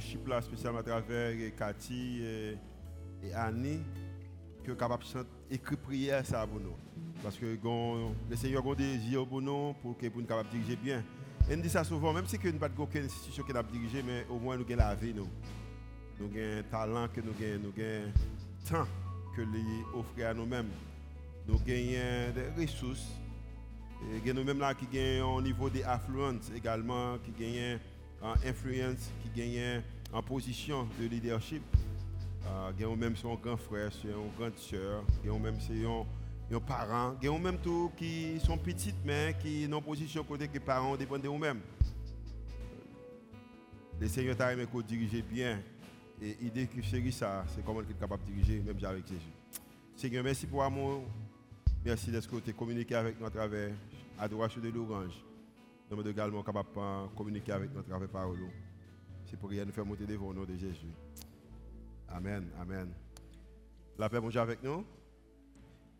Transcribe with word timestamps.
chip 0.00 0.26
là, 0.26 0.40
spécialement 0.40 0.80
à 0.80 0.82
travers 0.82 1.30
et 1.30 1.52
Cathy 1.56 2.22
et, 2.22 2.56
et 3.22 3.34
Annie, 3.34 3.80
que 4.64 4.72
capable 4.72 5.02
de 5.02 5.54
écrire 5.54 5.78
prière 5.78 6.26
ça 6.26 6.46
pour 6.46 6.60
nous. 6.60 6.76
Parce 7.22 7.36
que 7.36 7.46
le 7.46 8.36
Seigneur 8.36 8.66
a 8.66 8.70
un 8.70 8.74
désir 8.74 9.26
pour 9.26 9.42
nous, 9.42 9.74
pour 9.82 9.96
que 9.96 10.06
nous 10.06 10.22
diriger 10.50 10.76
bien. 10.76 11.02
Et 11.50 11.56
nous 11.56 11.62
dit 11.62 11.70
ça 11.70 11.82
souvent, 11.82 12.12
même 12.12 12.26
si 12.26 12.38
nous 12.38 12.52
n'avons 12.52 12.58
pas 12.58 12.82
aucune 12.82 13.04
institution 13.04 13.42
qui 13.42 13.52
nous 13.52 13.62
diriger, 13.62 14.02
mais 14.02 14.26
au 14.28 14.38
moins 14.38 14.56
nous 14.56 14.64
avons 14.64 14.76
la 14.76 14.94
vie. 14.94 15.14
Nous, 15.14 15.28
nous 16.20 16.26
avons 16.26 16.58
un 16.58 16.62
talent 16.64 17.08
que 17.08 17.20
nous 17.20 17.30
avons, 17.30 17.62
nous 17.62 17.82
avons 17.82 18.12
temps 18.68 18.88
que 19.34 19.42
lui 19.42 19.64
offre 19.94 20.26
à 20.26 20.34
nous-mêmes. 20.34 20.68
Nous 21.46 21.54
avons 21.54 21.64
des 21.64 22.32
ressources. 22.62 23.08
Nous-mêmes 24.24 24.60
là 24.60 24.74
qui 24.74 24.86
gagnent 24.86 25.22
un 25.22 25.42
niveau 25.42 25.70
d'affluence 25.70 26.50
également, 26.54 27.18
qui 27.18 27.32
gagnent 27.32 27.78
en 28.22 28.32
influence, 28.46 29.10
qui 29.22 29.40
gagnent 29.40 29.82
en 30.12 30.22
position 30.22 30.88
de 31.00 31.06
leadership. 31.06 31.62
Euh, 32.46 32.70
il 32.76 32.82
y 32.82 32.84
a 32.84 32.96
même 32.96 33.16
son 33.16 33.34
grand 33.34 33.56
frère, 33.56 33.90
une 34.04 34.30
grande 34.38 34.56
soeur, 34.56 35.04
il 35.22 35.30
y 35.30 35.34
a 35.34 35.38
même 35.38 35.56
c'est 35.60 35.84
un, 35.84 36.56
un 36.56 36.60
parent, 36.60 37.14
il 37.20 37.26
y 37.26 37.34
a 37.34 37.38
même 37.38 37.58
tout 37.58 37.92
qui 37.96 38.40
sont 38.40 38.56
petites 38.56 39.04
mais 39.04 39.36
qui 39.40 39.66
sont 39.66 39.72
en 39.74 39.82
position 39.82 40.24
côté 40.24 40.48
que 40.48 40.54
les 40.54 40.60
parents 40.60 40.96
dépendent 40.96 41.22
de 41.22 41.28
nous-mêmes. 41.28 41.60
Le 44.00 44.08
Seigneur 44.08 44.36
t'a 44.36 44.52
aimé 44.52 44.64
qu'on 44.70 44.80
dirige 44.80 45.22
bien. 45.24 45.58
Et 46.20 46.36
l'idée 46.40 46.66
que 46.66 46.80
c'est 46.82 47.10
ça, 47.10 47.44
c'est 47.54 47.64
comment 47.64 47.80
il 47.80 47.90
est 47.90 47.98
capable 47.98 48.24
de 48.24 48.32
diriger, 48.32 48.60
même 48.60 48.76
avec 48.84 49.06
Jésus. 49.06 49.20
Seigneur, 49.96 50.24
merci 50.24 50.46
pour 50.46 50.62
l'amour. 50.62 51.04
Merci 51.84 52.10
d'être 52.10 52.28
côté 52.28 52.52
communiquer 52.52 52.96
avec 52.96 53.20
nous 53.20 53.26
à 53.26 53.30
travers 53.30 53.70
adoration 54.18 54.60
de 54.60 54.68
l'orange. 54.68 55.14
Nous 55.90 55.96
sommes 55.96 56.06
également 56.10 56.42
capables 56.42 56.68
de 56.74 57.16
communiquer 57.16 57.52
avec 57.52 57.72
nous 57.72 57.80
à 57.80 57.82
travers 57.82 58.08
parole. 58.10 58.50
C'est 59.24 59.38
pour 59.38 59.48
rien 59.48 59.64
nous 59.64 59.72
faire 59.72 59.86
monter 59.86 60.04
devant 60.04 60.26
au 60.26 60.34
nom 60.34 60.44
de 60.44 60.54
Jésus. 60.54 60.92
Amen, 62.08 62.50
amen. 62.60 62.92
La 63.96 64.10
paix, 64.10 64.20
bonjour 64.20 64.42
avec 64.42 64.62
nous. 64.62 64.84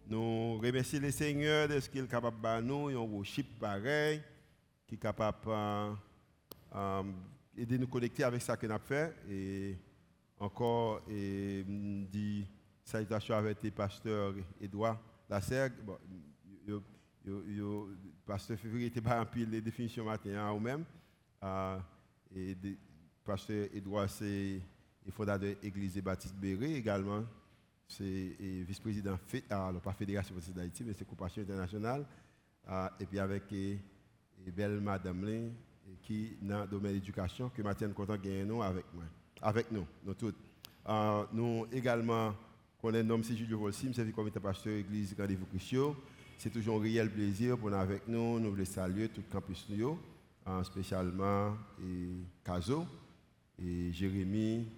Nous 0.07 0.59
remercions 0.59 1.01
le 1.01 1.11
Seigneur 1.11 1.69
de 1.69 1.81
ce 1.81 1.89
qu'il 1.89 2.05
est 2.05 2.07
capable 2.07 2.37
de 2.39 2.67
nous, 2.67 2.89
un 2.89 2.97
worship 2.97 3.59
pareil, 3.59 4.21
qui 4.87 4.97
est 4.97 4.99
capable 4.99 5.39
euh, 5.47 5.95
euh, 6.75 7.03
d'aider 7.55 7.79
nous 7.79 7.89
connecter 7.89 8.25
avec 8.25 8.43
ça 8.43 8.59
que 8.59 8.67
nous 8.67 8.79
fait. 8.85 9.15
Et 9.31 9.79
encore, 10.39 11.01
et, 11.09 11.65
mm, 11.67 12.05
dit 12.09 12.47
salutations 12.85 13.37
avec 13.37 13.63
le 13.63 13.71
pasteur 13.71 14.35
Edouard 14.61 15.01
Lassergue. 15.31 15.81
Bon, 15.83 15.97
pasteur 18.29 18.59
Février 18.59 18.87
était 18.89 19.01
pas 19.01 19.25
pile 19.25 19.49
les 19.51 19.61
définitions 19.63 20.05
matin 20.05 20.31
hein, 20.37 20.53
ou 20.53 20.61
même. 20.61 20.85
Euh, 21.43 21.79
et 22.37 22.55
de- 22.55 22.77
pasteur 23.25 23.67
Edouard, 23.75 24.09
c'est 24.11 24.61
fondateur 25.11 25.49
de 25.51 25.57
l'Église 25.63 25.97
Baptiste 26.03 26.35
Béré 26.37 26.75
également. 26.77 27.25
C'est 27.87 28.37
vice-président, 28.67 29.17
fé- 29.27 29.45
ah, 29.49 29.69
alors 29.69 29.81
pas 29.81 29.93
Fédération 29.95 30.35
Baptiste 30.35 30.55
d'Haïti, 30.57 30.85
mais 30.85 30.93
c'est 30.93 31.07
Compassion 31.07 31.43
Internationale. 31.43 32.05
Ah, 32.67 32.93
et 33.01 33.07
puis 33.07 33.19
avec 33.19 33.51
et, 33.53 33.79
belle 34.53 34.79
Madame 34.81 35.25
Lin, 35.25 35.49
qui 36.03 36.37
dans 36.43 36.61
le 36.63 36.67
domaine 36.67 36.91
de 36.93 36.97
l'éducation, 36.97 37.49
que 37.49 37.63
Mathieu 37.63 37.89
content 37.89 38.17
de 38.19 38.45
nous 38.45 38.63
avec 38.63 38.85
moi. 38.95 39.05
Avec 39.41 39.71
nous, 39.73 39.87
nous 40.05 40.15
toutes. 40.15 40.37
Ah, 40.85 41.27
nous 41.33 41.67
également, 41.73 42.35
qu'on 42.79 42.93
est 42.93 43.03
nommé 43.03 43.25
c'est 43.25 43.37
Julio 43.37 43.59
Volsim, 43.59 43.93
c'est 43.95 44.05
comité 44.13 44.39
pasteur 44.39 44.75
Église 44.75 45.15
Rendez-vous 45.19 45.47
Christian. 45.47 45.97
C'est 46.39 46.51
toujours 46.51 46.79
un 46.79 46.83
réel 46.83 47.11
plaisir 47.11 47.59
pour 47.59 47.71
nous 47.71 47.77
avec 47.77 48.07
nous. 48.07 48.39
Nous 48.39 48.51
voulons 48.51 48.65
saluer 48.65 49.09
tout 49.09 49.23
le 49.27 49.33
campus 49.33 49.67
nous, 49.69 49.99
ah, 50.47 50.63
spécialement 50.63 51.57
et 51.83 52.09
Caso, 52.45 52.87
et 53.61 53.93
Jérémy, 53.93 54.69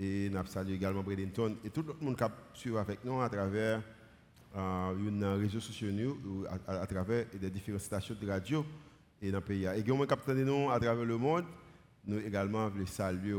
et 0.00 0.30
nous 0.30 0.46
saluons 0.46 0.74
également 0.74 1.02
Bradenton 1.02 1.56
et 1.64 1.70
tout 1.70 1.82
le 1.86 1.94
monde 2.04 2.16
qui 2.16 2.24
suit 2.60 2.76
avec 2.76 3.04
nous 3.04 3.20
à 3.20 3.28
travers 3.28 3.82
euh, 4.56 4.96
une 5.08 5.24
réseaux 5.24 5.60
sociaux 5.60 5.90
nous, 5.92 6.44
à, 6.48 6.72
à- 6.72 6.80
à 6.82 6.86
travers 6.86 7.26
des 7.38 7.50
différentes 7.50 7.82
stations 7.82 8.16
de 8.20 8.26
radio 8.26 8.64
et 9.20 9.30
dans 9.30 9.38
le 9.38 9.44
pays. 9.44 9.64
Et 9.66 9.80
également 9.80 10.06
qui 10.06 10.30
nous 10.32 10.70
à 10.70 10.80
travers 10.80 11.04
le 11.04 11.18
monde, 11.18 11.44
nous 12.06 12.18
également 12.18 12.68
voulons 12.70 12.86
saluer. 12.86 13.34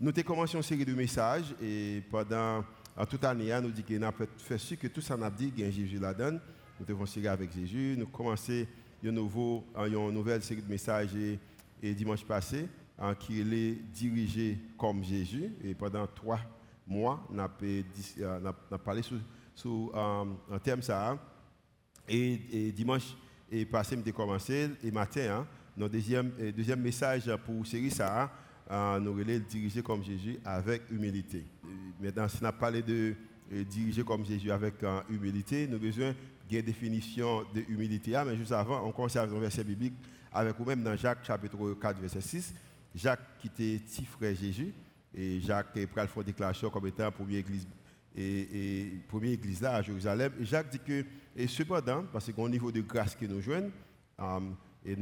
Nous 0.00 0.08
avons 0.10 0.22
commencé 0.22 0.56
une 0.56 0.62
série 0.62 0.84
de 0.84 0.94
messages 0.94 1.54
et 1.62 2.02
pendant 2.10 2.64
en 2.96 3.04
toute 3.04 3.24
année, 3.24 3.52
nous 3.60 3.70
dit 3.70 3.82
que 3.82 3.92
nous 3.94 4.06
avons 4.06 4.26
fait 4.38 4.58
sûr 4.58 4.78
que 4.78 4.86
tout 4.88 5.02
ça 5.02 5.16
n'a 5.16 5.28
dit 5.30 5.52
a 5.62 5.70
Jésus 5.70 5.98
là-dedans. 5.98 6.38
Nous 6.78 6.84
devons 6.86 7.06
série 7.06 7.28
avec 7.28 7.52
Jésus. 7.52 7.94
Nous 7.96 8.06
commençons 8.06 8.66
une, 9.02 9.10
nouveau, 9.12 9.64
une 9.76 10.10
nouvelle 10.10 10.42
série 10.42 10.60
de 10.60 10.68
messages 10.68 11.10
et, 11.82 11.94
dimanche 11.94 12.24
passé 12.24 12.68
hein, 12.98 13.14
qui 13.14 13.40
est 13.40 13.72
dirigé 13.92 14.58
comme 14.76 15.02
Jésus. 15.02 15.52
Et 15.64 15.74
pendant 15.74 16.06
trois 16.06 16.40
mois, 16.86 17.26
nous 17.30 17.40
avons 17.40 17.52
euh, 17.62 17.82
nous 18.40 18.46
avons 18.46 18.84
parlé 18.84 19.02
sur, 19.02 19.16
sur 19.54 19.90
euh, 19.94 20.24
un 20.50 20.58
thème 20.58 20.82
ça. 20.82 21.12
hein. 21.12 21.18
Et, 22.08 22.40
et 22.52 22.72
dimanche 22.72 23.16
et 23.50 23.64
passé, 23.64 23.96
j'ai 24.04 24.12
commencé, 24.12 24.70
et 24.82 24.90
matin, 24.90 25.38
hein, 25.40 25.46
notre 25.76 25.92
deuxième, 25.92 26.32
euh, 26.40 26.52
deuxième 26.52 26.80
message 26.80 27.30
pour 27.44 27.66
série 27.66 27.90
ça, 27.90 28.30
euh, 28.70 28.98
nous 29.00 29.18
allons 29.18 29.42
diriger 29.48 29.82
comme 29.82 30.02
Jésus 30.04 30.38
avec 30.44 30.82
humilité. 30.90 31.44
Maintenant, 32.00 32.28
si 32.28 32.38
on 32.42 32.46
a 32.46 32.52
parlé 32.52 32.82
de 32.82 33.14
diriger 33.70 34.02
comme 34.02 34.24
Jésus 34.26 34.50
avec 34.50 34.74
humilité, 35.08 35.66
nous 35.68 35.76
avons 35.76 35.84
besoin 35.86 36.14
d'une 36.48 36.62
définition 36.62 37.44
de 37.54 37.60
humilité. 37.68 38.14
Ah, 38.14 38.24
mais 38.24 38.36
juste 38.36 38.52
avant, 38.52 38.86
on 38.86 38.92
commence 38.92 39.16
un 39.16 39.26
verset 39.26 39.64
biblique 39.64 39.94
avec 40.32 40.56
vous-même 40.56 40.82
dans 40.82 40.96
Jacques 40.96 41.24
chapitre 41.24 41.74
4, 41.74 42.00
verset 42.00 42.20
6. 42.20 42.54
Jacques 42.94 43.38
qui 43.38 43.48
était 43.48 43.80
frère 44.04 44.34
Jésus, 44.34 44.72
et 45.14 45.40
Jacques 45.40 45.76
est 45.76 45.88
une 46.16 46.22
déclaration 46.22 46.70
comme 46.70 46.86
étant 46.86 47.04
la 47.04 47.10
première 47.10 47.40
église 47.40 47.66
et, 48.16 49.00
église 49.24 49.64
à 49.64 49.82
Jérusalem. 49.82 50.32
Et 50.40 50.44
Jacques 50.44 50.70
dit 50.70 50.78
que, 50.78 51.04
et 51.34 51.46
cependant, 51.46 52.04
parce 52.12 52.32
qu'au 52.32 52.48
niveau 52.48 52.72
de 52.72 52.80
grâce 52.80 53.14
que 53.14 53.26
nous 53.26 53.40
joignent, 53.40 53.70
euh, 54.20 54.40
et, 54.84 54.96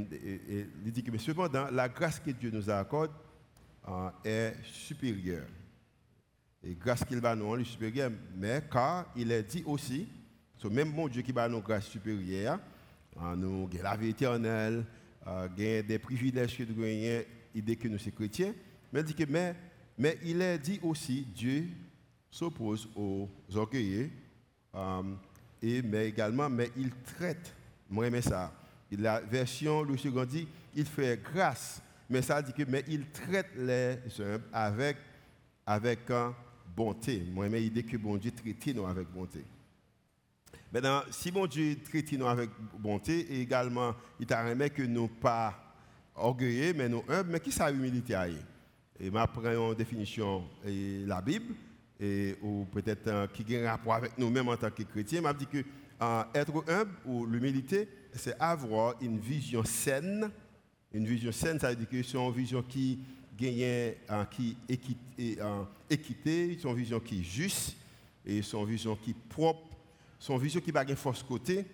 il 0.84 0.92
dit 0.92 1.02
que, 1.02 1.10
mais 1.10 1.18
cependant, 1.18 1.68
la 1.70 1.88
grâce 1.88 2.18
que 2.18 2.30
Dieu 2.30 2.50
nous 2.50 2.68
accorde 2.70 3.12
euh, 3.88 4.10
est 4.24 4.56
supérieure. 4.64 5.46
Et 6.62 6.74
grâce 6.74 7.04
qu'il 7.04 7.20
va 7.20 7.36
nous 7.36 7.46
rendre 7.46 7.64
supérieure, 7.64 8.10
mais 8.34 8.62
car 8.70 9.12
il 9.14 9.30
est 9.30 9.42
dit 9.42 9.62
aussi, 9.66 10.08
ce 10.58 10.68
même 10.68 10.92
bon 10.92 11.08
Dieu 11.08 11.22
qui 11.22 11.32
va 11.32 11.48
nous 11.48 11.60
grâce 11.60 11.86
supérieure, 11.86 12.58
euh, 13.16 13.36
nous 13.36 13.68
avons 13.72 13.82
la 13.82 13.96
vie 13.96 14.10
éternelle, 14.10 14.84
euh, 15.26 15.48
des 15.82 15.98
privilèges 15.98 16.56
que 16.56 16.62
nous 16.64 16.82
gagnons, 16.82 17.22
idée 17.54 17.76
que 17.76 17.88
nous 17.88 17.98
sommes 17.98 18.12
chrétiens, 18.12 18.54
mais 18.92 19.02
dit 19.02 19.14
que, 19.14 19.24
mais, 19.28 19.54
mais 19.96 20.18
il 20.22 20.40
est 20.40 20.58
dit 20.58 20.80
aussi, 20.82 21.26
Dieu 21.34 21.68
s'oppose 22.30 22.88
aux 22.96 23.28
orgueilleux, 23.54 24.10
euh, 24.74 25.02
et, 25.62 25.82
mais 25.82 26.08
également, 26.08 26.50
mais 26.50 26.70
il 26.76 26.90
traite, 26.90 27.54
moi 27.88 28.10
j'aime 28.10 28.22
ça, 28.22 28.52
la 28.98 29.20
version, 29.20 29.82
le 29.82 29.96
second 29.96 30.24
dit, 30.24 30.46
il 30.74 30.84
fait 30.84 31.20
grâce, 31.22 31.80
mais 32.08 32.22
ça 32.22 32.42
dit 32.42 32.52
que, 32.52 32.68
mais 32.68 32.84
il 32.88 33.06
traite 33.06 33.50
les 33.56 33.96
humbles 34.20 34.44
avec, 34.52 34.96
avec 35.66 36.10
euh, 36.10 36.30
bonté. 36.76 37.22
Moi 37.32 37.48
j'aime 37.48 37.60
l'idée 37.60 37.82
que 37.82 37.96
bon 37.96 38.16
Dieu 38.16 38.30
traite 38.30 38.74
nous 38.74 38.86
avec 38.86 39.08
bonté. 39.08 39.44
Maintenant, 40.74 41.02
si 41.08 41.30
bon 41.30 41.46
Dieu 41.46 41.76
traite 41.84 42.10
nous 42.14 42.26
avec 42.26 42.50
bonté, 42.76 43.32
et 43.32 43.42
également, 43.42 43.94
il 44.18 44.26
t'a 44.26 44.44
remis 44.44 44.68
que 44.70 44.82
nous 44.82 45.06
pas 45.06 45.54
orgueilleux, 46.16 46.74
mais 46.74 46.88
nous 46.88 47.04
humbles, 47.08 47.30
mais 47.30 47.38
qui 47.38 47.52
ça 47.52 47.70
humilité 47.70 48.14
Et 48.98 49.04
je 49.04 49.10
prends 49.10 49.70
une 49.70 49.74
définition 49.76 50.42
la 50.64 51.22
Bible, 51.22 51.54
ou 52.42 52.64
peut-être 52.72 53.06
euh, 53.06 53.26
qui 53.28 53.54
a 53.54 53.60
un 53.60 53.70
rapport 53.70 53.94
avec 53.94 54.18
nous-mêmes 54.18 54.48
en 54.48 54.56
tant 54.56 54.70
que 54.72 54.82
chrétiens. 54.82 55.22
Je 55.24 55.38
dit 55.38 55.46
que 55.46 55.58
euh, 56.02 56.22
être 56.34 56.64
humble 56.68 56.90
ou 57.06 57.24
l'humilité, 57.24 57.88
c'est 58.12 58.36
avoir 58.40 58.96
une 59.00 59.20
vision 59.20 59.62
saine. 59.64 60.28
Une 60.92 61.06
vision 61.06 61.30
saine, 61.30 61.60
ça 61.60 61.70
veut 61.70 61.76
dire 61.76 61.88
que 61.88 62.02
c'est 62.02 62.18
une 62.18 62.32
vision 62.32 62.64
qui 62.64 62.98
gagne, 63.38 63.62
euh, 63.62 64.24
qui 64.28 64.56
équite, 64.68 64.98
et, 65.16 65.36
euh, 65.40 65.62
équité, 65.88 66.58
c'est 66.60 66.68
une 66.68 66.74
vision 66.74 66.98
qui 66.98 67.20
est 67.20 67.22
juste, 67.22 67.76
et 68.26 68.42
c'est 68.42 68.56
une 68.56 68.66
vision 68.66 68.96
qui 68.96 69.10
est 69.10 69.28
propre, 69.28 69.73
son 70.24 70.38
vision 70.38 70.58
qui 70.58 70.70
va 70.70 70.86
force 70.96 71.22
côté, 71.22 71.66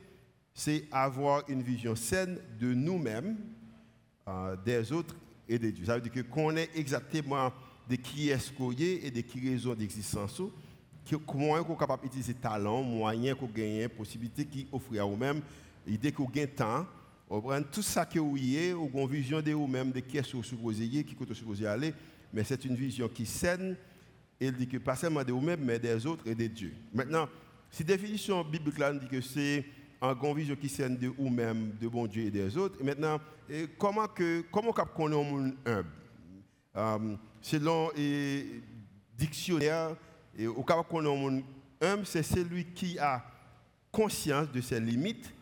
c'est 0.53 0.89
avoir 0.91 1.49
une 1.49 1.63
vision 1.63 1.95
saine 1.95 2.37
de 2.59 2.75
nous-mêmes, 2.75 3.37
euh, 4.27 4.57
des 4.65 4.91
autres 4.91 5.15
et 5.49 5.57
de 5.57 5.71
Dieu. 5.71 5.85
Ça 5.85 5.97
veut 5.97 6.01
dire 6.01 6.29
qu'on 6.29 6.57
est 6.57 6.69
exactement 6.75 7.53
de 7.89 7.95
qui 7.95 8.29
est-ce 8.29 8.51
qu'on 8.51 8.73
est 8.73 9.05
et 9.05 9.11
de 9.13 9.21
qui 9.21 9.49
raison 9.49 9.73
d'existence, 9.73 10.43
comment 11.25 11.51
on 11.53 11.75
est 11.75 11.79
capable 11.79 12.03
d'utiliser 12.03 12.35
talent, 12.35 12.83
moyens 12.83 13.39
qu'on 13.39 13.47
gagne, 13.47 13.87
possibilités 13.87 14.45
qui 14.45 14.67
offrent 14.73 14.99
à 14.99 15.05
vous-même, 15.05 15.43
l'idée 15.87 16.11
qu'on 16.11 16.25
gagne 16.25 16.49
temps, 16.49 16.85
tout 17.71 17.83
ça 17.83 18.05
que 18.05 18.19
vous 18.19 18.37
y 18.37 18.73
ou 18.73 18.91
une 18.93 19.07
vision 19.07 19.41
de 19.41 19.53
vous-même, 19.53 19.93
de 19.93 20.01
qui 20.01 20.19
est-ce 20.19 20.33
que 20.33 20.39
vous 20.39 20.43
supposez 20.43 20.89
qui 21.05 21.15
vous 21.17 21.35
supposé 21.35 21.69
aller, 21.69 21.95
mais 22.33 22.43
c'est 22.43 22.65
une 22.65 22.75
vision 22.75 23.09
qui 23.09 23.23
est 23.23 23.27
saine, 23.27 23.77
et 24.41 24.47
il 24.47 24.53
dit 24.55 24.67
que 24.67 24.79
pas 24.79 24.97
seulement 24.97 25.23
de 25.23 25.31
vous-même, 25.31 25.61
mais 25.63 25.79
des 25.79 26.05
autres 26.05 26.27
et 26.27 26.35
de 26.35 26.49
Dieu. 26.49 26.75
Maintenant, 26.93 27.29
si 27.71 27.85
définition 27.85 28.43
biblique 28.45 28.79
là 28.79 28.93
nous 28.93 29.01
dit 29.01 29.09
que 29.09 29.21
c'est 29.21 29.65
en 30.01 30.15
vision 30.35 30.57
qui 30.57 30.69
saine 30.69 30.97
de 30.97 31.09
vous-même, 31.09 31.73
de 31.81 31.87
bon 31.89 32.07
Dieu 32.07 32.25
et 32.25 32.31
des 32.31 32.57
autres, 32.57 32.77
et 32.81 32.85
maintenant, 32.85 33.21
comment 33.79 34.09
que 34.09 34.43
comment 34.51 34.73
qu'on 34.73 35.13
un 35.13 35.23
monde 35.23 35.55
Euh, 36.77 37.17
selon 37.43 37.91
le 37.97 38.61
dictionnaire, 39.19 39.97
et 40.39 40.47
au 40.47 40.63
cas 40.63 40.83
on 40.91 41.43
homme, 41.81 42.05
c'est 42.05 42.23
celui 42.23 42.67
qui 42.67 42.99
a 42.99 43.25
conscience 43.91 44.51
de 44.53 44.61
ses 44.61 44.79
limites, 44.79 45.33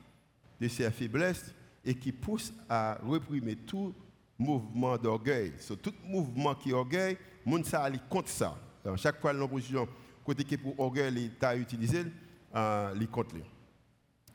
de 0.60 0.68
ses 0.68 0.90
faiblesses 0.90 1.54
et 1.84 1.94
qui 1.94 2.12
pousse 2.12 2.52
à 2.68 2.98
réprimer 3.06 3.56
tout 3.56 3.94
mouvement 4.38 4.96
d'orgueil. 4.96 5.52
tout 5.82 5.94
mouvement 6.04 6.54
qui 6.54 6.72
orgueil, 6.72 7.18
moun 7.44 7.62
ça 7.62 7.90
contre 8.08 8.30
ça. 8.30 8.56
chaque 8.96 9.20
fois 9.20 9.32
l'opposition 9.32 9.86
côté 10.28 10.44
qui 10.44 10.58
pour 10.58 10.78
orgueil 10.78 11.10
l'État 11.10 11.56
utilisé, 11.56 12.04
euh, 12.54 12.94
il 13.00 13.08
contre 13.08 13.36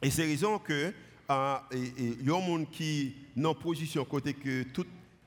Et 0.02 0.10
c'est 0.10 0.24
raison 0.24 0.58
que 0.58 0.92
euh, 1.30 1.56
il 1.72 2.26
y 2.26 2.32
a 2.32 2.36
un 2.36 2.42
monde 2.42 2.70
qui 2.72 3.14
dans 3.36 3.54
position 3.54 4.04
côté 4.04 4.34
que 4.34 4.64
tout 4.64 4.86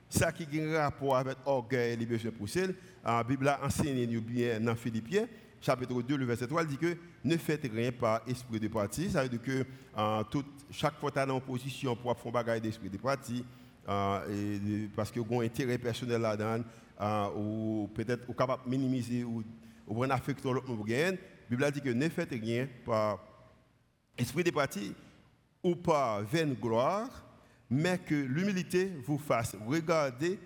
ça 0.09 0.31
qui 0.31 0.43
a 0.43 0.63
un 0.63 0.83
rapport 0.83 1.15
avec 1.15 1.37
orgueil, 1.45 1.95
les 1.95 2.05
besoins 2.05 2.31
pousser. 2.31 2.67
La 3.03 3.23
Bible 3.23 3.47
a 3.47 3.63
enseigné 3.63 4.05
bien 4.19 4.59
dans 4.59 4.75
Philippiens 4.75 5.25
chapitre 5.61 6.01
2, 6.01 6.17
le 6.17 6.25
verset 6.25 6.47
3, 6.47 6.63
il 6.63 6.67
dit 6.67 6.77
que 6.77 6.97
ne 7.23 7.37
faites 7.37 7.69
rien 7.71 7.91
par 7.91 8.21
esprit 8.27 8.59
de 8.59 8.67
parti. 8.67 9.09
Ça 9.09 9.23
veut 9.23 9.29
dire 9.29 9.41
que 9.41 9.65
euh, 9.97 10.23
chaque 10.71 10.99
fois 10.99 11.11
que 11.11 11.23
tu 11.23 11.31
en 11.31 11.39
position 11.39 11.95
pour 11.95 12.17
faire 12.17 12.31
bagage 12.31 12.61
d'esprit 12.61 12.89
de 12.89 12.97
parti, 12.97 13.43
euh, 13.89 14.87
parce 14.95 15.11
que 15.11 15.19
vous 15.19 15.35
avez 15.35 15.45
un 15.45 15.47
intérêt 15.47 15.77
personnel 15.77 16.21
là-dedans, 16.21 16.63
euh, 16.99 17.27
ou 17.35 17.89
peut-être 17.93 18.33
capable 18.35 18.63
de 18.65 18.69
minimiser 18.69 19.23
ou, 19.23 19.43
ou 19.87 20.03
un 20.03 20.09
affect 20.09 20.41
sur 20.41 20.53
l'autre 20.53 20.67
la 20.69 21.11
Bible 21.49 21.71
dit 21.71 21.81
que 21.81 21.89
ne 21.89 22.09
faites 22.09 22.31
rien 22.31 22.67
par 22.85 23.19
esprit 24.17 24.43
de 24.43 24.51
parti 24.51 24.93
ou 25.63 25.75
par 25.75 26.23
vaine 26.23 26.53
gloire, 26.53 27.25
mais 27.69 27.97
que 27.97 28.15
l'humilité 28.15 28.91
vous 29.05 29.17
fasse 29.17 29.55
regarder 29.65 30.39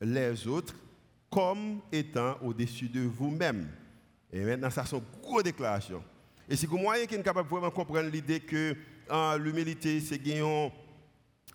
les 0.00 0.46
autres 0.46 0.74
comme 1.30 1.80
étant 1.90 2.36
au-dessus 2.42 2.88
de 2.88 3.00
vous-même. 3.02 3.68
Et 4.32 4.44
maintenant, 4.44 4.70
ça, 4.70 4.84
sont 4.84 5.02
gros 5.22 5.42
déclarations. 5.42 6.02
Et 6.48 6.56
si 6.56 6.66
vous 6.66 6.78
moyen 6.78 7.06
qui 7.06 7.14
est 7.14 7.22
capable 7.22 7.48
de 7.48 7.68
comprendre 7.68 8.10
l'idée 8.10 8.40
que 8.40 8.76
ah, 9.08 9.36
l'humilité, 9.38 10.00
c'est 10.00 10.18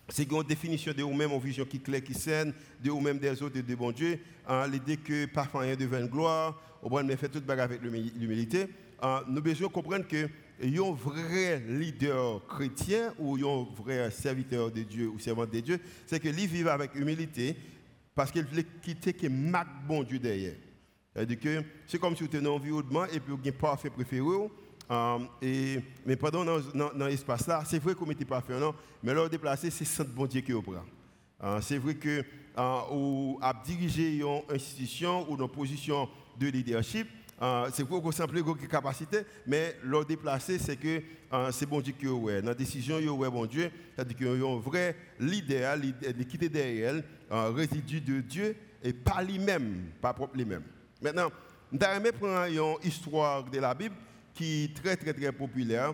c'est 0.08 0.30
une 0.30 0.42
définition 0.42 0.92
de 0.92 1.02
vous-même, 1.02 1.30
une 1.32 1.40
vision 1.40 1.64
qui 1.64 1.80
claire, 1.80 2.02
qui 2.02 2.14
saine, 2.14 2.54
de 2.82 2.90
vous-même 2.90 3.18
des 3.18 3.42
autres 3.42 3.60
de 3.60 3.74
bon 3.74 3.92
Dieu. 3.92 4.18
Ah, 4.46 4.66
l'idée 4.70 4.96
que 4.96 5.26
parfois 5.26 5.66
il 5.66 5.68
y 5.68 5.72
a 5.72 5.76
de 5.76 5.84
vaine 5.84 6.06
gloire, 6.06 6.60
on 6.82 6.88
va 6.88 7.16
faire 7.16 7.30
toute 7.30 7.44
bagarre 7.44 7.66
avec 7.66 7.82
l'humilité. 7.82 8.66
Ah, 9.00 9.22
nous 9.28 9.40
devons 9.40 9.68
comprendre 9.68 10.06
que 10.06 10.28
un 10.60 10.92
vrai 10.92 11.62
leader 11.68 12.44
chrétien 12.46 13.14
ou 13.18 13.36
un 13.36 13.66
vrai 13.76 14.10
serviteur 14.10 14.70
de 14.70 14.82
Dieu 14.82 15.08
ou 15.08 15.18
servant 15.18 15.46
de 15.46 15.60
Dieu, 15.60 15.78
c'est 16.06 16.18
que 16.18 16.28
lui 16.28 16.46
vivent 16.46 16.68
avec 16.68 16.94
humilité 16.94 17.56
parce 18.14 18.32
qu'il 18.32 18.44
veut 18.44 18.64
quitter 18.82 19.12
que 19.12 19.28
marque 19.28 19.86
bon 19.86 20.02
Dieu 20.02 20.18
derrière. 20.18 20.56
C'est 21.86 21.98
comme 21.98 22.14
si 22.16 22.22
vous 22.22 22.26
étiez 22.26 22.40
dans 22.40 22.50
l'environnement 22.50 23.04
et 23.06 23.20
puis 23.20 23.32
vous 23.32 23.36
n'avez 23.36 23.52
pas 23.52 23.76
fait 23.76 23.90
préféré. 23.90 24.24
Et, 25.42 25.80
mais 26.06 26.16
pendant 26.16 26.44
dans, 26.44 27.06
l'espace 27.06 27.46
là, 27.46 27.62
c'est 27.66 27.78
vrai 27.78 27.94
qu'on 27.94 28.06
n'était 28.06 28.24
pas 28.24 28.40
fait, 28.40 28.58
non, 28.58 28.74
mais 29.02 29.12
là, 29.12 29.28
déplacer, 29.28 29.70
c'est 29.70 29.84
saint 29.84 30.04
bon 30.04 30.26
Dieu 30.26 30.40
qui 30.40 30.52
prend. 30.52 30.84
Euh, 31.44 31.60
c'est 31.60 31.78
vrai 31.78 31.94
que 31.94 32.24
euh, 32.58 33.34
à 33.40 33.62
une 33.68 34.40
institution 34.50 35.30
ou 35.30 35.36
une 35.40 35.48
position 35.48 36.08
de 36.38 36.48
leadership, 36.48 37.06
euh, 37.40 37.68
c'est 37.72 37.84
pour 37.84 38.02
qu'on 38.02 38.10
simple 38.10 38.38
une 38.38 38.66
capacité, 38.66 39.18
mais 39.46 39.76
le 39.84 40.04
déplacer, 40.04 40.58
c'est 40.58 40.76
que 40.76 41.02
c'est 41.52 41.66
bon 41.66 41.80
Dieu 41.80 41.92
qui 41.92 42.06
est 42.06 42.42
Dans 42.42 42.48
la 42.48 42.54
décision, 42.54 42.98
il 42.98 43.08
a 43.08 43.30
bon 43.30 43.46
Dieu, 43.46 43.70
c'est-à-dire 43.94 44.16
qu'il 44.16 44.26
y 44.26 44.42
a 44.42 44.48
un 44.48 44.58
vrai 44.58 44.96
leader, 45.20 45.76
l'équité 45.76 46.48
derrière 46.48 46.94
elle, 46.94 47.04
un 47.30 47.52
résidu 47.52 48.00
de 48.00 48.20
Dieu, 48.22 48.56
et 48.82 48.92
pas 48.92 49.22
lui-même, 49.22 49.90
pas 50.00 50.14
propre 50.14 50.36
lui-même. 50.36 50.62
Maintenant, 51.00 51.30
allons 51.80 52.12
prendre 52.18 52.78
une 52.80 52.88
histoire 52.88 53.44
de 53.44 53.58
la 53.58 53.74
Bible 53.74 53.94
qui 54.38 54.64
est 54.64 54.76
très, 54.76 54.96
très, 54.96 55.12
très 55.12 55.32
populaire. 55.32 55.92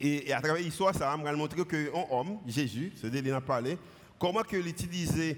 Et, 0.00 0.32
à 0.32 0.40
travers 0.40 0.62
l'histoire, 0.62 0.94
ça 0.94 1.16
va 1.16 1.32
montrer 1.34 1.64
qu'un 1.64 1.86
homme, 2.10 2.38
Jésus, 2.46 2.92
c'est 2.96 3.10
de 3.10 3.32
a 3.32 3.40
parlé, 3.40 3.76
comment 4.18 4.42
il 4.52 4.68
utilisait 4.68 5.36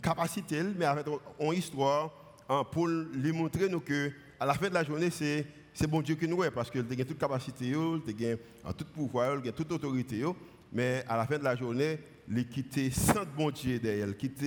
capacité, 0.00 0.62
mais 0.62 0.84
avec 0.84 1.06
une 1.40 1.52
histoire, 1.54 2.12
hein, 2.48 2.62
pour 2.70 2.86
lui 2.86 3.32
montrer 3.32 3.68
nous 3.68 3.80
que 3.80 4.12
à 4.38 4.46
la 4.46 4.54
fin 4.54 4.68
de 4.68 4.74
la 4.74 4.84
journée, 4.84 5.10
c'est 5.10 5.44
c'est 5.74 5.86
bon 5.86 6.02
Dieu 6.02 6.16
qui 6.16 6.28
nous 6.28 6.44
est 6.44 6.50
parce 6.50 6.70
qu'il 6.70 6.80
a 6.82 7.04
toute 7.04 7.18
capacité, 7.18 7.66
il 7.66 8.38
a 8.64 8.72
tout 8.72 8.84
pouvoir, 8.84 9.38
il 9.42 9.48
a 9.48 9.52
toute 9.52 9.72
autorité, 9.72 10.22
mais 10.70 11.02
à 11.08 11.16
la 11.16 11.26
fin 11.26 11.38
de 11.38 11.44
la 11.44 11.56
journée, 11.56 11.98
il 12.28 12.46
quitte 12.46 12.92
sans 12.92 13.24
bon 13.36 13.50
Dieu 13.50 13.78
derrière, 13.78 14.08
il 14.08 14.16
quitte, 14.16 14.38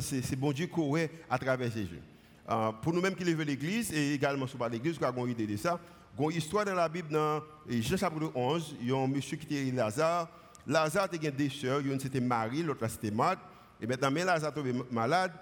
c'est 0.00 0.36
bon 0.36 0.52
Dieu 0.52 0.66
qui 0.66 0.80
est 0.98 1.10
à 1.28 1.38
travers 1.38 1.70
Jésus. 1.70 2.00
Euh, 2.48 2.70
pour 2.80 2.92
nous-mêmes 2.92 3.14
qui 3.14 3.24
levons 3.24 3.42
l'église, 3.42 3.92
et 3.92 4.14
également 4.14 4.46
sur 4.46 4.68
l'église, 4.68 4.98
qui 4.98 5.04
a 5.04 5.12
une 5.16 5.30
idée 5.30 5.46
de 5.46 5.56
ça, 5.56 5.72
a 5.72 6.22
une 6.22 6.30
histoire 6.30 6.64
dans 6.64 6.74
la 6.74 6.88
Bible, 6.88 7.08
dans 7.10 7.42
Jean 7.68 7.96
chapitre 7.96 8.30
11, 8.34 8.76
il 8.80 8.88
y 8.88 8.92
a 8.92 8.96
un 8.96 9.08
monsieur 9.08 9.36
qui 9.36 9.58
était 9.58 9.76
Lazare. 9.76 10.28
Lazare 10.66 11.08
avait 11.12 11.30
deux 11.30 11.48
sœurs, 11.48 11.80
une 11.80 11.98
c'était 11.98 12.20
Marie, 12.20 12.62
l'autre 12.62 12.86
c'était 12.88 13.10
Marthe. 13.10 13.40
Et 13.80 13.86
maintenant, 13.86 14.10
mais 14.12 14.24
Lazare 14.24 14.54
tombé 14.54 14.72
malade. 14.90 15.32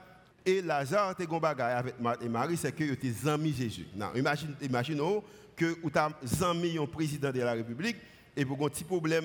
Et 0.47 0.63
Lazare 0.63 1.13
était 1.13 1.33
un 1.33 1.39
bagage 1.39 1.79
avec 1.79 2.01
Marthe 2.01 2.23
et 2.23 2.29
Marie, 2.29 2.57
c'est 2.57 2.73
que 2.73 2.85
étaient 2.85 3.29
amis 3.29 3.53
Jésus. 3.53 3.87
Non, 3.95 4.09
imagine, 4.15 4.55
imaginez 4.63 5.23
que 5.55 5.77
vous 5.83 5.91
avez 5.95 6.45
amis 6.45 6.79
un 6.79 6.87
président 6.87 7.31
de 7.31 7.41
la 7.41 7.53
République, 7.53 7.97
et 8.37 8.45
pour 8.47 8.65
un 8.65 8.71
petit 8.71 8.85
problème, 8.85 9.25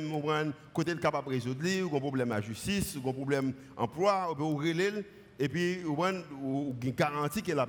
côté 0.73 0.93
le 0.93 0.99
capable 0.99 1.27
de 1.27 1.33
résoudre, 1.33 1.65
ou 1.89 1.95
un 1.95 1.99
problème 1.99 2.31
à 2.33 2.41
justice, 2.41 2.97
ou 3.01 3.09
un 3.09 3.13
problème 3.13 3.53
emploi, 3.77 4.33
vous 4.37 4.57
relève 4.57 5.03
et 5.39 5.47
puis 5.47 5.81
vous 5.83 6.03
avez 6.03 6.91
garantie 6.91 7.41
qu'elle 7.41 7.59
a 7.59 7.65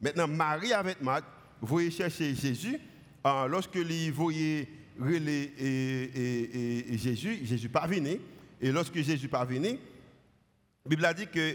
maintenant, 0.00 0.28
Marie 0.28 0.72
avec 0.72 1.00
Marthe, 1.00 1.24
vous 1.60 1.88
chercher 1.90 2.34
Jésus. 2.34 2.78
Euh, 3.24 3.46
lorsque 3.46 3.76
vous 3.76 4.12
voyez 4.14 4.68
et, 5.08 5.52
et, 5.58 6.94
et, 6.94 6.98
Jésus, 6.98 7.40
Jésus 7.44 7.68
pas 7.68 7.86
venu. 7.86 8.20
Et 8.60 8.72
lorsque 8.72 9.00
Jésus 9.00 9.28
pas 9.28 9.44
venu, 9.44 9.78
la 10.84 10.88
Bible 10.88 11.04
a 11.04 11.14
dit 11.14 11.26
que 11.26 11.54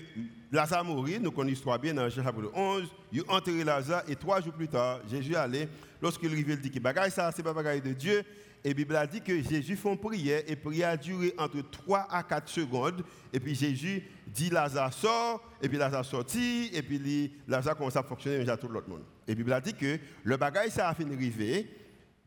Lazare 0.51 0.85
mourit, 0.85 1.19
nous 1.19 1.31
connaissons 1.31 1.55
l'histoire 1.55 1.79
bien 1.79 1.93
dans 1.93 2.07
Jean 2.09 2.23
chapitre 2.23 2.51
11, 2.53 2.87
il 3.11 3.23
enterré 3.27 3.63
Lazare 3.63 4.03
et 4.07 4.15
trois 4.15 4.41
jours 4.41 4.53
plus 4.53 4.67
tard, 4.67 5.01
Jésus 5.09 5.35
allait, 5.35 5.67
lorsqu'il 6.01 6.31
arrive, 6.31 6.49
il 6.49 6.61
dit 6.61 6.71
que 6.71 6.79
bagaille 6.79 7.11
ça, 7.11 7.31
c'est 7.31 7.43
pas 7.43 7.53
bagaille 7.53 7.81
de 7.81 7.93
Dieu, 7.93 8.23
et 8.65 8.69
la 8.69 8.73
Bible 8.73 8.95
a 8.95 9.05
dit 9.05 9.21
que 9.21 9.43
Jésus 9.43 9.75
fait 9.75 9.91
une 9.91 9.97
prière, 9.99 10.41
et 10.47 10.49
la 10.49 10.55
prière 10.55 10.89
a 10.89 10.97
duré 10.97 11.35
entre 11.37 11.61
3 11.61 12.07
à 12.09 12.23
4 12.23 12.49
secondes. 12.49 13.03
Et 13.31 13.39
puis 13.39 13.53
Jésus 13.53 14.01
dit 14.25 14.49
Lazare 14.49 14.91
sort, 14.91 15.51
et 15.61 15.69
puis 15.69 15.77
Lazare 15.77 16.03
sorti, 16.03 16.71
et 16.73 16.81
puis 16.81 17.31
Lazare 17.47 17.77
commence 17.77 17.95
à 17.95 18.01
fonctionner 18.01 18.39
déjà 18.39 18.57
tout 18.57 18.67
l'autre 18.67 18.89
monde. 18.89 19.03
Et 19.27 19.31
la 19.31 19.35
Bible 19.35 19.53
a 19.53 19.61
dit 19.61 19.75
que 19.75 19.99
le 20.23 20.35
bagage 20.35 20.71
ça 20.71 20.89
a 20.89 20.95
fini 20.95 21.11
d'arriver. 21.11 21.69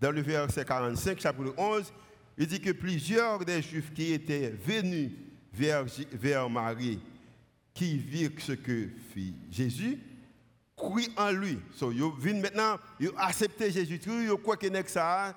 Dans 0.01 0.13
le 0.13 0.21
verset 0.21 0.65
45, 0.65 1.21
chapitre 1.21 1.55
11, 1.57 1.93
il 2.39 2.47
dit 2.47 2.61
que 2.61 2.71
plusieurs 2.71 3.45
des 3.45 3.61
Juifs 3.61 3.93
qui 3.93 4.13
étaient 4.13 4.51
venus 4.65 5.11
vers, 5.53 5.87
vers 6.13 6.49
Marie, 6.49 7.01
qui 7.75 7.99
virent 7.99 8.31
ce 8.39 8.53
que 8.53 8.91
fit 9.13 9.35
Jésus, 9.51 9.99
crient 10.77 11.11
en 11.17 11.33
lui. 11.33 11.59
So, 11.75 11.91
ils 11.91 12.01
viennent 12.21 12.41
maintenant, 12.41 12.77
ils 13.01 13.11
accepté 13.17 13.73
Jésus, 13.73 13.99
ils 14.07 14.29
croient 14.41 14.57
que 14.57 14.69
ça 14.87 15.35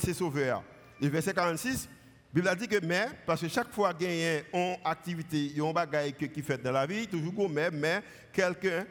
c'est 0.00 0.14
sauveur. 0.14 0.62
Le 1.00 1.08
verset 1.08 1.34
46, 1.34 1.88
la 1.88 2.40
Bible 2.40 2.48
a 2.48 2.54
dit 2.54 2.68
que 2.68 2.84
mais, 2.84 3.06
parce 3.26 3.40
que 3.40 3.48
chaque 3.48 3.72
fois 3.72 3.92
qu'il 3.92 4.10
y 4.10 4.24
a 4.24 4.38
une 4.54 4.76
activité, 4.84 5.36
il 5.36 5.58
y 5.58 5.60
a 5.60 5.64
un 5.64 5.72
bagage 5.72 6.12
qui 6.12 6.42
fait 6.42 6.58
dans 6.58 6.72
la 6.72 6.86
vie, 6.86 7.06
toujours 7.06 7.48
mais, 7.50 7.70
mais 7.70 8.02
quelqu'un 8.32 8.86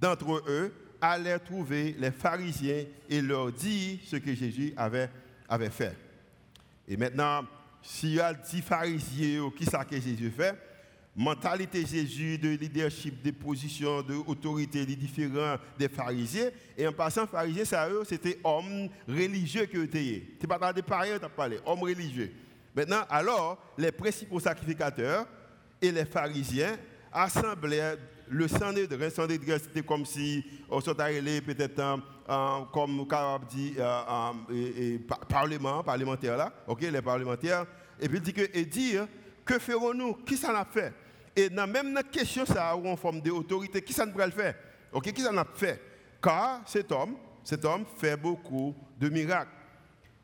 d'entre 0.00 0.42
eux 0.46 0.72
allait 1.00 1.38
trouver 1.38 1.94
les 1.98 2.10
pharisiens 2.10 2.84
et 3.08 3.20
leur 3.22 3.52
dit 3.52 4.00
ce 4.04 4.16
que 4.16 4.34
Jésus 4.34 4.74
avait, 4.76 5.08
fait. 5.70 5.96
Et 6.88 6.96
maintenant, 6.96 7.44
s'il 7.82 8.14
y 8.14 8.20
a 8.20 8.34
10 8.34 8.62
pharisiens, 8.62 9.50
qui 9.56 9.64
ça 9.64 9.84
que 9.84 9.98
Jésus 10.00 10.30
fait? 10.30 10.54
Mentalité 11.16 11.84
Jésus, 11.86 12.36
de 12.36 12.50
leadership, 12.50 13.22
de 13.22 13.30
position, 13.30 14.02
d'autorité, 14.02 14.84
les 14.84 14.96
différents 14.96 15.56
des 15.78 15.88
pharisiens. 15.88 16.50
Et 16.76 16.86
en 16.86 16.92
passant, 16.92 17.26
pharisiens, 17.26 17.64
ça 17.64 17.88
c'était 18.04 18.38
homme 18.44 18.88
religieux 19.08 19.64
qui 19.64 19.80
était. 19.80 20.22
Tu 20.38 20.46
pas 20.46 20.72
de 20.72 20.82
pareil, 20.82 21.12
tu 21.20 21.28
parlé, 21.30 21.58
homme 21.64 21.82
religieux. 21.82 22.30
Maintenant, 22.74 23.04
alors, 23.08 23.58
les 23.78 23.90
principaux 23.90 24.38
sacrificateurs 24.38 25.26
et 25.80 25.90
les 25.90 26.04
pharisiens 26.04 26.76
assemblaient 27.10 27.96
le 28.28 28.46
Sanhédrin. 28.46 29.08
Sanhédrin, 29.08 29.56
c'était 29.58 29.82
comme 29.82 30.04
si 30.04 30.44
on 30.68 30.80
s'était 30.80 31.40
peut-être 31.40 31.98
comme 32.72 33.00
on 33.00 33.38
dit, 33.48 33.74
euh, 33.78 34.98
parlement, 35.28 35.82
parlementaire 35.82 36.36
là, 36.36 36.52
ok, 36.66 36.82
les 36.82 37.00
parlementaires. 37.00 37.64
Et 37.98 38.08
puis 38.08 38.18
il 38.18 38.22
dit 38.22 38.32
que, 38.34 38.58
dire, 38.64 39.08
que 39.46 39.58
ferons-nous? 39.58 40.14
Qui 40.26 40.36
ça 40.36 40.52
l'a 40.52 40.66
fait? 40.66 40.92
Et 41.36 41.50
dans 41.50 41.66
même 41.66 41.92
la 41.92 42.02
question, 42.02 42.46
ça 42.46 42.70
a 42.70 42.76
en 42.76 42.96
forme 42.96 43.20
d'autorité, 43.20 43.82
qui 43.82 43.92
ça 43.92 44.06
ne 44.06 44.12
peut 44.12 44.24
le 44.24 44.30
faire? 44.30 44.54
Ok, 44.90 45.12
qui 45.12 45.20
ça 45.20 45.30
n'a 45.30 45.44
fait? 45.44 45.80
Car 46.22 46.62
cet 46.66 46.90
homme, 46.90 47.16
cet 47.44 47.64
homme 47.64 47.84
fait 47.98 48.16
beaucoup 48.16 48.74
de 48.98 49.10
miracles. 49.10 49.50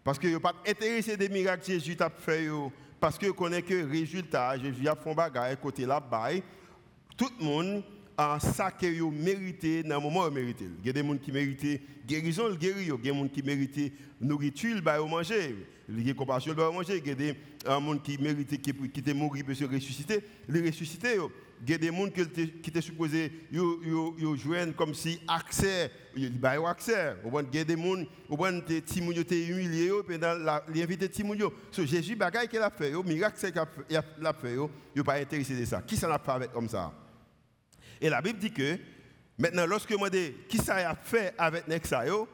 Parce 0.03 0.19
qu'il 0.19 0.33
n'est 0.33 0.41
pas 0.41 0.55
intéressé 0.67 1.17
des 1.17 1.29
miracles 1.29 1.67
que 1.67 1.73
Jésus 1.73 1.97
a 2.01 2.11
fait, 2.11 2.49
parce 2.99 3.19
qu'il 3.19 3.33
connaît 3.33 3.63
que 3.63 3.75
le 3.75 3.87
résultat, 3.87 4.59
Jésus 4.59 4.89
a 4.89 4.97
fait 4.97 5.11
un 5.11 5.15
bagage 5.15 5.57
côté 5.61 5.85
là-bas. 5.85 6.31
tout 7.17 7.31
le 7.39 7.45
monde 7.45 7.85
a 8.17 8.39
ça 8.41 8.71
que 8.71 8.87
mérité 9.11 9.83
dans 9.83 9.97
le 9.97 10.01
moment 10.01 10.25
où 10.25 10.31
mérité. 10.31 10.67
Il 10.81 10.87
y 10.87 10.91
a 10.91 10.93
des 10.93 11.07
gens 11.07 11.17
qui 11.17 11.31
méritent 11.31 12.07
guérison, 12.07 12.49
le 12.49 12.57
guérit. 12.57 12.85
Il 12.85 12.89
y 12.89 12.93
a 12.93 12.97
des 12.97 13.09
gens 13.09 13.29
qui 13.29 13.43
méritent 13.43 13.93
nourriture, 14.21 14.77
le 14.77 15.09
manger. 15.09 15.57
Il 15.95 16.07
y 16.07 16.11
a 16.11 16.15
compassion, 16.15 16.55
le 16.55 16.71
manger. 16.71 16.99
Il 16.99 17.07
y 17.07 17.11
a 17.11 17.15
des 17.15 17.37
gens 17.67 17.99
qui 17.99 18.19
méritent 18.19 18.61
qui 18.61 19.01
étaient 19.01 19.15
morts, 19.15 19.35
qui 19.35 19.55
se 19.55 19.65
ressusciter, 19.65 20.25
les 20.49 20.67
ressusciter. 20.67 21.19
Il 21.65 21.71
y 21.71 21.75
a 21.75 21.79
des 21.79 21.89
gens 21.89 22.09
qui 22.09 22.71
étaient 22.71 22.81
supposés 22.81 23.31
jouer 23.53 24.73
comme 24.77 24.95
si 24.95 25.21
accès, 25.29 25.91
il 26.17 26.41
y 26.41 26.47
a 26.47 26.69
accès. 26.69 27.17
Il 27.25 27.55
y 27.55 27.59
a 27.59 27.65
des 27.65 27.77
gens 27.77 28.61
qui 28.67 28.77
étaient 29.21 29.47
humiliés, 29.47 29.93
ils 30.75 30.83
invités 30.83 31.09
Timounio. 31.09 31.53
So, 31.71 31.85
Jésus, 31.85 32.17
bagaille 32.17 32.49
qu'il 32.49 32.59
a 32.59 32.71
fait, 32.71 32.91
le 32.91 33.03
miracle 33.03 33.39
qu'il 33.39 33.59
a 33.59 34.33
fait, 34.33 34.55
il 34.55 34.69
n'est 34.97 35.05
pas 35.05 35.15
intéressé 35.15 35.55
de 35.55 35.65
ça. 35.65 35.83
Qui 35.83 35.97
s'en 35.97 36.11
a 36.11 36.19
fait 36.19 36.31
avec 36.33 36.53
comme 36.53 36.69
ça? 36.69 36.93
Et 38.01 38.09
la 38.09 38.21
Bible 38.21 38.41
dit 38.41 38.51
que, 38.51 38.77
maintenant, 39.39 39.67
lorsque 39.67 39.93
moi 39.93 40.11
dis 40.11 40.33
qui 40.49 40.59
ça 40.59 40.75
a 40.91 40.97
fait 40.97 41.33
avec 41.39 41.69
Nexayo, 41.69 42.27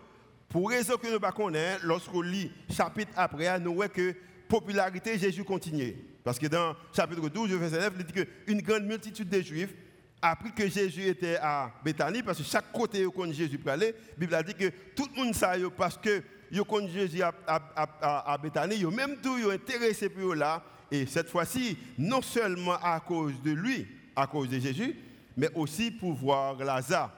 pour 0.48 0.70
raison 0.70 0.96
que 0.96 1.06
nous 1.06 1.14
ne 1.14 1.18
connaissons 1.18 1.78
pas, 1.78 1.86
lorsqu'on 1.86 2.22
lit 2.22 2.50
chapitre 2.70 3.12
après, 3.16 3.60
nous 3.60 3.74
voyons 3.74 3.92
que 3.92 4.08
la 4.08 4.14
popularité 4.48 5.18
Jésus 5.18 5.44
continue. 5.44 5.94
Parce 6.24 6.38
que 6.38 6.46
dans 6.46 6.74
chapitre 6.94 7.28
12, 7.28 7.50
verset 7.52 7.80
9, 7.80 7.92
il 7.98 8.04
dit 8.04 8.12
qu'une 8.12 8.62
grande 8.62 8.84
multitude 8.84 9.28
de 9.28 9.40
Juifs, 9.40 9.74
appris 10.20 10.52
que 10.52 10.68
Jésus 10.68 11.06
était 11.06 11.36
à 11.36 11.70
Bethanie, 11.84 12.22
parce 12.22 12.38
que 12.38 12.44
chaque 12.44 12.72
côté 12.72 13.06
où 13.06 13.32
Jésus 13.32 13.58
parlait, 13.58 13.94
la 14.12 14.16
Bible 14.18 14.34
a 14.34 14.42
dit 14.42 14.54
que 14.54 14.70
tout 14.96 15.06
le 15.14 15.22
monde 15.22 15.34
sait 15.34 15.46
parce 15.76 15.98
que 15.98 16.22
connaît 16.62 16.88
Jésus 16.88 17.22
à, 17.22 17.32
à, 17.46 18.32
à, 18.32 18.38
Bethanie, 18.38 18.84
même 18.86 19.18
tout 19.22 19.38
yo 19.38 19.50
intéressé 19.50 20.08
pour 20.08 20.34
là, 20.34 20.62
et 20.90 21.06
cette 21.06 21.28
fois-ci, 21.28 21.76
non 21.98 22.22
seulement 22.22 22.78
à 22.82 22.98
cause 23.00 23.40
de 23.42 23.50
lui, 23.50 23.86
à 24.16 24.26
cause 24.26 24.48
de 24.48 24.58
Jésus, 24.58 24.96
mais 25.36 25.50
aussi 25.54 25.90
pour 25.90 26.14
voir 26.14 26.56
Lazare 26.56 27.12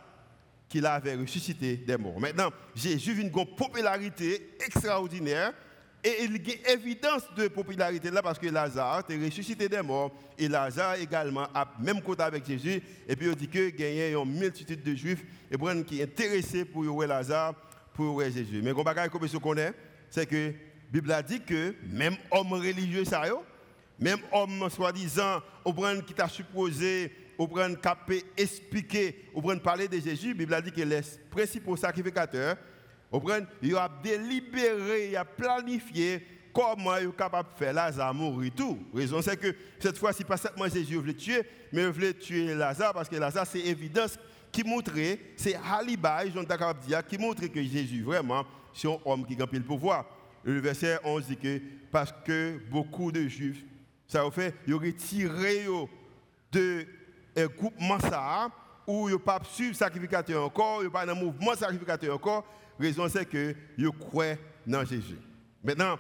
qu'il 0.71 0.87
avait 0.87 1.17
ressuscité 1.17 1.77
des 1.77 1.97
morts. 1.97 2.21
Maintenant, 2.21 2.50
Jésus 2.75 3.11
a 3.19 3.21
une 3.21 3.31
popularité 3.31 4.55
extraordinaire 4.65 5.53
et 6.03 6.25
il 6.25 6.49
y 6.49 6.53
a 6.65 6.73
évidence 6.73 7.25
de 7.37 7.49
popularité 7.49 8.11
là 8.11 8.23
parce 8.23 8.39
que 8.39 8.47
Lazare 8.47 9.03
est 9.11 9.23
ressuscité 9.23 9.69
des 9.69 9.83
morts 9.83 10.12
et 10.39 10.49
Lazare 10.49 10.95
également 10.95 11.47
a 11.53 11.69
même 11.81 12.00
côté 12.00 12.23
avec 12.23 12.47
Jésus. 12.47 12.81
Et 13.07 13.17
puis 13.17 13.29
on 13.29 13.35
dit 13.35 13.49
que 13.49 13.69
y 13.79 14.00
a 14.00 14.09
une 14.11 14.39
multitude 14.39 14.83
de 14.83 14.95
juifs 14.95 15.25
et 15.50 15.57
qui 15.85 15.97
sont 15.99 16.03
intéressés 16.05 16.65
pour 16.65 16.85
voir 16.85 17.09
Lazare, 17.09 17.55
pour 17.93 18.15
voir 18.15 18.31
Jésus. 18.31 18.62
Mais 18.62 18.71
ce 18.71 19.37
qu'on 19.37 19.50
connaît, 19.50 19.75
c'est 20.09 20.25
que 20.25 20.47
la 20.47 20.53
Bible 20.93 21.12
a 21.12 21.23
dit 21.23 21.41
que 21.41 21.75
même 21.91 22.17
homme 22.31 22.53
religieux, 22.53 23.05
ça, 23.05 23.23
même 23.99 24.21
homme 24.33 24.71
soi-disant, 24.71 25.41
qui 26.07 26.15
t'a 26.15 26.29
supposé 26.29 27.12
ou 27.41 27.49
prendre 27.49 27.81
capé 27.81 28.23
expliquer, 28.37 29.31
ou 29.33 29.41
prendre 29.41 29.63
parler 29.63 29.89
de 29.89 29.99
Jésus, 29.99 30.29
la 30.29 30.35
Bible 30.35 30.53
a 30.53 30.61
dit 30.61 30.71
que 30.71 30.83
les 30.83 31.01
principaux 31.31 31.75
sacrificateurs, 31.75 32.55
ou 33.11 33.19
prendre, 33.19 33.47
ils 33.63 33.75
ont 33.75 33.81
délibéré, 34.03 35.13
ils 35.13 35.17
ont 35.19 35.25
planifié 35.39 36.23
comment 36.53 36.99
ils 36.99 37.07
sont 37.07 37.13
capables 37.13 37.49
de 37.55 37.59
faire 37.59 37.73
Lazare 37.73 38.13
mourir 38.13 38.53
tout. 38.55 38.79
Raison 38.95 39.23
c'est 39.23 39.39
que 39.39 39.57
cette 39.79 39.97
fois-ci, 39.97 40.23
pas 40.23 40.37
seulement 40.37 40.69
Jésus 40.69 40.97
voulait 40.97 41.15
tuer, 41.15 41.41
mais 41.73 41.85
il 41.85 41.89
voulait 41.89 42.13
tuer 42.13 42.55
Lazare 42.55 42.93
parce 42.93 43.09
que 43.09 43.17
Lazare, 43.17 43.47
c'est 43.47 43.61
évidence 43.61 44.19
qui 44.53 44.63
montrait, 44.63 45.19
c'est 45.35 45.55
Halibai, 45.55 46.33
Jean 46.35 46.43
dire, 46.43 47.07
qui 47.07 47.17
montrait 47.17 47.49
que 47.49 47.63
Jésus, 47.63 48.03
vraiment, 48.03 48.45
c'est 48.75 48.87
un 48.87 48.99
homme 49.07 49.25
qui 49.25 49.41
a 49.41 49.47
le 49.51 49.61
pouvoir. 49.63 50.05
Le 50.45 50.61
verset 50.61 50.99
11 51.05 51.27
dit 51.27 51.37
que 51.39 51.59
parce 51.91 52.13
que 52.23 52.61
beaucoup 52.71 53.11
de 53.11 53.27
Juifs, 53.29 53.65
ça 54.07 54.27
a 54.27 54.31
fait, 54.31 54.55
ils 54.67 54.75
ont 54.75 54.79
retiré 54.79 55.65
de 56.53 56.87
un 57.37 57.47
groupement 57.47 57.99
ça, 58.01 58.49
où 58.87 59.09
il 59.09 59.13
n'y 59.13 59.17
a 59.17 59.19
pas 59.19 59.41
suivre 59.45 59.77
sacrificateur 59.77 60.45
encore, 60.45 60.79
il 60.79 60.83
n'y 60.83 60.87
a 60.89 60.91
pas 60.91 61.11
un 61.11 61.15
mouvement 61.15 61.55
sacrificateur 61.55 62.15
encore. 62.15 62.45
La 62.79 62.87
raison 62.87 63.09
c'est 63.09 63.27
que 63.27 63.55
ils 63.77 63.91
croient 63.91 64.37
dans 64.67 64.85
Jésus. 64.85 65.19
Maintenant, 65.63 65.99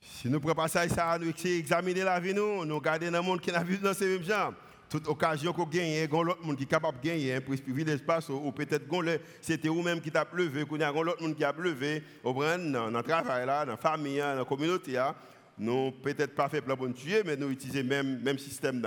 si 0.00 0.28
nous 0.28 0.40
prenons 0.40 0.68
ça, 0.68 0.88
ça 0.88 1.18
nous 1.18 1.32
examiner 1.44 2.02
la 2.02 2.18
vie, 2.20 2.32
nous, 2.32 2.64
nous 2.64 2.76
regardons 2.76 3.10
dans 3.10 3.18
le 3.18 3.22
monde 3.22 3.40
qui 3.40 3.50
a 3.50 3.62
vu 3.62 3.78
dans 3.78 3.94
ces 3.94 4.06
mêmes 4.06 4.22
gens. 4.22 4.52
Toute 4.88 5.06
occasion 5.06 5.52
qu'on 5.52 5.66
gagne, 5.66 6.04
a 6.04 6.06
l'autre 6.06 6.42
monde 6.42 6.56
qui 6.56 6.62
est 6.62 6.66
capable 6.66 6.98
de 7.00 7.08
gagner, 7.08 7.40
pour 7.40 7.54
suivre 7.54 7.84
l'espace, 7.84 8.30
ou 8.30 8.50
peut-être 8.52 8.86
c'était 9.42 9.68
vous-même 9.68 10.00
qui 10.00 10.10
t'a 10.10 10.26
levé, 10.32 10.64
qu'il 10.64 10.80
y 10.80 10.82
a 10.82 10.90
l'autre 10.90 11.22
monde 11.22 11.36
qui 11.36 11.44
a 11.44 11.52
levé, 11.52 12.02
au 12.24 12.32
dans 12.32 12.90
le 12.90 13.02
travail, 13.02 13.44
dans 13.44 13.64
la 13.66 13.76
famille, 13.76 14.18
dans 14.18 14.34
la 14.38 14.44
communauté. 14.46 14.98
Nous 15.58 15.90
peut-être 15.90 16.34
pas 16.34 16.48
fait 16.48 16.62
pour 16.62 16.86
nous 16.86 16.94
tuer, 16.94 17.22
mais 17.22 17.36
nous 17.36 17.50
utilisons 17.50 17.80
le 17.80 17.84
même, 17.84 18.22
même 18.22 18.38
système. 18.38 18.80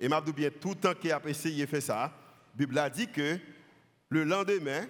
Et 0.00 0.08
m'a 0.08 0.22
tout 0.22 0.70
le 0.70 0.74
temps 0.74 0.94
qu'il 0.94 1.12
a 1.12 1.20
essayé 1.26 1.66
de 1.66 1.70
faire 1.70 1.82
ça, 1.82 1.94
la 1.94 2.10
Bible 2.54 2.78
a 2.78 2.88
dit 2.88 3.06
que 3.06 3.38
le 4.08 4.24
lendemain, 4.24 4.86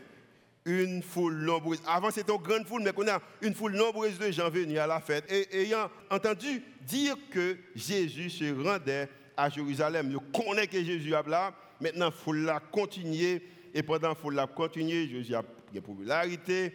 une 0.65 1.03
foule 1.03 1.35
nombreuse, 1.35 1.83
avant 1.87 2.11
c'était 2.11 2.33
une 2.33 2.41
grande 2.41 2.67
foule, 2.67 2.83
mais 2.83 2.93
qu'on 2.93 3.09
a 3.09 3.21
une 3.43 3.55
foule 3.55 3.75
nombreuse 3.75 4.19
de 4.19 4.31
gens 4.31 4.49
venus 4.49 4.79
à 4.79 4.87
la 4.87 5.01
fête, 5.01 5.25
et 5.31 5.63
ayant 5.63 5.91
entendu 6.11 6.63
dire 6.83 7.17
que 7.31 7.57
Jésus 7.75 8.31
se 8.31 8.63
rendait 8.63 9.09
à 9.37 9.51
Jérusalem. 9.51 10.11
Ils 10.13 10.41
connaissent 10.41 10.69
que 10.69 10.85
Jésus 10.85 11.13
est 11.13 11.29
là, 11.29 11.53
maintenant 11.81 12.07
la 12.07 12.11
foule 12.13 12.49
a 12.49 12.61
continué, 12.61 13.43
et 13.75 13.83
pendant 13.83 14.11
la 14.11 14.15
foule 14.15 14.39
a 14.39 14.47
continué, 14.47 15.09
Jésus 15.09 15.35
a 15.35 15.43
une 15.75 15.81
popularité, 15.83 16.75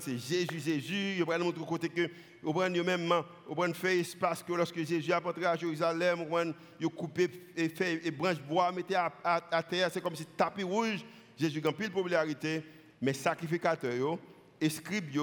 c'est 0.00 0.18
Jésus, 0.18 0.60
Jésus, 0.60 1.14
il 1.18 1.24
va 1.24 1.38
montrer 1.38 1.64
côté 1.64 1.88
que 1.88 2.08
au 2.42 2.52
prend 2.52 2.70
même 2.70 3.12
au 3.46 3.54
prend 3.54 3.72
fait 3.72 4.00
espace 4.00 4.42
que 4.42 4.52
lorsque 4.52 4.82
Jésus 4.82 5.12
a 5.12 5.24
entré 5.24 5.44
à 5.44 5.56
Jérusalem, 5.56 6.24
on 6.30 6.54
il 6.80 6.88
coupé 6.88 7.28
et 7.56 7.68
fait 7.68 8.00
et 8.04 8.10
branche 8.10 8.40
bois 8.40 8.72
mettait 8.72 8.94
à, 8.94 9.12
à, 9.24 9.62
terre, 9.62 9.90
c'est 9.92 10.00
comme 10.00 10.16
si 10.16 10.24
tapis 10.24 10.62
rouge. 10.62 11.04
Jésus 11.38 11.62
a 11.64 11.72
pile 11.72 11.90
popularité, 11.90 12.62
mais 13.00 13.12
sacrificateurs 13.12 14.18
et 14.60 14.68
scribes 14.68 15.14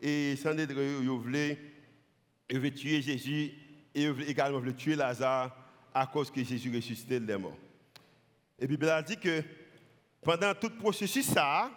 et 0.00 0.36
Sandédre 0.36 0.80
yo 0.80 1.18
voulaient 1.18 1.58
veut 2.50 2.70
tuer 2.70 3.02
Jésus 3.02 3.52
et 3.94 4.04
également 4.28 4.58
voulaient 4.60 4.74
tuer 4.74 4.94
Lazare 4.94 5.56
à 5.92 6.06
cause 6.06 6.30
que 6.30 6.42
Jésus 6.44 6.74
ressuscité 6.74 7.18
des 7.18 7.36
morts. 7.36 7.56
Et 8.58 8.62
la 8.62 8.68
Bible 8.68 8.88
a 8.88 9.02
dit 9.02 9.16
que 9.16 9.42
pendant 10.22 10.54
tout 10.54 10.68
le 10.68 10.76
processus 10.76 11.26
ça 11.26 11.70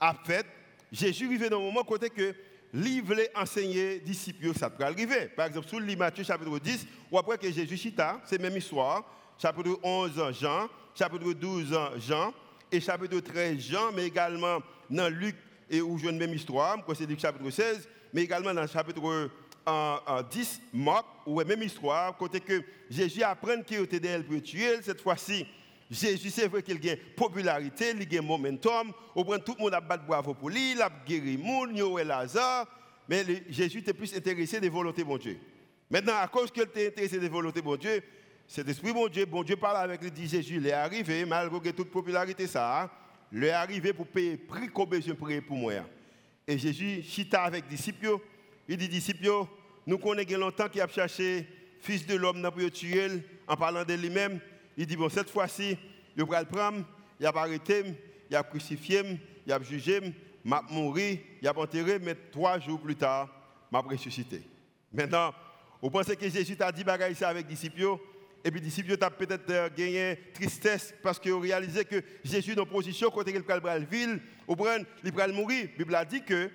a 0.00 0.14
fait 0.24 0.46
Jésus 0.92 1.26
arrivé 1.26 1.48
dans 1.48 1.58
un 1.58 1.62
moment 1.62 1.82
côté 1.82 2.10
que 2.10 2.34
lui 2.72 3.00
voulait 3.00 3.30
enseigner 3.34 3.98
disciples, 4.00 4.54
ça 4.54 4.68
peut 4.68 4.84
arriver. 4.84 5.26
Par 5.28 5.46
exemple, 5.46 5.68
sur 5.68 5.80
le 5.80 5.86
chapitre 6.22 6.58
10, 6.58 6.86
ou 7.10 7.18
après 7.18 7.38
que 7.38 7.50
Jésus 7.50 7.76
chita, 7.76 8.20
c'est 8.24 8.40
même 8.40 8.56
histoire. 8.56 9.04
Chapitre 9.40 9.78
11, 9.82 10.32
Jean, 10.40 10.68
chapitre 10.94 11.32
12, 11.32 11.78
Jean, 12.06 12.34
et 12.70 12.80
chapitre 12.80 13.20
13, 13.20 13.58
Jean, 13.58 13.92
mais 13.92 14.06
également 14.06 14.58
dans 14.90 15.12
Luc, 15.12 15.36
et 15.70 15.80
où 15.80 15.96
je 15.98 16.08
une 16.08 16.18
même 16.18 16.34
histoire, 16.34 16.76
c'est 16.94 17.06
Luc 17.06 17.20
chapitre 17.20 17.48
16, 17.48 17.88
mais 18.12 18.22
également 18.22 18.52
dans 18.52 18.66
chapitre 18.66 19.30
10, 20.30 20.60
Marc, 20.74 21.06
où 21.26 21.42
même 21.42 21.62
histoire, 21.62 22.16
côté 22.16 22.40
que 22.40 22.62
Jésus 22.90 23.22
apprend 23.22 23.62
qu'il 23.62 23.80
était 23.80 24.00
d'elle 24.00 24.24
pour 24.24 24.42
tuer, 24.42 24.82
cette 24.82 25.00
fois-ci, 25.00 25.46
Jésus, 25.90 26.30
c'est 26.30 26.48
vrai 26.48 26.62
qu'il 26.62 26.76
a 26.88 26.92
une 26.92 26.98
popularité, 27.16 27.94
il 27.98 28.16
a 28.16 28.20
un 28.20 28.22
momentum. 28.22 28.92
Au 29.14 29.24
tout 29.38 29.54
le 29.56 29.62
monde 29.62 29.74
a 29.74 29.80
battu 29.80 30.04
bravo 30.06 30.34
pour 30.34 30.50
lui, 30.50 30.72
il 30.72 30.82
a 30.82 30.90
guéri 31.06 31.36
le 31.36 31.42
monde, 31.42 31.70
il 31.72 32.00
a 32.00 32.04
Lazare. 32.04 32.66
Mais 33.08 33.24
Jésus 33.48 33.78
était 33.78 33.94
plus 33.94 34.14
intéressé 34.14 34.60
des 34.60 34.68
volontés 34.68 35.02
de 35.02 35.18
Dieu. 35.18 35.38
Maintenant, 35.90 36.16
à 36.20 36.28
cause 36.28 36.50
qu'il 36.50 36.62
était 36.62 36.88
intéressé 36.88 37.18
des 37.18 37.28
volontés 37.28 37.62
de 37.62 37.76
Dieu, 37.76 38.02
cet 38.46 38.68
esprit 38.68 38.92
bon 38.92 39.08
Dieu, 39.08 39.24
bon 39.24 39.42
Dieu 39.42 39.56
parle 39.56 39.78
avec 39.78 40.02
lui, 40.02 40.10
dit 40.10 40.28
Jésus, 40.28 40.56
il 40.56 40.66
est 40.66 40.72
arrivé, 40.72 41.24
malgré 41.24 41.72
toute 41.72 41.90
popularité, 41.90 42.46
ça, 42.46 42.90
il 43.32 43.44
est 43.44 43.50
arrivé 43.50 43.94
pour 43.94 44.06
payer 44.06 44.32
le 44.32 44.38
prix 44.38 44.68
qu'on 44.68 44.84
besoin 44.84 45.14
de 45.14 45.40
pour 45.40 45.56
moi. 45.56 45.72
Et 46.46 46.58
Jésus 46.58 47.02
chita 47.02 47.42
avec 47.42 47.64
les 47.64 47.76
disciples, 47.76 48.18
il 48.68 48.76
dit 48.76 48.88
disciples, 48.88 49.26
nous 49.86 49.98
connaissons 49.98 50.38
longtemps 50.38 50.68
qu'il 50.68 50.82
a 50.82 50.88
cherché 50.88 51.46
fils 51.80 52.06
de 52.06 52.14
l'homme 52.14 52.42
le 52.42 52.70
tuer 52.70 53.08
en 53.46 53.56
parlant 53.56 53.84
de 53.84 53.94
lui-même. 53.94 54.40
Il 54.80 54.86
dit, 54.86 54.96
bon, 54.96 55.08
cette 55.08 55.28
fois-ci, 55.28 55.76
il 56.16 56.24
va 56.24 56.40
le 56.40 56.46
prendre, 56.46 56.84
il 57.18 57.26
a 57.26 57.32
arrêté, 57.34 57.82
il 58.30 58.36
a 58.36 58.44
crucifié, 58.44 59.02
il 59.44 59.52
a 59.52 59.60
jugé, 59.60 60.00
il 60.44 60.52
a 60.52 60.62
mouru, 60.70 61.18
il 61.42 61.48
a 61.48 61.58
enterré, 61.58 61.98
mais 61.98 62.14
trois 62.14 62.60
jours 62.60 62.80
plus 62.80 62.94
tard, 62.94 63.28
il 63.72 63.76
a 63.76 63.80
ressuscité. 63.80 64.40
Maintenant, 64.92 65.34
vous 65.82 65.90
pensez 65.90 66.14
que 66.14 66.28
Jésus 66.28 66.56
t'a 66.56 66.70
dit 66.70 66.84
bagaille 66.84 67.16
ça 67.16 67.28
avec 67.28 67.48
les 67.48 67.54
disciples? 67.54 67.98
Et 68.44 68.52
puis 68.52 68.60
les 68.60 68.66
disciples 68.66 68.92
ont 68.92 69.10
peut-être 69.10 69.50
euh, 69.50 69.68
gagné 69.76 70.16
tristesse 70.32 70.94
parce 71.02 71.18
qu'ils 71.18 71.32
ont 71.32 71.40
réalisé 71.40 71.84
que 71.84 72.00
Jésus 72.22 72.56
en 72.56 72.64
position 72.64 73.10
quand 73.10 73.24
il 73.26 73.40
va 73.40 73.78
le 73.80 73.84
ville, 73.84 74.20
il 74.48 75.12
va 75.12 75.28
mourir. 75.28 75.68
La 75.72 75.76
Bible 75.76 75.94
a 75.96 76.04
dit 76.04 76.22
que 76.22 76.48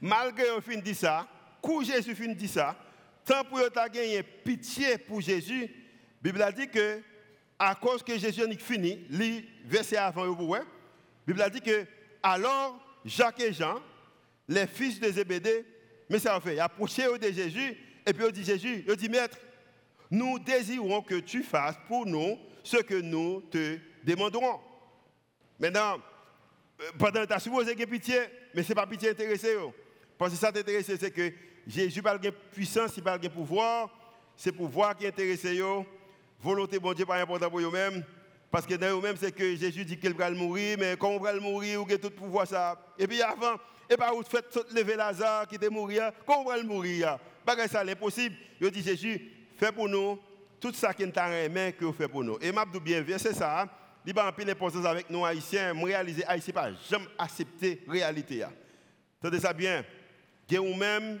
malgré 0.00 0.48
un 0.50 0.60
fin 0.60 0.76
dit 0.78 0.94
ça, 0.94 1.28
quand 1.62 1.84
Jésus 1.84 2.16
fin 2.16 2.32
dit 2.32 2.48
ça, 2.48 2.76
tant 3.24 3.44
pour 3.44 3.60
eux 3.60 3.70
gagné 3.92 4.24
pitié 4.24 4.98
pour 4.98 5.20
Jésus, 5.20 5.62
la 5.62 5.85
Bible 6.22 6.42
a 6.42 6.52
dit 6.52 6.68
que, 6.68 7.00
à 7.58 7.74
cause 7.74 8.02
que 8.02 8.18
Jésus 8.18 8.42
a 8.42 8.48
fini, 8.58 9.06
le 9.10 9.42
verset 9.64 9.96
avant, 9.96 10.24
la 10.24 10.64
Bible 11.26 11.42
a 11.42 11.50
dit 11.50 11.60
que, 11.60 11.86
alors, 12.22 12.80
Jacques 13.04 13.40
et 13.40 13.52
Jean, 13.52 13.80
les 14.48 14.66
fils 14.66 15.00
de 15.00 15.10
Zébédée, 15.10 15.64
mais 16.08 16.18
ça 16.18 16.34
a 16.34 16.40
fait, 16.40 16.54
ils 16.54 16.60
approché 16.60 17.02
de 17.18 17.30
Jésus, 17.30 17.76
et 18.06 18.12
puis 18.12 18.24
ils 18.26 18.32
dit 18.32 18.44
Jésus, 18.44 18.84
ils 18.86 18.96
dit 18.96 19.08
Maître, 19.08 19.38
nous 20.10 20.38
désirons 20.38 21.02
que 21.02 21.16
tu 21.16 21.42
fasses 21.42 21.78
pour 21.88 22.06
nous 22.06 22.38
ce 22.62 22.78
que 22.78 23.00
nous 23.00 23.40
te 23.42 23.78
demanderons. 24.04 24.60
Maintenant, 25.58 25.98
euh, 26.80 26.90
pendant 26.98 27.22
que 27.22 27.26
tu 27.26 27.32
as 27.32 27.40
supposé 27.40 27.74
que 27.74 27.84
pitié, 27.84 28.20
mais 28.54 28.62
ce 28.62 28.68
n'est 28.68 28.74
pas 28.74 28.86
pitié 28.86 29.10
intéressé. 29.10 29.56
Parce 30.18 30.32
que 30.32 30.38
ça 30.38 30.52
t'intéresse, 30.52 30.86
c'est 30.86 31.10
que 31.10 31.32
Jésus 31.66 32.00
n'a 32.00 32.10
pas 32.12 32.18
de 32.18 32.30
puissance, 32.30 32.96
il 32.96 33.02
n'a 33.02 33.12
pas 33.12 33.18
de 33.18 33.28
pouvoir. 33.28 33.90
C'est 34.36 34.52
pouvoir 34.52 34.96
qui 34.96 35.04
est 35.04 35.08
intéressé. 35.08 35.60
Volonté, 36.42 36.78
bon 36.78 36.92
Dieu, 36.92 37.06
pas 37.06 37.20
important 37.20 37.50
pour 37.50 37.60
eux-mêmes. 37.60 38.04
Parce 38.50 38.66
que 38.66 38.74
dans 38.74 38.98
eux-mêmes, 38.98 39.16
c'est 39.16 39.32
que 39.32 39.56
Jésus 39.56 39.84
dit 39.84 39.98
qu'il 39.98 40.14
va 40.14 40.30
mourir, 40.30 40.76
mais 40.78 40.96
quand 40.96 41.10
on 41.10 41.18
va 41.18 41.34
mourir, 41.34 41.82
ou 41.82 41.92
a 41.92 41.98
tout 41.98 42.10
pouvoir 42.10 42.46
ça. 42.46 42.80
Et 42.98 43.06
puis 43.06 43.20
avant, 43.20 43.56
et 43.88 43.96
bien, 43.96 44.10
vous 44.12 44.22
faites 44.22 44.56
lever 44.72 44.96
Lazare 44.96 45.46
qui 45.46 45.56
était 45.56 45.68
mort, 45.68 45.90
quand 46.26 46.40
on 46.40 46.48
va 46.48 46.62
mourir. 46.62 47.18
Pas 47.44 47.68
ça, 47.68 47.84
l'impossible. 47.84 48.34
Il 48.60 48.70
dit 48.70 48.82
Jésus, 48.82 49.20
fais 49.56 49.72
pour 49.72 49.88
nous 49.88 50.18
tout 50.60 50.72
ça 50.72 50.92
qui 50.92 51.02
est 51.02 51.18
en 51.18 51.72
que 51.72 51.84
vous 51.84 51.92
faites 51.92 52.10
pour 52.10 52.24
nous. 52.24 52.38
Et 52.40 52.50
m'a 52.50 52.64
bien 52.64 53.02
c'est 53.18 53.34
ça. 53.34 53.68
Il 54.04 54.14
va 54.14 54.28
en 54.28 54.32
pile 54.32 54.46
l'importance 54.46 54.84
avec 54.86 55.10
nous 55.10 55.24
haïtiens, 55.24 55.74
réaliser 55.74 56.24
haïtien 56.24 56.54
pas 56.54 56.70
jamais 56.88 57.06
accepter 57.18 57.82
réalité. 57.88 58.44
Tenez 59.20 59.40
ça 59.40 59.52
bien. 59.52 59.84
A 60.50 60.60
même 60.60 61.20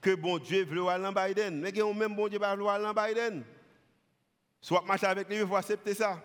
que 0.00 0.14
bon 0.14 0.38
Dieu 0.38 0.64
veut 0.64 0.86
aller 0.86 1.06
en 1.06 1.12
Biden, 1.12 1.60
mais 1.60 1.80
a 1.80 1.92
même 1.92 2.14
bon 2.14 2.28
Dieu 2.28 2.38
veut 2.38 2.44
aller 2.44 2.86
en 2.86 2.94
Biden. 2.94 3.44
Soit 4.60 4.82
marcher 4.84 5.06
avec 5.06 5.28
lui, 5.28 5.36
il 5.36 5.46
faut 5.46 5.56
accepter 5.56 5.94
ça. 5.94 6.20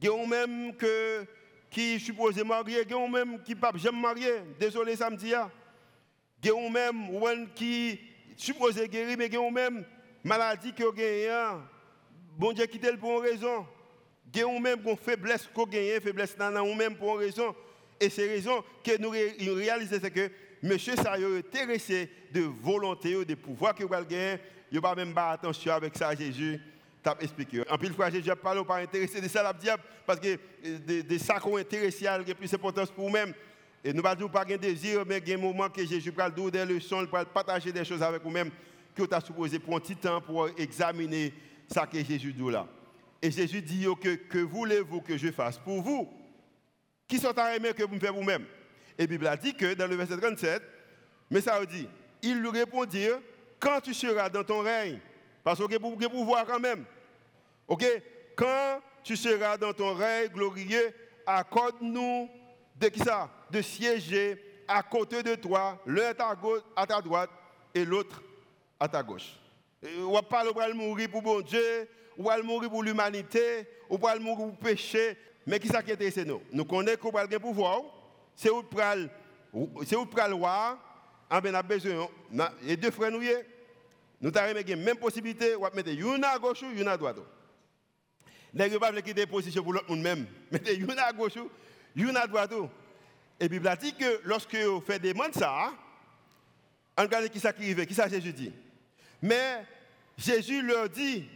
Il 0.00 0.08
y 0.08 0.10
a 0.10 0.26
même 0.26 0.74
que 0.76 1.24
qui 1.70 1.98
supposé 1.98 2.44
marier, 2.44 2.82
il 2.82 2.90
y 2.90 2.94
a 2.94 3.08
même 3.08 3.42
qui 3.42 3.54
pas 3.54 3.72
jamais 3.74 4.00
marier. 4.00 4.42
Désolé 4.60 4.94
samedi. 4.94 5.32
Il 6.44 6.48
y 6.48 6.50
a 6.50 6.70
même 6.70 7.48
qui 7.54 7.98
supposé 8.36 8.88
guérir, 8.88 9.16
mais 9.16 9.26
il 9.26 9.34
y 9.34 9.36
a 9.36 9.50
même 9.50 9.84
maladie 10.22 10.72
qui 10.72 10.82
a 10.82 11.60
Bon 12.36 12.52
Dieu 12.52 12.66
quitte 12.66 12.98
pour 12.98 13.22
une 13.22 13.30
raison. 13.30 13.66
Il 14.34 14.40
y 14.40 14.42
a 14.42 14.60
même 14.60 14.80
une 14.86 14.96
faiblesse 14.96 15.48
qu'on 15.54 15.66
gagne, 15.66 16.00
faiblesse 16.00 16.36
dans 16.36 16.74
même 16.74 16.96
pour 16.96 17.14
une 17.14 17.26
raison. 17.26 17.54
Et 18.00 18.10
ces 18.10 18.26
raisons 18.26 18.64
que 18.82 19.00
nous 19.00 19.10
réalisons, 19.10 19.98
c'est 20.00 20.10
que 20.10 20.30
monsieur 20.62 20.96
ça 20.96 21.18
est 21.18 21.38
intéressé 21.38 22.10
de 22.32 22.40
volonté, 22.40 23.24
de 23.24 23.34
pouvoir 23.34 23.74
que 23.74 23.84
vous 23.84 23.90
gagner. 23.90 24.38
Il 24.70 24.78
a 24.78 24.80
pas 24.80 24.94
même 24.94 25.14
pas 25.14 25.30
attention 25.30 25.72
avec 25.72 25.96
ça, 25.96 26.14
Jésus 26.14 26.60
t'a 27.02 27.16
expliqué. 27.20 27.62
En 27.68 27.76
plus, 27.76 27.90
fois, 27.90 28.10
Jésus 28.10 28.30
a 28.30 28.36
parlé 28.36 28.64
pas 28.64 28.78
intéressé 28.78 29.20
de 29.20 29.28
ça, 29.28 29.42
la 29.42 29.52
diable, 29.52 29.82
parce 30.06 30.20
que 30.20 30.38
de, 30.64 31.02
de 31.02 31.18
ça 31.18 31.40
qu'on 31.40 31.58
il 31.58 31.64
y 31.64 32.06
a 32.06 32.34
plus 32.34 32.50
d'importance 32.50 32.90
pour 32.90 33.06
nous-mêmes. 33.06 33.34
Et 33.84 33.92
nous 33.92 33.96
ne 33.96 34.02
pas 34.02 34.14
pas 34.44 34.44
un 34.48 34.56
désir, 34.56 35.02
mais 35.06 35.18
il 35.18 35.28
y 35.28 35.32
a 35.32 35.36
un 35.36 35.40
moment 35.40 35.68
que 35.68 35.84
Jésus 35.84 36.12
va 36.12 36.30
nous 36.30 36.50
des 36.50 36.64
leçons, 36.64 37.04
pour 37.06 37.24
partager 37.26 37.72
des 37.72 37.84
choses 37.84 38.02
avec 38.02 38.22
vous-même, 38.22 38.50
que 38.94 39.02
tu 39.02 39.14
as 39.14 39.20
supposé 39.20 39.58
pour 39.58 39.76
un 39.76 39.80
petit 39.80 39.96
temps 39.96 40.20
pour 40.20 40.48
examiner 40.56 41.34
ça 41.66 41.86
que 41.86 42.02
Jésus 42.02 42.32
dit 42.32 42.50
là. 42.50 42.66
Et 43.20 43.30
Jésus 43.30 43.60
dit 43.60 43.86
que, 44.00 44.14
que 44.14 44.38
voulez-vous 44.38 45.00
que 45.00 45.16
je 45.16 45.32
fasse 45.32 45.58
pour 45.58 45.82
vous? 45.82 46.08
Qui 47.08 47.18
sont 47.18 47.36
à 47.36 47.56
aimer 47.56 47.72
que 47.72 47.82
vous 47.82 47.94
me 47.94 48.00
faites 48.00 48.10
vous-même? 48.10 48.44
Et 48.96 49.02
la 49.02 49.06
Bible 49.06 49.26
a 49.26 49.36
dit 49.36 49.54
que 49.54 49.74
dans 49.74 49.86
le 49.86 49.96
verset 49.96 50.16
37, 50.16 50.62
mais 51.30 51.40
ça 51.40 51.64
dit, 51.66 51.88
il 52.22 52.40
lui 52.40 52.50
répondit, 52.50 53.08
quand 53.58 53.80
tu 53.80 53.94
seras 53.94 54.28
dans 54.28 54.44
ton 54.44 54.60
règne, 54.60 54.98
parce 55.44 55.58
que 55.58 55.76
pour 55.76 55.96
pouvoir 55.96 56.46
quand 56.46 56.60
même, 56.60 56.84
ok, 57.68 57.84
quand 58.36 58.80
tu 59.02 59.16
seras 59.16 59.56
dans 59.56 59.72
ton 59.72 59.94
règne 59.94 60.28
glorieux, 60.28 60.94
accorde-nous 61.26 62.28
de 62.76 62.88
qui 62.88 63.00
ça? 63.00 63.30
De 63.50 63.60
siéger 63.60 64.42
à 64.66 64.82
côté 64.82 65.22
de 65.22 65.34
toi, 65.34 65.78
l'un 65.86 66.12
à 66.76 66.86
ta 66.86 67.00
droite 67.00 67.30
et 67.74 67.84
l'autre 67.84 68.22
à 68.78 68.88
ta 68.88 69.02
gauche. 69.02 69.38
On 69.98 70.12
va 70.12 70.22
pas 70.22 70.44
mourir 70.72 71.10
pour 71.10 71.22
bon 71.22 71.40
Dieu, 71.40 71.88
ou 72.16 72.24
va 72.24 72.40
mourir 72.42 72.70
pour 72.70 72.82
l'humanité, 72.82 73.66
ou 73.90 73.98
va 73.98 74.18
mourir 74.18 74.36
pour 74.36 74.46
le 74.46 74.52
péché. 74.70 75.16
Mais 75.46 75.58
qui 75.58 75.68
ça 75.68 75.82
qui 75.82 75.92
nous? 76.24 76.40
Nous 76.52 76.64
connaissons 76.64 76.98
qu'on 76.98 77.10
va 77.10 77.26
le 77.26 77.38
pouvoir, 77.38 77.82
c'est 78.34 78.50
où 78.50 78.62
pral, 78.62 79.10
c'est 79.84 79.96
où 79.96 80.06
pral 80.06 80.32
roi, 80.32 80.78
en 81.28 81.40
ben 81.40 81.54
a 81.54 81.62
besoin. 81.62 82.08
Et 82.66 82.76
deux 82.76 82.90
frères 82.92 83.10
nous 84.22 84.30
avons 84.36 84.54
la 84.54 84.76
même 84.76 84.96
possibilité, 84.96 85.56
on 85.56 85.62
mettre 85.74 85.90
une 85.90 86.24
à 86.24 86.38
gauche, 86.38 86.62
une 86.62 86.86
à 86.86 86.96
droite. 86.96 87.16
Nous 88.54 88.64
ne 88.68 88.78
pas 88.78 89.02
quitter 89.02 89.26
position 89.26 89.64
pour 89.64 89.72
l'autre 89.72 89.90
monde 89.90 90.02
même. 90.02 90.26
Mettez 90.52 90.76
une 90.76 90.96
à 90.96 91.12
gauche, 91.12 91.34
une 91.96 92.16
à 92.16 92.26
droite. 92.28 92.52
Et 93.40 93.44
la 93.44 93.48
Bible 93.48 93.76
dit 93.80 93.94
que 93.94 94.20
lorsque 94.22 94.54
vous 94.54 94.80
faites 94.80 95.02
des 95.02 95.12
demandes 95.12 95.34
ça, 95.34 95.72
regarde 96.96 97.28
qui 97.30 97.40
ça 97.40 97.52
qui 97.52 97.64
arrive, 97.64 97.84
qui 97.84 97.94
ça 97.94 98.08
Jésus 98.08 98.32
dit. 98.32 98.52
Mais 99.20 99.66
Jésus 100.16 100.62
leur 100.62 100.88
dit, 100.88 101.28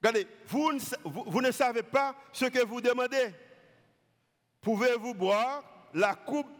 regardez, 0.00 0.28
vous, 0.46 1.40
ne 1.40 1.50
savez 1.50 1.82
pas 1.82 2.14
ce 2.32 2.44
que 2.44 2.64
vous 2.64 2.80
demandez. 2.80 3.34
Pouvez-vous 4.60 5.14
boire 5.14 5.64
la 5.94 6.14
coupe 6.14 6.50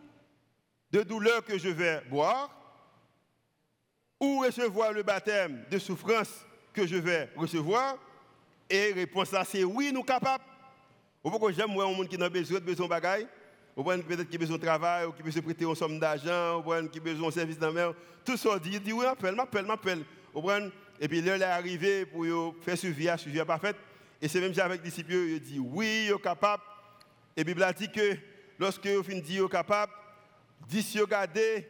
de 0.91 1.05
douleur 1.05 1.45
que 1.45 1.59
je 1.59 1.69
vais 1.69 2.01
boire? 2.11 2.60
Ou 4.21 4.41
recevoir 4.41 4.93
le 4.93 5.03
baptême 5.03 5.65
de 5.71 5.79
souffrance 5.79 6.47
que 6.73 6.87
je 6.87 6.97
vais 6.97 7.31
recevoir 7.35 7.97
Et 8.69 8.93
réponse 8.93 9.33
là, 9.33 9.45
c'est 9.45 9.65
oui, 9.65 9.91
nous 9.93 10.05
capables. 10.05 10.45
Pourquoi 11.23 11.51
j'aime 11.53 11.71
un 11.71 11.93
monde 11.93 12.09
qui 12.09 12.23
a 12.23 12.29
besoin 12.29 12.61
de 12.61 12.65
besoin 12.65 12.87
de 12.87 12.91
bagaille 12.91 13.27
peut-être 13.85 14.29
qui 14.29 14.37
a 14.37 14.39
besoin 14.39 14.59
de 14.59 14.63
travail, 14.63 15.07
ou 15.07 15.13
qui 15.13 15.23
veut 15.23 15.31
se 15.31 15.41
prêter 15.41 15.65
une 15.65 15.75
somme 15.75 15.99
d'argent, 15.99 16.59
ou 16.59 16.89
qui 16.89 16.99
a 16.99 17.03
besoin 17.03 17.29
de 17.29 17.35
service 17.35 17.59
dans 17.59 17.73
mer. 17.73 17.95
Tout 18.25 18.37
ça, 18.37 18.51
il 18.65 18.81
dit 18.81 18.93
oui, 18.93 19.05
m'appelle, 19.05 19.35
m'appelle, 19.35 19.65
m'appelle. 19.65 20.05
Et 21.01 21.09
puis 21.09 21.23
l'heure 21.23 21.41
est 21.41 21.45
arrivée 21.45 22.05
pour 22.05 22.25
faire 22.63 22.77
suivi, 22.77 23.09
suivi 23.17 23.43
pas 23.45 23.59
fait. 23.59 23.77
Et 24.21 24.29
c'est 24.29 24.41
même 24.41 24.53
avec 24.59 24.83
les 24.83 24.91
disciples, 24.91 25.13
il 25.13 25.41
dit 25.41 25.59
oui, 25.59 26.07
il 26.07 26.13
est 26.13 26.23
capable. 26.23 26.63
Et 27.37 27.41
la 27.41 27.45
Bible 27.45 27.67
dit 27.79 27.91
que 27.91 28.17
lorsque 28.59 28.87
vous 28.87 29.03
finissez 29.03 29.41
dit 29.41 29.49
capable, 29.51 29.93
10 30.69 31.01
regardez, 31.01 31.67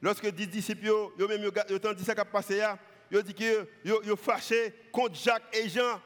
lorsque 0.00 0.26
10 0.26 0.48
disciples, 0.48 0.86
ils 1.18 1.50
ils 1.70 1.94
dit 1.94 2.04
ça 2.04 2.14
qui 2.14 2.20
a 2.20 2.24
passé 2.24 2.62
ils 3.10 3.22
dit 3.22 3.34
que 3.34 3.66
ils 3.84 4.16
fâché 4.16 4.72
contre 4.92 5.16
Jacques 5.16 5.42
et 5.52 5.68
Jean. 5.68 6.00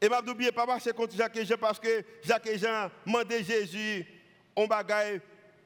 Et 0.00 0.08
m'a 0.08 0.20
oublié 0.20 0.52
pas 0.52 0.66
fâché 0.66 0.92
contre 0.92 1.14
Jacques 1.16 1.36
et 1.36 1.44
Jean 1.44 1.58
parce 1.58 1.78
que 1.78 2.04
Jacques 2.22 2.46
et 2.46 2.58
Jean 2.58 2.90
demandaient 3.04 3.42
Jésus 3.42 4.06
on 4.56 4.66
bagaille 4.66 5.20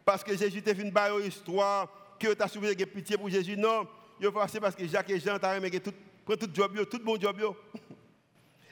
parce 0.04 0.22
que 0.24 0.36
Jésus 0.36 0.62
t'a 0.62 0.74
fait 0.74 0.82
une 0.82 1.26
histoire 1.26 1.88
que 2.18 2.32
tu 2.32 2.42
as 2.42 2.48
soulevé 2.48 2.74
de 2.74 2.84
pitié 2.84 3.16
pour 3.16 3.28
Jésus 3.28 3.56
non, 3.56 3.86
ils 4.20 4.30
fâché 4.32 4.60
parce 4.60 4.74
que 4.74 4.86
Jacques 4.86 5.10
et 5.10 5.20
Jean 5.20 5.38
t'ont 5.38 5.54
remis 5.54 5.70
tout 5.80 5.92
tout 6.26 6.48
job 6.52 6.88
tout 6.90 6.98
bon 6.98 7.20
job 7.20 7.36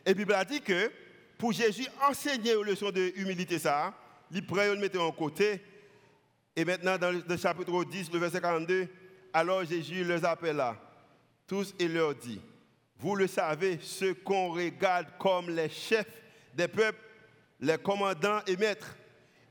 Et 0.04 0.10
la 0.10 0.14
Bible 0.14 0.34
a 0.34 0.44
dit 0.44 0.60
que 0.60 0.90
pour 1.38 1.52
Jésus 1.52 1.86
enseigner 2.08 2.54
une 2.54 2.62
leçon 2.62 2.90
de 2.90 3.12
humilité 3.16 3.58
ça, 3.58 3.94
il 4.32 4.44
prend 4.44 4.64
le 4.64 4.76
mettre 4.76 5.00
en 5.00 5.12
côté 5.12 5.60
et 6.54 6.64
maintenant, 6.64 6.98
dans 6.98 7.10
le 7.10 7.36
chapitre 7.36 7.84
10, 7.84 8.12
le 8.12 8.18
verset 8.18 8.40
42, 8.40 8.88
alors 9.32 9.64
Jésus 9.64 10.04
les 10.04 10.24
appela 10.24 10.76
tous 11.46 11.74
et 11.78 11.88
leur 11.88 12.14
dit, 12.14 12.40
vous 12.98 13.16
le 13.16 13.26
savez, 13.26 13.78
ceux 13.82 14.14
qu'on 14.14 14.52
regarde 14.52 15.06
comme 15.18 15.50
les 15.50 15.68
chefs 15.68 16.20
des 16.54 16.68
peuples, 16.68 17.00
les 17.60 17.78
commandants 17.78 18.40
et 18.46 18.56
maîtres, 18.56 18.96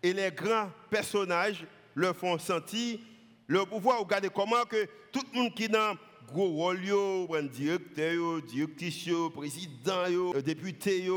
et 0.04 0.14
les 0.14 0.32
grands 0.32 0.72
personnages 0.90 1.66
leur 1.96 2.16
font 2.16 2.38
sentir 2.40 3.00
leur 3.48 3.68
pouvoir. 3.68 4.00
Regardez 4.00 4.30
comment 4.30 4.64
que 4.64 4.88
tout 5.12 5.22
le 5.34 5.40
monde 5.40 5.54
qui 5.54 5.66
est 5.66 5.68
dans 5.68 5.96
gros 6.28 6.48
rôle, 6.48 7.50
directeur, 7.50 8.42
directrice, 8.44 9.10
président, 9.34 10.32
député, 10.44 11.08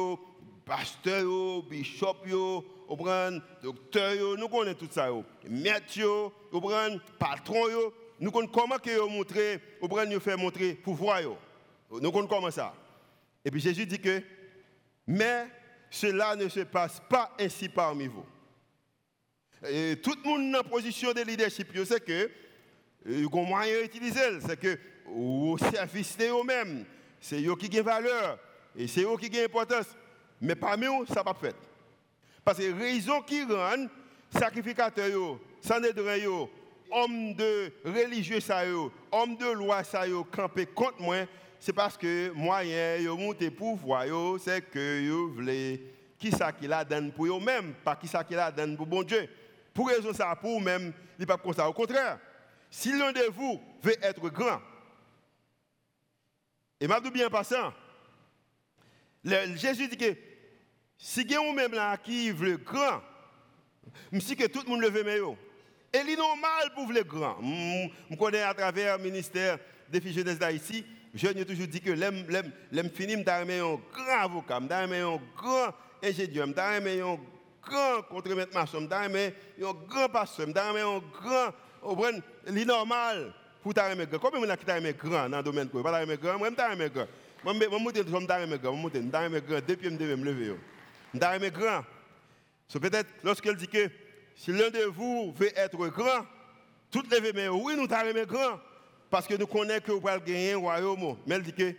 pasteur, 0.64 1.62
bishop, 1.62 2.16
docteur, 3.62 4.36
nous 4.38 4.48
connaissons 4.48 4.78
tout 4.78 4.88
ça. 4.90 5.08
Maître, 5.48 6.32
patron, 7.18 7.66
nous 8.20 8.30
connaissons 8.30 8.52
comment 8.52 8.76
montrer, 9.08 9.60
au 9.80 9.88
nous 9.88 10.20
faire 10.20 10.38
montrer 10.38 10.74
pouvoir. 10.74 11.20
Nous 11.90 12.10
connaissons 12.10 12.26
comment 12.26 12.50
ça. 12.50 12.74
Et 13.44 13.50
puis 13.50 13.60
Jésus 13.60 13.86
dit 13.86 14.00
que, 14.00 14.22
mais 15.06 15.46
cela 15.90 16.34
ne 16.34 16.48
se 16.48 16.60
passe 16.60 17.00
pas 17.08 17.34
ainsi 17.38 17.68
parmi 17.68 18.06
vous. 18.06 18.24
Tout 20.02 20.14
le 20.22 20.28
monde 20.28 20.56
en 20.56 20.62
position 20.68 21.12
de 21.12 21.22
leadership, 21.22 21.68
c'est 21.84 22.04
que, 22.04 22.30
y 23.06 23.24
a 23.24 23.44
moyen 23.44 23.82
d'utiliser, 23.82 24.40
c'est 24.40 24.58
que, 24.58 24.78
au 25.06 25.56
service 25.58 26.16
de 26.16 26.24
eux-mêmes, 26.24 26.84
c'est 27.20 27.42
eux 27.42 27.56
qui 27.56 27.78
ont 27.78 27.82
valeur, 27.82 28.38
et 28.76 28.86
c'est 28.86 29.02
eux 29.02 29.16
qui 29.18 29.38
ont 29.38 29.44
importance. 29.44 29.86
Mais 30.40 30.54
parmi 30.54 30.86
eux, 30.86 31.06
ça 31.12 31.24
pas 31.24 31.34
fait. 31.34 31.56
Parce 32.44 32.58
que 32.58 32.72
raison 32.72 33.22
qui 33.22 33.44
rend 33.44 33.86
sacrificateur, 34.30 35.38
sanhédrin, 35.60 36.46
homme 36.90 37.34
de 37.34 37.72
religieux, 37.84 38.38
homme 39.10 39.36
de 39.36 39.52
loi, 39.52 39.82
campé 40.30 40.66
contre 40.66 41.00
moi, 41.00 41.26
c'est 41.58 41.72
parce 41.72 41.96
que 41.96 42.30
moyen, 42.32 42.96
yo 42.98 43.16
monté 43.16 43.50
pouvoir, 43.50 44.04
c'est 44.38 44.60
que 44.70 45.00
yo 45.00 45.30
voulez 45.30 45.80
qui 46.18 46.30
ça 46.30 46.52
qui 46.52 46.66
la 46.66 46.84
donne 46.84 47.12
pour 47.12 47.26
eux-mêmes, 47.26 47.74
pas 47.84 47.96
qui 47.96 48.06
ça 48.06 48.22
qui 48.22 48.34
la 48.34 48.50
donne 48.52 48.76
pour 48.76 48.86
bon 48.86 49.02
Dieu. 49.02 49.28
Pour 49.72 49.88
raison 49.88 50.12
ça, 50.12 50.36
pour 50.36 50.58
eux-mêmes, 50.58 50.92
il 51.18 51.20
n'est 51.20 51.26
pas 51.26 51.36
comme 51.36 51.54
ça. 51.54 51.68
Au 51.68 51.72
contraire, 51.72 52.18
si 52.70 52.92
l'un 52.96 53.12
de 53.12 53.30
vous 53.32 53.60
veut 53.82 53.96
être 54.02 54.28
grand, 54.28 54.60
Et 56.80 56.86
m'a 56.86 57.00
bien 57.00 57.30
passant, 57.30 57.72
Jésus 59.24 59.88
dit 59.88 59.96
que 59.96 60.14
si 60.98 61.24
vous 61.24 61.52
même 61.52 61.72
là 61.72 61.96
qui 61.96 62.30
veut 62.30 62.56
grand, 62.56 63.00
je 64.12 64.34
que 64.34 64.46
tout 64.46 64.62
le 64.64 64.70
monde 64.70 64.82
leve 64.82 65.04
main. 65.04 65.36
Et 65.92 65.98
c'est 66.04 66.16
normal 66.16 66.72
pour 66.74 66.90
les 66.92 67.04
grands. 67.04 67.38
Je 67.42 68.16
connais 68.16 68.42
à 68.42 68.52
travers 68.52 68.98
le 68.98 69.04
ministère 69.04 69.58
des 69.88 70.00
filles 70.00 70.12
jeunesse 70.14 70.38
d'Haïti, 70.38 70.84
je 71.14 71.28
ai 71.28 71.44
toujours 71.44 71.68
dit 71.68 71.80
que 71.80 71.90
l'aime 71.90 72.90
fini, 72.90 73.12
je 73.12 73.30
un 73.30 73.80
grand 73.92 74.20
avocat, 74.20 74.58
je 74.60 74.94
un 74.94 75.20
grand 75.36 75.72
ingénieur, 76.02 76.48
je 76.48 77.00
un 77.00 77.18
grand 77.62 78.02
contre-maître 78.10 78.52
maçon, 78.52 78.88
je 78.90 79.64
un 79.64 79.72
grand 79.88 80.08
pasteur, 80.08 80.48
un 80.48 81.02
grand. 81.12 81.52
C'est 82.46 82.64
normal 82.64 83.32
pour 83.62 83.72
t'aimer 83.72 84.06
grand. 84.06 84.18
Combien 84.18 84.40
de 84.40 84.46
gens 84.46 84.56
qui 84.56 84.64
t'aiment 84.64 84.92
grand 84.92 85.28
dans 85.28 85.36
le 85.36 85.42
domaine 85.42 85.68
Pas 85.68 86.04
grand, 86.16 86.38
moi 86.38 86.48
je 86.50 86.54
t'aime 86.54 86.88
grand. 86.88 87.06
Moi 87.44 87.52
je 87.60 87.68
monte 87.68 87.96
je 87.96 88.02
t'aime 88.02 88.56
grand, 88.56 88.82
je 88.82 88.88
t'aime 88.88 89.10
grand 89.10 89.60
depuis 89.66 89.90
que 89.90 90.08
je 90.08 90.14
me 90.14 90.24
lever. 90.24 90.54
Je 91.12 91.18
t'aime 91.18 91.48
grand. 91.50 91.84
C'est 92.66 92.80
peut-être 92.80 93.10
lorsqu'elle 93.22 93.56
dit 93.56 93.68
que 93.68 93.90
si 94.34 94.50
l'un 94.50 94.70
de 94.70 94.84
vous 94.84 95.34
veut 95.36 95.56
être 95.56 95.86
grand, 95.88 96.24
toutes 96.90 97.12
les 97.12 97.32
mais 97.32 97.48
oui, 97.48 97.74
nous 97.76 97.86
t'aimons 97.86 98.24
grand. 98.24 98.58
Parce 99.10 99.26
que 99.26 99.34
nous 99.34 99.46
connaissons 99.46 99.82
que 99.82 99.92
vous 99.92 100.08
allez 100.08 100.22
gagner 100.24 100.52
un 100.52 100.58
royaume. 100.58 101.16
Mais 101.26 101.34
elle 101.34 101.42
dit 101.42 101.52
que 101.52 101.74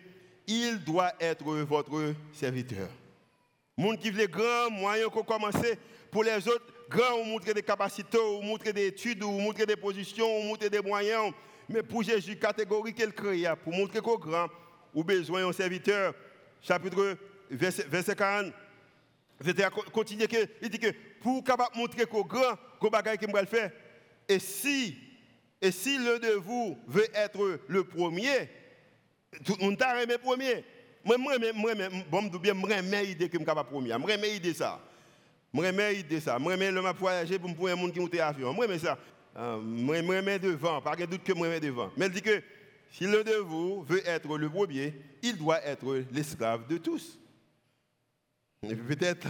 il 0.47 0.84
doit 0.84 1.12
être 1.19 1.43
votre 1.43 2.13
serviteur. 2.32 2.88
Monde 3.75 3.97
qui 3.97 4.12
veut 4.12 4.28
grand, 4.28 4.69
moyen 4.69 5.10
qu'on 5.10 5.23
commence 5.23 5.56
pour 6.12 6.23
les 6.23 6.47
autres, 6.47 6.71
grand, 6.88 7.15
on 7.15 7.25
montre 7.25 7.51
des 7.51 7.63
capacités, 7.63 8.17
on 8.17 8.41
montre 8.43 8.71
des 8.71 8.88
études, 8.88 9.23
on 9.23 9.41
montre 9.41 9.65
des 9.65 9.75
positions, 9.75 10.28
on 10.28 10.43
montre 10.43 10.67
des 10.67 10.80
moyens. 10.80 11.34
Mais 11.67 11.82
pour 11.82 12.04
Jésus, 12.04 12.38
catégorie 12.38 12.93
qu'il 12.93 13.12
crée, 13.12 13.43
pour 13.63 13.73
montrer 13.73 13.99
qu'on 13.99 14.17
grand, 14.17 14.47
ou 14.96 15.04
besoin 15.04 15.42
d'un 15.46 15.52
serviteur. 15.52 16.16
Chapitre 16.62 17.18
verset, 17.52 18.16
40. 18.16 18.54
Continue, 19.92 20.26
il 20.62 20.70
dit 20.70 20.80
que 20.80 20.88
pour 21.22 21.44
capable 21.44 21.78
montrer 21.78 22.06
qu'on 22.06 22.22
grand, 22.22 22.56
qu'on 22.80 22.88
bagaille 22.88 23.18
qu'il. 23.18 23.72
Et 24.30 24.40
si, 24.40 24.98
et 25.62 25.72
si 25.72 25.98
l'un 25.98 26.18
de 26.18 26.36
vous 26.36 26.80
veut 26.88 27.08
être 27.14 27.60
le 27.68 27.84
premier, 27.84 28.50
tout 29.44 29.56
le 29.60 29.66
monde 29.66 29.78
t'a 29.78 30.02
le 30.04 30.18
premier. 30.18 30.64
Moi, 31.04 31.18
moi, 31.18 31.34
moi, 31.54 31.74
bon, 32.10 32.24
bien, 32.40 32.54
moi, 32.54 32.70
j'ai 32.70 33.12
idée 33.12 33.28
que 33.28 33.34
je 33.34 33.38
suis 33.38 33.46
capable 33.46 33.70
premier. 33.70 33.96
Moi, 33.98 34.10
j'ai 34.10 34.36
idée 34.38 34.54
ça. 34.54 34.82
Moi, 35.54 35.70
idée 35.92 36.20
ça. 36.20 36.40
Moi, 36.40 36.56
j'ai 36.58 36.72
voyager 36.98 37.38
pour 37.38 37.50
me 37.50 37.72
un 37.72 37.76
monde 37.76 37.94
qui 37.94 38.00
monte 38.00 38.16
avion. 38.16 38.54
Moi, 38.54 38.68
ça. 38.80 38.98
Euh, 39.38 39.58
moi, 39.58 40.02
devant, 40.40 40.82
pas 40.82 40.96
de 40.96 41.06
doute 41.06 41.24
que 41.24 41.34
moi, 41.34 41.60
devant. 41.60 41.92
Mais 41.98 42.10
dit 42.10 42.22
que 42.22 42.42
si 42.91 43.06
l'un 43.06 43.24
de 43.24 43.36
vous 43.36 43.84
veut 43.84 44.08
être 44.08 44.38
le 44.38 44.50
premier, 44.50 44.93
il 45.21 45.38
doit 45.38 45.62
être 45.63 46.04
l'esclave 46.12 46.67
de 46.67 46.78
tous. 46.78 47.19
Peut-être, 48.62 49.28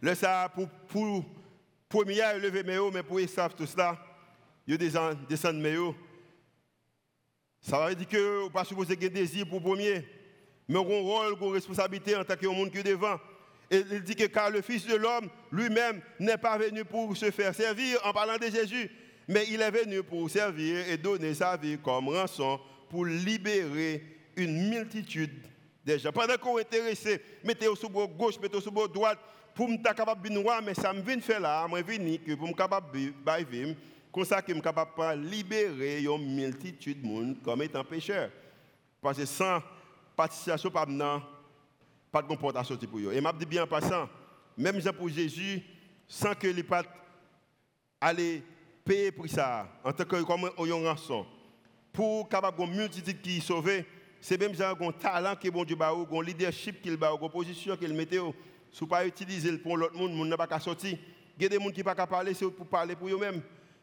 le 0.00 0.14
ça, 0.14 0.50
pour, 0.54 0.68
pour 0.88 1.24
premier, 1.88 2.20
il 2.36 2.42
lever 2.42 2.62
mes 2.62 2.78
mais 2.92 3.02
pour 3.02 3.20
esclave 3.20 3.54
tout 3.54 3.66
cela, 3.66 3.98
il 4.66 4.76
descend, 4.78 5.16
descend 5.28 5.56
mes 5.56 5.76
Ça 7.60 7.86
veut 7.86 7.94
dire 7.94 8.08
que 8.08 8.42
vous 8.42 8.50
pas 8.50 8.64
supposé 8.64 8.94
avoir 8.94 9.10
désir 9.10 9.46
pour 9.48 9.62
premier, 9.62 10.06
mais 10.68 10.78
un 10.78 10.82
rôle, 10.82 11.36
une 11.40 11.52
responsabilité 11.52 12.16
en 12.16 12.24
tant 12.24 12.36
que 12.36 12.46
monde 12.46 12.70
qui 12.70 12.78
est 12.78 12.82
devant. 12.82 13.18
Et 13.70 13.82
il 13.90 14.02
dit 14.02 14.14
que 14.14 14.26
car 14.26 14.50
le 14.50 14.60
Fils 14.60 14.86
de 14.86 14.94
l'homme 14.94 15.28
lui-même 15.50 16.00
n'est 16.20 16.36
pas 16.36 16.58
venu 16.58 16.84
pour 16.84 17.16
se 17.16 17.30
faire 17.30 17.54
servir 17.54 17.98
en 18.04 18.12
parlant 18.12 18.36
de 18.36 18.46
Jésus, 18.46 18.90
mais 19.28 19.46
il 19.48 19.60
est 19.60 19.70
venu 19.70 20.02
pour 20.02 20.28
servir 20.28 20.88
et 20.88 20.96
donner 20.96 21.34
sa 21.34 21.56
vie 21.56 21.78
comme 21.78 22.08
rançon 22.08 22.60
pour 22.88 23.04
libérer 23.04 24.02
une 24.36 24.68
multitude 24.68 25.32
de 25.84 25.98
gens. 25.98 26.12
Pendant 26.12 26.36
qu'on 26.36 26.58
est 26.58 26.62
intéressé, 26.62 27.20
mettez-vous 27.44 27.76
sur 27.76 27.90
le 27.90 28.06
gauche, 28.06 28.38
mettez-vous 28.40 28.62
sur 28.62 28.72
le 28.72 28.88
droite, 28.88 29.18
pour 29.54 29.68
me 29.68 29.76
capable 29.76 30.28
de 30.28 30.38
voir, 30.38 30.60
mais 30.62 30.74
ça 30.74 30.92
me 30.92 31.00
vient 31.00 31.20
faire 31.20 31.40
là, 31.40 31.66
je 31.70 31.82
viens 31.82 32.18
que 32.18 32.34
pour 32.34 32.48
me 32.48 32.54
capable 32.54 32.92
de 32.92 32.98
vivre, 33.44 33.76
comme 34.12 34.24
ça 34.24 34.42
que 34.42 34.52
suis 34.52 34.62
capable 34.62 34.90
de 34.96 35.28
libérer 35.28 36.02
une 36.02 36.34
multitude 36.34 37.02
de 37.02 37.06
monde 37.06 37.36
comme 37.42 37.62
étant 37.62 37.84
pécheur. 37.84 38.30
Parce 39.00 39.18
que 39.18 39.26
sans 39.26 39.60
participation, 40.16 40.70
pas 40.70 40.86
pas 42.10 42.22
de 42.22 42.28
comportation 42.28 42.76
pour 42.76 43.00
eux. 43.00 43.12
Et 43.12 43.20
m'a 43.20 43.32
dit 43.32 43.44
bien 43.44 43.64
en 43.64 43.66
passant, 43.66 44.08
même 44.56 44.80
pour 44.92 45.08
Jésus, 45.08 45.62
sans 46.06 46.34
que 46.34 46.46
les 46.46 46.62
pas 46.62 46.84
aller 48.00 48.42
payer 48.84 49.10
pour 49.10 49.28
ça, 49.28 49.68
en 49.82 49.92
tant 49.92 50.04
que 50.04 50.22
comme 50.22 50.44
un 50.44 50.88
rançon, 50.88 51.26
pour 51.94 52.28
capable 52.28 52.60
une 52.62 52.74
multitude 52.76 53.22
qui 53.22 53.40
sauver, 53.40 53.86
c'est 54.20 54.38
même 54.38 54.54
genre 54.54 54.76
un 54.80 54.92
talent 54.92 55.36
que 55.36 55.48
bon 55.48 55.64
Dieu 55.64 55.76
ba 55.76 55.92
un 55.92 56.22
leadership 56.22 56.82
qu'il 56.82 56.96
ba 56.96 57.12
une 57.18 57.30
position 57.30 57.76
qu'il 57.76 57.94
mette 57.94 58.14
si 58.72 58.84
pas 58.84 59.06
utiliser 59.06 59.56
pour 59.58 59.76
l'autre 59.76 59.94
monde, 59.96 60.12
monde 60.12 60.28
n'a 60.28 60.36
pas 60.36 60.58
sortir. 60.58 60.98
Il 61.38 61.42
y 61.44 61.46
a 61.46 61.48
des 61.48 61.58
gens 61.58 61.70
qui 61.70 61.78
ne 61.78 61.84
pas 61.84 61.94
qu'à 61.94 62.06
parler, 62.06 62.34
c'est 62.34 62.50
pour 62.50 62.66
parler 62.66 62.96
pour 62.96 63.08
eux-mêmes. 63.08 63.40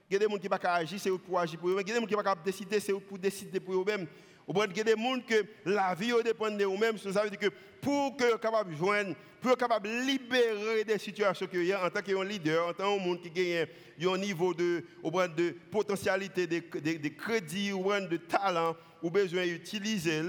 Il 0.10 0.13
y 0.13 0.15
a 0.17 0.19
des 0.19 0.26
gens 0.26 0.38
qui 0.38 0.43
ne 0.43 0.50
pas 0.50 0.60
qu'à 0.60 0.74
agir, 0.74 1.00
c'est 1.00 1.10
pour 1.17 1.39
agir 1.39 1.58
pour 1.58 1.69
eux-mêmes. 1.69 1.86
Il 1.86 1.89
y 1.89 1.91
a 1.91 1.95
des 1.95 2.02
gens 2.02 2.06
qui 2.06 2.13
ne 2.13 2.21
pas 2.21 2.36
qu'à 2.36 2.41
décider, 2.43 2.80
c'est 2.82 2.93
pour 2.93 3.17
décider 3.17 3.60
pour 3.62 3.76
eux-mêmes. 3.76 4.06
Il 4.50 4.78
y 4.78 4.82
a 4.82 4.84
des 4.84 4.91
gens 4.91 5.19
que 5.26 5.45
la 5.65 5.95
vie 5.95 6.12
dépend 6.26 6.52
de 6.52 6.65
eux-mêmes. 6.65 6.97
Ça 6.97 7.24
veut 7.24 7.30
dire 7.30 7.39
que 7.39 7.47
pour 7.80 8.17
que 8.17 8.36
capable 8.36 8.76
joindre, 8.76 9.15
pour 9.41 9.58
capable 9.58 9.89
libérer 9.89 10.84
des 10.84 10.99
situations 10.99 11.47
qu'il 11.47 11.65
y 11.65 11.73
a 11.73 11.84
en 11.84 11.89
tant 11.89 12.01
que 12.01 12.23
leader, 12.23 12.67
en 12.67 12.73
tant 12.73 12.97
que 12.97 13.04
monde 13.04 13.21
qui 13.21 13.32
gagne 13.32 13.67
un 14.08 14.17
niveau 14.17 14.54
de, 14.54 14.84
de 15.04 15.56
potentialité, 15.71 16.45
de, 16.45 16.60
de, 16.60 16.97
de 16.97 17.08
crédit, 17.10 17.73
ou 17.73 17.91
de 17.91 18.17
talent, 18.17 18.75
ou 19.01 19.10
besoin 19.10 19.45
d'utiliser 19.45 20.21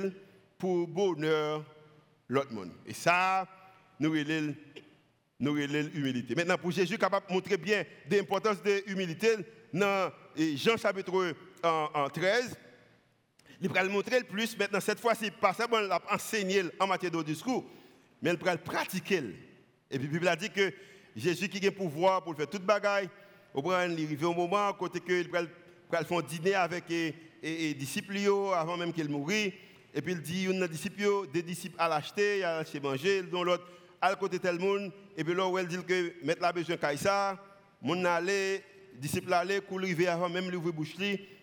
pour 0.58 0.88
bonheur 0.88 1.64
l'autre 2.28 2.52
monde. 2.52 2.72
Et 2.86 2.94
ça, 2.94 3.46
nous 4.00 4.10
relèvons 4.10 4.54
nous 5.42 5.56
l'humilité. 5.56 6.36
Maintenant, 6.36 6.56
pour 6.56 6.70
Jésus, 6.70 6.96
capable 6.96 7.26
de 7.26 7.32
montrer 7.32 7.56
bien 7.56 7.84
l'importance 8.08 8.62
de 8.62 8.84
l'humilité, 8.86 9.36
dans 9.72 10.10
Jean 10.54 10.76
chapitre 10.76 11.34
13, 12.12 12.56
il 13.60 13.68
va 13.68 13.82
le 13.82 13.88
montrer 13.88 14.20
le 14.20 14.24
plus. 14.24 14.56
Maintenant, 14.56 14.80
cette 14.80 15.00
fois-ci, 15.00 15.32
pas 15.32 15.52
seulement 15.52 15.80
enseigner 16.08 16.62
en 16.78 16.86
matière 16.86 17.10
de 17.10 17.22
discours, 17.24 17.68
mais 18.22 18.30
il 18.30 18.36
va 18.36 18.52
le 18.52 18.60
pratiquer. 18.60 19.22
Et 19.90 19.98
puis, 19.98 20.06
la 20.06 20.12
Bible 20.12 20.28
a 20.28 20.36
dit 20.36 20.50
que 20.50 20.72
Jésus 21.14 21.48
qui 21.48 21.58
a 21.66 21.70
le 21.70 21.76
pouvoir 21.76 22.22
pour 22.22 22.36
faire 22.36 22.48
toute 22.48 22.64
bagaille, 22.64 23.10
au 23.52 23.60
il 23.62 23.72
arrive 23.72 24.24
au 24.24 24.32
moment 24.32 24.72
côté 24.72 25.00
qu'il 25.00 25.28
va 25.28 25.42
faire 25.90 26.18
un 26.18 26.22
dîner 26.22 26.54
avec 26.54 26.84
les 26.88 27.74
disciples 27.74 28.16
avant 28.54 28.76
même 28.76 28.92
qu'il 28.92 29.10
mourisse. 29.10 29.52
Et 29.94 30.00
puis 30.00 30.12
il 30.12 30.22
dit, 30.22 30.44
une 30.44 30.66
disciple, 30.68 31.02
des 31.32 31.42
disciples 31.42 31.76
à 31.78 31.88
l'acheter, 31.88 32.42
à 32.42 32.58
l'acheter 32.58 32.80
manger, 32.80 33.22
dont 33.24 33.42
l'autre 33.42 33.68
à 34.00 34.14
côté 34.14 34.38
tel 34.38 34.58
monde. 34.58 34.90
Et 35.16 35.22
puis 35.22 35.34
là, 35.34 35.46
où 35.46 35.58
elle 35.58 35.66
dit 35.66 35.76
que 35.84 36.14
mettre 36.24 36.40
la 36.40 36.52
besoin 36.52 36.76
ça, 36.96 37.38
mon 37.82 38.02
aller, 38.06 38.62
disciple 38.94 39.32
aller, 39.34 39.60
couler 39.60 40.06
avant 40.06 40.30
même 40.30 40.50
l'ouvrir 40.50 40.72
bouche 40.72 40.94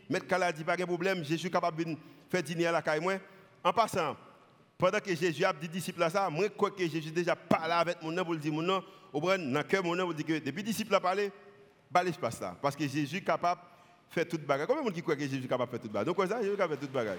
mettre 0.09 0.25
Kala 0.25 0.51
dit 0.51 0.63
pas 0.63 0.75
de 0.75 0.85
problème, 0.85 1.23
Jésus 1.23 1.51
capable 1.51 1.83
de 1.83 1.95
faire 2.29 2.41
dîner 2.41 2.65
à 2.65 2.71
la 2.71 2.81
caille. 2.81 3.19
En 3.63 3.71
passant, 3.71 4.17
pendant 4.79 4.99
que 5.01 5.13
Jésus 5.13 5.43
a 5.43 5.51
dit 5.51 5.67
disciple 5.67 5.99
là 5.99 6.09
ça, 6.09 6.29
moi 6.29 6.47
crois 6.49 6.71
que 6.71 6.87
Jésus 6.87 7.11
déjà 7.11 7.35
parlé 7.35 7.73
avec 7.73 8.01
mon 8.01 8.11
nom 8.11 8.23
pour 8.23 8.37
dire 8.37 8.53
mon 8.53 8.61
nom, 8.61 8.81
au 9.11 9.19
bras 9.19 9.37
dans 9.37 9.63
cœur 9.63 9.83
mon 9.83 9.93
nom 9.93 10.05
pour 10.05 10.13
dire 10.13 10.25
que 10.25 10.39
depuis 10.39 10.63
disciple 10.63 10.95
a 10.95 11.01
parlé, 11.01 11.31
pas 11.91 12.01
l'espace 12.01 12.39
là 12.39 12.55
parce 12.61 12.77
que 12.77 12.87
Jésus 12.87 13.17
est 13.17 13.21
capable 13.21 13.59
de 14.09 14.13
faire 14.13 14.27
toute 14.27 14.45
bagarre. 14.45 14.67
Combien 14.67 14.81
de 14.81 14.85
monde 14.85 14.95
qui 14.95 15.01
croit 15.01 15.17
que 15.17 15.21
Jésus 15.21 15.43
est 15.43 15.47
capable 15.47 15.69
de 15.69 15.71
faire 15.71 15.81
toute 15.81 15.91
bagarre 15.91 16.05
Donc 16.05 16.15
quoi 16.15 16.27
ça, 16.27 16.41
Jésus 16.41 16.53
est 16.53 16.57
capable 16.57 16.75
de 16.75 16.79
faire 16.79 16.87
toute 16.87 16.93
bagarre. 16.93 17.17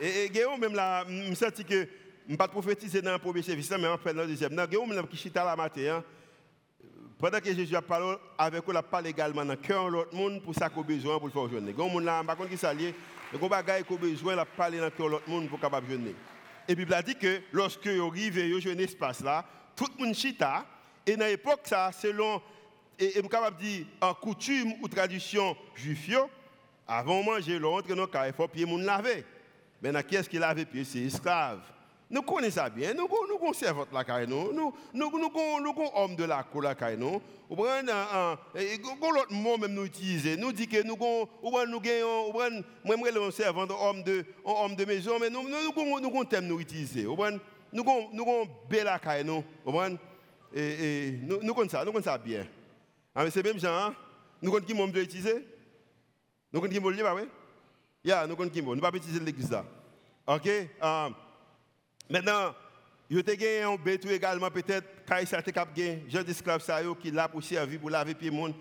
Et, 0.00 0.26
et 0.26 0.58
même 0.58 0.74
là, 0.74 1.04
me 1.04 1.34
senti 1.36 1.64
que 1.64 1.86
je 2.26 2.32
ne 2.32 2.36
pas 2.36 2.48
prophétiser 2.48 3.00
dans 3.00 3.12
le 3.12 3.18
premier 3.18 3.42
service, 3.42 3.70
mais 3.70 3.76
je 3.76 4.04
vais 4.04 4.12
dans 4.12 4.22
le 4.22 4.26
deuxième. 4.26 4.52
Non, 4.52 4.64
Guillaume 4.64 5.06
qui 5.06 5.16
chita 5.16 5.44
la 5.44 5.54
matin, 5.54 5.98
hein. 5.98 6.04
pendant 7.18 7.38
que 7.38 7.54
Jésus 7.54 7.76
a 7.76 7.82
parlé 7.82 8.16
avec 8.36 8.62
eux, 8.62 8.72
il 8.72 8.76
a 8.76 8.82
parlé 8.82 9.10
également 9.10 9.44
dans 9.44 9.52
le 9.52 9.56
cœur 9.56 9.86
de 9.86 9.90
l'autre 9.90 10.14
monde 10.14 10.42
pour 10.42 10.54
ça 10.54 10.68
qu'on 10.68 10.80
a 10.80 10.84
besoin 10.84 11.18
pour 11.18 11.28
le 11.28 11.32
faire 11.32 11.48
jeûner. 11.48 11.72
Il 11.76 12.04
y 12.04 12.08
a 12.08 12.24
par 12.24 12.36
contre, 12.36 12.50
qui 12.50 12.56
s'allie, 12.56 12.92
il 13.32 13.40
y 13.40 13.44
a 13.44 13.62
des 13.62 13.84
qu'on 13.84 13.94
a 13.94 13.98
besoin, 13.98 14.32
il 14.32 14.38
a 14.40 14.44
parlé 14.44 14.78
dans 14.78 14.86
le 14.86 14.90
cœur 14.90 15.06
de 15.06 15.12
l'autre 15.12 15.28
monde 15.28 15.48
pour 15.48 15.60
capable 15.60 15.88
jeûner. 15.88 16.14
Et 16.68 16.72
il 16.72 16.94
a 16.94 17.02
dit 17.02 17.14
que 17.14 17.42
lorsque 17.52 17.86
vous 17.86 18.06
arrivez, 18.06 18.52
vous 18.52 18.60
jeûnez 18.60 18.84
espace 18.84 19.20
là, 19.22 19.44
tout 19.76 19.86
le 19.98 20.04
monde 20.04 20.14
chita, 20.14 20.64
et 21.06 21.16
dans 21.16 21.26
l'époque, 21.26 21.60
ça, 21.64 21.90
selon, 21.92 22.40
et 22.98 23.10
suis 23.10 23.28
capable 23.28 23.56
dire, 23.58 23.86
en 24.00 24.14
coutume 24.14 24.74
ou 24.80 24.88
tradition 24.88 25.56
juive, 25.74 26.20
avant 26.86 27.20
de 27.20 27.24
manger, 27.24 27.58
l'autre, 27.58 27.88
il 27.90 28.32
faut 28.32 28.48
pied 28.48 28.64
moun 28.64 28.84
laver. 28.84 29.24
Maintenant, 29.82 30.02
qui 30.02 30.16
est-ce 30.16 30.28
qui 30.28 30.38
lave 30.38 30.64
pied 30.66 30.84
C'est 30.84 31.00
esclave. 31.00 31.60
Nous 32.10 32.22
connaissons 32.22 32.56
ça 32.56 32.70
bien. 32.70 32.92
Nous 32.92 33.08
nous 33.28 33.38
conservons 33.38 33.86
la 33.92 34.04
caille 34.04 34.26
nous. 34.28 34.52
Nous 34.52 34.72
nous 34.92 35.10
nous 35.10 35.60
nous 35.60 35.90
homme 35.94 36.14
de 36.14 36.24
la 36.24 36.42
cour 36.42 36.62
la 36.62 36.74
caille 36.74 36.98
nous. 36.98 37.20
Un 37.50 37.82
l'autre 37.82 39.32
mot 39.32 39.56
même 39.56 39.72
nous 39.72 39.84
utiliser. 39.84 40.36
Nous 40.36 40.52
dit 40.52 40.68
que 40.68 40.82
nous 40.82 40.94
ou 40.94 41.50
nous 41.66 41.80
prend 41.80 42.96
moi 42.98 43.10
le 43.10 43.30
servant 43.30 43.66
homme 43.70 44.02
de 44.02 44.24
homme 44.44 44.76
de 44.76 44.84
maison 44.84 45.18
mais 45.18 45.30
nous 45.30 45.42
nous 45.42 46.00
nous 46.00 46.10
nous 46.10 46.24
thème 46.24 46.46
nous 46.46 46.60
utiliser. 46.60 47.06
Ou 47.06 47.16
prend 47.16 47.30
nous 47.72 47.84
nous 48.12 48.26
belle 48.68 48.84
la 48.84 48.98
caille 48.98 49.24
nous. 49.24 49.42
Nous 49.66 49.72
nous 51.42 51.54
connaissons 51.54 51.84
nous 51.86 51.92
connaissons 51.92 52.18
bien. 52.22 52.46
Ah, 53.14 53.28
c'est 53.30 53.42
même 53.42 53.58
genre 53.58 53.86
hein? 53.86 53.94
nous 54.42 54.50
connaissons 54.50 54.66
qui 54.66 54.74
mot 54.74 54.86
de 54.86 55.00
utiliser. 55.00 55.46
Nous 56.52 56.60
connaissons 56.60 56.80
qui 56.80 56.84
mot 56.84 56.90
le 56.90 57.02
pas 57.02 57.14
oui? 57.14 57.22
Ya, 58.04 58.26
nous 58.26 58.36
connaissons 58.36 58.54
qui. 58.54 58.62
Nous 58.62 58.80
pas 58.80 58.90
utiliser 58.92 59.20
l'église 59.20 59.50
là. 59.50 59.64
OK? 60.26 60.48
Um, 60.82 61.14
Maintenant, 62.08 62.54
il 63.08 63.16
y 63.16 63.20
a 63.20 63.22
gagné 63.22 63.62
un 63.62 63.76
bétou 63.76 64.08
également, 64.08 64.50
peut-être, 64.50 64.86
quand 65.06 65.18
il 65.18 65.26
s'est 65.26 65.42
gagné, 65.52 66.04
j'ai 66.08 66.24
d'esclaves 66.24 66.64
qui 67.00 67.10
là 67.10 67.28
pour 67.28 67.42
servir, 67.42 67.80
pour 67.80 67.90
laver 67.90 68.14
pieds 68.14 68.30
monde. 68.30 68.54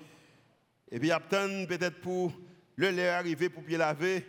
Et 0.92 1.00
puis, 1.00 1.08
il 1.08 1.12
y 1.12 1.14
a 1.14 1.20
peut-être 1.20 2.02
pour 2.02 2.34
le 2.76 2.90
lait 2.90 3.10
arriver 3.10 3.50
pour 3.50 3.64
pied 3.64 3.78
laver. 3.78 4.26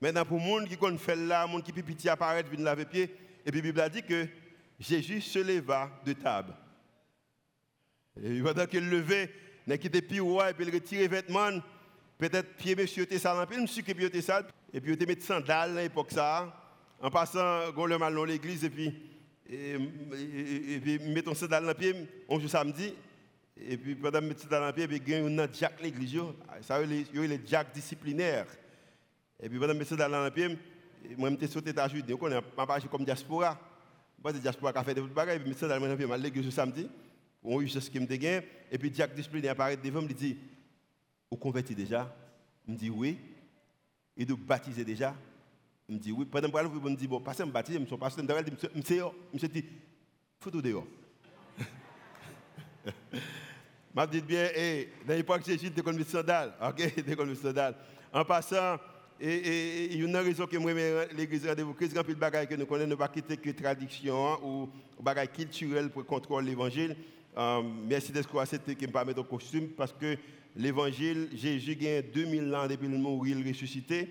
Maintenant, 0.00 0.24
pour 0.24 0.38
les 0.38 0.46
gens 0.48 0.64
qui 0.64 0.76
connaissent 0.76 1.00
fait 1.00 1.16
là, 1.16 1.46
les 1.46 1.52
gens 1.52 1.60
qui 1.60 1.72
petit 1.82 2.08
apparaître, 2.08 2.48
viennent 2.48 2.64
laver 2.64 2.84
pieds. 2.84 3.14
Et 3.44 3.50
puis, 3.50 3.60
la 3.60 3.66
Bible 3.66 3.80
a 3.80 3.88
dit 3.88 4.02
que 4.02 4.26
Jésus 4.78 5.20
se 5.20 5.38
leva 5.38 5.90
de 6.04 6.12
table. 6.12 6.54
Et 8.22 8.40
pendant 8.42 8.66
qu'il 8.66 8.88
levait, 8.88 9.30
il 9.66 9.78
quitté 9.78 10.02
puis 10.02 10.18
et 10.18 10.54
puis 10.54 10.66
il 10.66 10.74
retire 10.74 11.00
les 11.00 11.08
vêtements. 11.08 11.60
Peut-être 12.16 12.56
pied 12.56 12.74
monsieur 12.74 13.04
était 13.04 13.18
sale, 13.18 13.46
puis 13.46 13.60
monsieur 13.60 13.82
qui 13.82 13.90
était 13.90 14.22
sale. 14.22 14.46
Et 14.72 14.80
puis 14.80 14.94
il 14.98 15.06
mis 15.06 15.20
sandales 15.20 15.78
à 15.78 15.82
l'époque 15.82 16.10
ça. 16.10 16.52
En 17.00 17.10
passant, 17.10 17.72
on 17.76 17.86
le 17.86 17.98
mal 17.98 18.14
dans 18.14 18.24
l'église 18.24 18.64
et 18.64 18.70
puis 18.70 18.92
et, 19.50 20.80
puis 20.82 20.98
mettons 20.98 21.34
sandales 21.34 21.64
dans 21.64 21.74
pied, 21.74 21.94
on 22.28 22.38
joue 22.38 22.48
samedi. 22.48 22.94
Et 23.56 23.76
puis 23.76 23.94
pendant 23.94 24.20
mettre 24.20 24.42
sandales 24.42 24.68
dans 24.68 24.72
pied, 24.72 24.86
puis 24.86 25.02
il 25.06 25.12
y 25.12 25.14
a 25.14 25.44
un 25.44 25.48
jack 25.52 25.80
l'église. 25.80 26.20
Ça 26.60 26.82
il 26.82 27.06
les 27.20 27.40
jack 27.46 27.72
disciplinaires. 27.72 28.46
Et 29.40 29.48
puis 29.48 29.58
pendant 29.58 29.74
mettre 29.74 29.90
sandales 29.90 30.10
dans 30.10 30.30
pied, 30.30 30.58
moi 31.16 31.30
je 31.30 31.36
suis 31.36 31.48
sauté 31.48 31.72
à 31.78 31.88
juillet. 31.88 32.12
On 32.12 32.16
connaît 32.16 32.42
pas 32.42 32.80
comme 32.90 33.04
diaspora. 33.04 33.58
Moi 34.22 34.32
c'est 34.34 34.40
diaspora 34.40 34.72
qui 34.72 34.78
a 34.78 34.84
fait 34.84 34.94
des 34.94 35.00
bagages, 35.00 35.36
et 35.36 35.40
puis 35.40 35.54
sandales 35.54 35.80
dans 35.80 35.96
pied, 35.96 36.06
l'église 36.18 36.50
samedi. 36.50 36.88
On 37.42 37.60
eu 37.62 37.68
ce 37.68 37.78
qui 37.88 38.00
me 38.00 38.06
dégaine. 38.06 38.42
Et 38.70 38.76
puis 38.76 38.92
jack 38.94 39.14
disciplinaire 39.14 39.52
apparaît 39.52 39.76
devant 39.76 40.02
me 40.02 40.08
dit 40.08 40.36
vous 41.30 41.36
converti 41.36 41.74
déjà? 41.74 42.14
Je 42.66 42.72
me 42.72 42.76
dis 42.76 42.90
oui. 42.90 43.18
Et 44.16 44.24
de 44.24 44.34
baptiser 44.34 44.84
déjà? 44.84 45.14
Je 45.88 45.94
me 45.94 45.98
dis 45.98 46.12
oui. 46.12 46.26
Pendant 46.26 46.50
que 46.50 46.58
je 46.58 46.90
me 46.90 46.96
dis 46.96 47.08
bon, 47.08 47.20
passer 47.20 47.44
me 47.44 47.50
baptiser, 47.50 47.78
je 47.80 47.86
suis 47.86 47.96
pasteur, 47.96 48.24
je 48.26 48.32
me 48.34 48.82
dis, 48.82 48.96
je 49.34 49.46
me 49.46 49.48
dis, 49.48 49.64
faut 50.38 50.50
dehors. 50.50 50.86
Je 53.96 54.06
dit 54.06 54.20
bien, 54.20 54.48
et 54.54 54.90
dans 55.06 55.14
l'époque 55.14 55.44
Jésus, 55.44 55.72
tu 55.72 55.82
connu 55.82 56.04
sandales. 56.04 56.52
Ok, 56.62 57.16
connu 57.16 57.34
sandales. 57.34 57.74
En 58.12 58.24
passant, 58.24 58.76
il 59.20 59.96
y 59.96 60.00
a 60.00 60.04
une 60.04 60.16
raison 60.16 60.46
que 60.46 60.56
moi, 60.56 60.72
l'église 61.16 61.46
rendez-vous 61.48 61.74
Christ, 61.74 61.94
grand 61.94 62.04
que 62.04 62.54
nous 62.54 62.66
connaissons, 62.66 62.96
pas 62.96 63.08
quitter 63.08 63.36
que 63.36 63.50
tradition 63.50 64.34
hein, 64.34 64.38
ou 64.44 64.68
bagages 65.02 65.32
culturels 65.32 65.90
pour 65.90 66.06
contrôler 66.06 66.50
l'évangile. 66.50 66.94
Euh, 67.36 67.62
merci 67.88 68.12
d'être 68.12 68.46
c'était 68.46 68.76
qui 68.76 68.86
me 68.86 68.92
permet 68.92 69.14
de 69.14 69.20
costume 69.22 69.68
parce 69.70 69.92
que 69.92 70.16
l'évangile, 70.54 71.30
Jésus 71.34 71.76
a 71.88 72.02
2000 72.02 72.54
ans 72.54 72.66
depuis 72.68 72.86
le 72.88 72.98
mort, 72.98 73.26
il 73.26 73.46
ressuscité. 73.48 74.08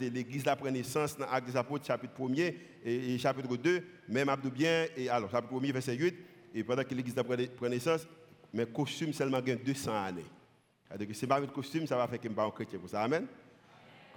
L'église 0.00 0.44
la 0.44 0.56
pris 0.56 0.70
naissance 0.70 1.16
dans 1.16 1.26
l'Acte 1.26 1.48
des 1.48 1.56
Apôtres, 1.56 1.86
chapitre 1.86 2.14
1er 2.18 2.54
et, 2.84 3.18
chapitre 3.18 3.56
2, 3.56 3.82
même 4.08 4.28
Abdou 4.28 4.50
bien, 4.50 4.86
et 4.96 5.08
alors, 5.08 5.30
chapitre 5.30 5.54
1er, 5.54 5.72
verset 5.72 5.96
8, 5.96 6.14
et 6.54 6.64
pendant 6.64 6.84
que 6.84 6.94
l'église 6.94 7.18
a 7.18 7.24
pris 7.24 7.48
naissance, 7.68 8.06
mais 8.52 8.66
costume 8.66 9.12
seulement 9.12 9.40
gagne 9.40 9.58
200 9.58 9.92
années. 9.92 10.24
C'est-à-dire 10.86 11.08
que 11.08 11.14
si 11.14 11.26
pas 11.26 11.40
de 11.40 11.46
costume, 11.46 11.86
ça 11.86 11.96
va 11.96 12.06
faire 12.08 12.20
qu'il 12.20 12.30
ne 12.30 12.36
pas 12.36 12.50
chrétien. 12.50 12.78
Amen? 12.94 13.26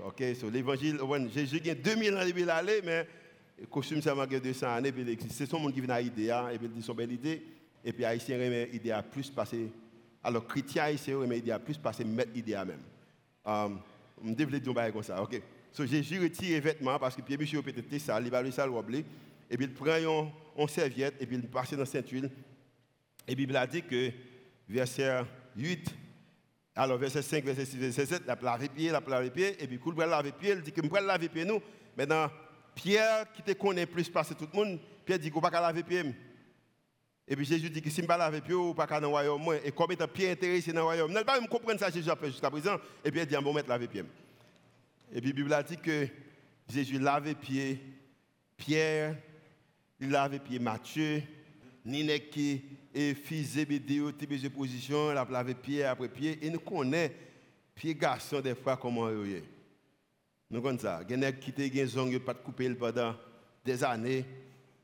Ok, 0.06 0.24
so 0.40 0.50
l'évangile, 0.50 1.00
Jésus 1.34 1.62
a 1.70 1.76
2000 1.76 2.16
ans 2.16 2.26
depuis 2.26 2.46
l'aller, 2.46 2.82
mais 2.84 3.08
le 3.60 3.68
costume 3.68 4.02
seulement 4.02 4.26
gagne 4.26 4.42
200 4.42 4.68
années, 4.68 4.94
c'est 5.30 5.46
son 5.46 5.60
monde 5.60 5.74
qui 5.74 5.82
vient 5.82 5.94
à 5.96 6.02
l'idée, 6.02 6.32
hein, 6.32 6.50
et 6.50 6.58
puis 6.58 6.70
il 6.76 6.84
son 6.84 6.94
belle 6.94 7.12
idée, 7.12 7.44
et 7.84 7.94
puis 7.94 8.06
Haïtien 8.06 8.38
remet 8.38 8.68
l'idée 8.68 8.92
à 8.92 9.04
plus 9.04 9.30
passer 9.30 9.70
alors, 10.24 10.46
chrétien 10.46 10.84
haïtien, 10.84 11.18
mais 11.28 11.40
il 11.40 11.52
a 11.52 11.60
plus 11.60 11.78
passé 11.78 12.04
mettre 12.04 12.32
l'idée 12.34 12.54
à 12.54 12.64
même. 12.64 12.82
Um, 13.44 13.80
je 14.24 14.34
développe 14.34 14.62
dire 14.62 14.94
comme 14.94 15.04
ça, 15.04 15.22
ok? 15.22 15.42
So, 15.72 15.86
Jésus 15.86 16.20
retire 16.20 16.50
les 16.50 16.60
vêtements 16.60 17.00
parce 17.00 17.16
que 17.16 17.22
Pierre 17.22 17.40
Michel 17.40 17.62
peut-être 17.62 17.98
ça, 18.00 18.20
il 18.20 18.30
va 18.30 18.42
le 18.42 18.52
sale 18.52 18.70
et 19.50 19.58
puis 19.58 19.66
il 19.66 19.74
prend 19.74 20.32
une, 20.58 20.68
serviette 20.68 21.16
et 21.20 21.26
puis 21.26 21.36
il 21.36 21.48
passe 21.48 21.72
dans 21.72 21.80
la 21.80 21.86
ceinture. 21.86 22.24
Et 23.28 23.36
puis 23.36 23.56
a 23.56 23.68
dit 23.68 23.82
que, 23.82 24.12
verset 24.68 25.24
8, 25.56 25.96
alors 26.76 26.98
verset 26.98 27.22
5, 27.22 27.44
verset 27.44 27.66
6, 27.66 27.78
verset 27.78 28.06
7, 28.06 28.24
la 28.26 28.38
lavé 28.42 28.70
pied, 28.70 28.92
la 28.92 29.02
lavé 29.06 29.30
pied, 29.30 29.62
et 29.62 29.68
puis 29.68 29.80
va 29.96 30.06
laver 30.06 30.32
pied, 30.32 30.52
il 30.52 30.62
dit 30.62 30.72
que 30.72 30.82
vais 30.82 31.02
laver 31.02 31.30
pied 31.30 31.46
nous. 31.46 31.62
Maintenant, 31.98 32.30
Pierre 32.74 33.32
qui 33.34 33.42
te 33.42 33.52
connaît 33.52 33.86
plus 33.86 34.10
tout 34.10 34.48
le 34.52 34.58
monde, 34.58 34.80
Pierre 35.06 35.20
dit 35.20 35.30
qu'on 35.30 35.42
va 35.42 35.50
laver 35.50 35.84
pied. 35.84 36.04
Et 37.32 37.36
puis 37.38 37.46
Jésus 37.46 37.70
dit 37.70 37.82
que 37.82 37.90
si 37.90 37.96
je 37.96 38.02
ne 38.02 38.08
laver 38.10 38.42
pied, 38.42 38.54
ou 38.54 38.74
pas 38.74 38.86
dans 38.86 39.00
le 39.00 39.08
royaume, 39.08 39.56
et 39.64 39.72
comme 39.72 39.90
étant 39.94 40.06
pied 40.06 40.32
intéressé 40.32 40.74
dans 40.74 40.82
le 40.82 40.84
royaume, 40.84 41.14
je 41.14 41.18
ne 41.18 41.24
pas 41.24 41.40
comprendre 41.48 41.80
ça 41.80 41.90
Jésus 41.90 42.10
a 42.10 42.16
fait 42.18 42.28
jusqu'à 42.28 42.50
présent. 42.50 42.76
Et 43.06 43.10
puis 43.10 43.22
il 43.22 43.26
dit, 43.26 43.36
bon, 43.42 43.54
mettre 43.54 43.70
laver 43.70 43.88
pied. 43.88 44.04
Et 45.14 45.22
puis 45.22 45.30
la 45.30 45.36
Bible 45.36 45.54
a 45.54 45.64
dit 45.64 45.78
que 45.78 46.10
Jésus 46.68 47.00
lavait 47.00 47.36
pied, 47.36 47.80
Pierre, 48.58 49.16
il 50.02 50.10
lavait 50.10 50.40
pied 50.40 50.60
Matthieu, 50.60 51.24
Nineki 51.86 52.64
et 52.94 53.14
fils 53.14 53.52
Zébédéo, 53.52 54.12
de 54.12 54.48
position, 54.50 55.14
il 55.14 55.18
a 55.18 55.26
lavé 55.32 55.54
pied 55.54 55.86
après 55.86 56.10
pied. 56.10 56.38
Et 56.46 56.50
nous 56.50 56.60
connaissons, 56.60 57.14
pied 57.74 57.96
garçon, 57.96 58.42
des 58.42 58.56
fois, 58.56 58.76
comment 58.76 59.10
il 59.10 59.36
est. 59.36 59.44
Nous 60.50 60.62
connaissons 60.62 60.84
ça. 60.84 61.02
Il 61.10 61.18
y 61.18 61.24
a 61.24 61.32
qui 61.32 61.54
ont 61.98 62.20
pas 62.20 62.34
coupé 62.34 62.70
pendant 62.72 63.16
des 63.64 63.82
années. 63.86 64.26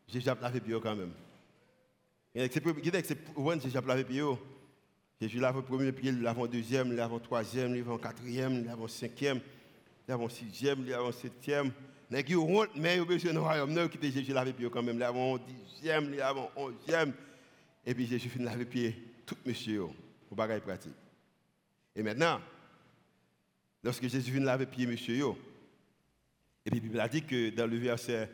Jésus 0.07 0.29
a 0.29 0.37
lavé 0.39 0.61
pied 0.61 0.77
quand 0.81 0.95
même. 0.95 1.11
Et 2.39 2.51
c'est 2.51 2.63
déjà 3.63 3.81
lavé 3.81 4.03
pied. 4.03 4.21
Jésus 5.19 5.39
lave 5.39 5.55
le 5.55 5.63
premier 5.63 5.91
pied, 5.91 6.11
il 6.11 6.21
lave 6.21 6.39
le 6.39 6.47
deuxième, 6.47 6.89
il 6.89 6.93
lave 6.93 7.11
le 7.11 7.19
troisième, 7.19 7.71
il 7.71 7.77
lave 7.77 7.93
le 7.93 7.97
quatrième, 7.97 8.53
il 8.53 8.65
lave 8.65 8.79
le 8.79 8.87
cinquième, 8.87 9.37
il 9.37 10.11
lave 10.11 10.21
le 10.21 10.29
sixième, 10.29 10.81
il 10.81 10.89
lave 10.89 11.07
le 11.07 11.11
septième. 11.13 11.71
Mais 12.11 12.23
qui 12.23 12.35
honte, 12.35 12.69
mais 12.75 12.97
il 12.97 13.05
besoin 13.05 13.33
de 13.33 13.39
royaume, 13.39 13.89
qui 13.89 14.11
Jésus 14.11 14.33
lave 14.33 14.53
pied 14.53 14.69
quand 14.69 14.83
même, 14.83 14.99
lave 14.99 15.15
le 15.15 15.39
dixième, 15.39 16.15
lave 16.15 16.37
onzième. 16.55 17.11
Et 17.83 17.95
puis 17.95 18.05
Jésus 18.05 18.29
finit 18.29 18.45
laver 18.45 18.65
pied, 18.65 18.95
tout 19.25 19.37
monsieur, 19.43 19.85
pour 20.27 20.37
bagaille 20.37 20.61
pratique. 20.61 20.93
Et 21.95 22.03
maintenant, 22.03 22.39
lorsque 23.83 24.07
Jésus 24.07 24.31
vient 24.31 24.41
laver 24.41 24.67
pied, 24.67 24.85
monsieur, 24.85 25.25
et 26.63 26.69
puis 26.69 26.79
la 26.79 26.85
Bible 26.85 26.99
a 26.99 27.07
dit 27.09 27.23
que 27.23 27.49
dans 27.49 27.65
le 27.65 27.77
verset, 27.77 28.29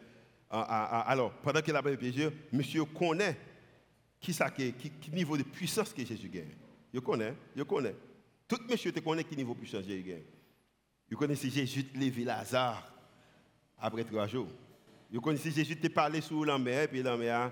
alors, 0.49 1.31
pendant 1.35 1.61
qu'il 1.61 1.73
a 1.73 1.81
lavé 1.81 1.95
pied, 1.95 2.29
monsieur 2.51 2.83
connaît 2.83 3.37
qui, 4.23 4.33
ça, 4.33 4.49
qui, 4.49 4.73
niveau 5.11 5.37
de 5.37 5.43
puissance 5.43 5.93
que 5.93 6.03
Jésus 6.05 6.29
gagne. 6.29 6.55
Je 6.93 6.99
connais, 6.99 7.33
je 7.53 7.63
connais. 7.63 7.93
Tout 8.47 8.59
monsieur 8.69 8.93
te 8.93 9.01
connaît 9.01 9.25
qui 9.25 9.35
niveau 9.35 9.53
de 9.53 9.59
puissance 9.59 9.83
Jésus 9.83 10.01
gagne. 10.01 10.23
Je 11.11 11.15
connais 11.15 11.35
si 11.35 11.49
Jésus 11.49 11.83
te 11.83 11.97
levé 11.97 12.23
Lazare 12.23 12.89
après 13.77 14.05
trois 14.05 14.25
jours. 14.25 14.47
Je 15.11 15.19
connais 15.19 15.37
si 15.37 15.51
Jésus 15.51 15.75
te 15.75 15.87
parlé 15.89 16.21
sur 16.21 16.45
la 16.45 16.57
mer, 16.57 16.87
puis 16.87 17.03
la 17.03 17.17
mer 17.17 17.51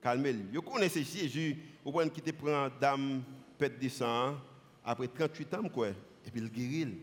calmé. 0.00 0.34
Je 0.50 0.58
connais 0.60 0.88
si 0.88 1.04
Jésus, 1.04 1.58
au 1.84 1.92
point 1.92 2.08
qui 2.08 2.22
te 2.22 2.30
prend 2.30 2.68
dame 2.80 3.22
pète 3.58 3.78
de 3.78 3.88
sang 3.90 4.34
après 4.82 5.08
38 5.08 5.54
ans, 5.54 5.68
quoi, 5.68 5.88
et 5.88 6.30
puis 6.32 6.40
il 6.40 6.50
guérit. 6.50 7.02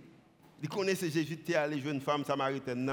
Je 0.63 0.67
connais 0.67 0.95
si 0.95 1.11
Jésus 1.11 1.37
t'est 1.37 1.53
allé 1.53 1.79
jouer 1.79 1.91
une 1.91 2.01
femme 2.01 2.25
samaritaine 2.25 2.83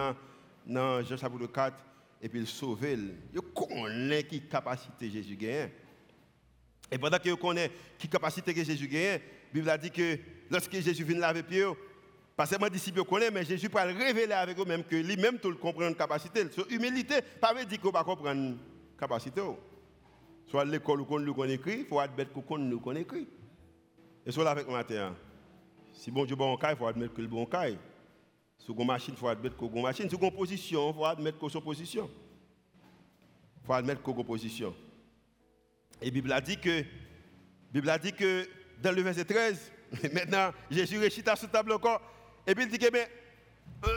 dans 0.67 1.03
Jean 1.03 1.17
chapitre 1.17 1.47
4, 1.47 1.75
et 2.21 2.29
puis 2.29 2.41
il 2.41 2.47
sauve. 2.47 2.85
Je 3.33 3.41
connais 3.41 4.25
qui 4.25 4.43
capacité 4.43 5.09
Jésus 5.09 5.37
gagne. 5.37 5.71
Et 6.93 6.99
pendant 6.99 7.19
que 7.19 7.31
vous 7.31 7.39
connaissez 7.39 7.73
qui 7.99 8.07
capacité 8.07 8.53
que 8.53 8.63
Jésus 8.63 8.87
gagne, 8.87 9.13
la 9.13 9.19
Bible 9.55 9.71
a 9.71 9.79
dit 9.79 9.91
que 9.91 10.19
lorsque 10.51 10.79
Jésus 10.79 11.05
vient 11.05 11.19
laver 11.19 11.43
pied, 11.43 11.65
parce 12.37 12.51
que 12.51 12.63
mes 12.63 12.69
disciples 12.69 13.03
connaissent, 13.05 13.33
mais 13.33 13.47
Jésus 13.47 13.71
peut 13.71 13.79
révéler 13.79 14.35
avec 14.35 14.59
eux-mêmes 14.59 14.85
que 14.85 14.97
lui-même 14.97 15.39
tout 15.39 15.57
comprend 15.57 15.89
une 15.89 15.95
capacité. 15.95 16.51
Sur 16.51 16.71
humilité, 16.71 17.23
pas 17.41 17.55
veut 17.55 17.65
dire 17.65 17.81
qu'on 17.81 17.91
va 17.91 18.05
comprendre 18.05 18.39
une 18.39 18.59
capacité. 18.99 19.41
Soit 20.47 20.67
l'école 20.67 21.01
où 21.01 21.07
on 21.09 21.33
connaît 21.33 21.55
écrit, 21.55 21.79
il 21.81 21.87
faut 21.87 21.99
admettre 21.99 22.33
qu'on 22.33 22.59
nous 22.59 22.83
écrit. 22.93 23.27
Et 24.27 24.31
soit 24.31 24.45
là 24.45 24.51
avec 24.51 24.69
matin. 24.69 25.17
Si 25.95 26.11
bon 26.11 26.27
Dieu 26.27 26.37
bon 26.37 26.59
il 26.63 26.77
faut 26.77 26.87
admettre 26.87 27.15
que 27.15 27.23
le 27.23 27.29
bon 27.29 27.47
caille. 27.47 27.79
Si 28.59 28.71
une 28.71 28.87
machine, 28.87 29.15
il 29.17 29.19
faut 29.19 29.29
admettre 29.29 29.57
que 29.57 29.65
une 29.65 29.83
machine. 29.83 30.11
Si 30.11 30.15
une 30.15 30.31
position, 30.31 30.91
il 30.91 30.95
faut 30.95 31.05
admettre 31.07 31.39
que 31.39 31.49
son 31.49 31.61
position. 31.63 32.11
Il 33.63 33.67
faut 33.67 33.73
admettre 33.73 34.03
que 34.03 34.11
une 34.11 34.25
position. 34.25 34.75
Et 36.03 36.07
la 36.07 36.11
Bible 36.11 36.33
a 36.33 36.41
dit 36.41 36.59
que, 36.59 36.85
Bible 37.73 37.89
a 37.89 37.99
dit 37.99 38.13
que 38.13 38.49
dans 38.83 38.93
le 38.93 39.03
verset 39.03 39.25
13, 39.25 39.73
maintenant, 40.13 40.53
Jésus 40.71 40.99
récite 40.99 41.29
à 41.29 41.37
ce 41.37 41.47
table 41.47 41.73
encore, 41.73 42.01
et 42.47 42.55
puis 42.55 42.65
il 42.65 42.71
dit 42.71 42.79
que, 42.79 42.91
mais, 42.91 43.09
euh, 43.87 43.89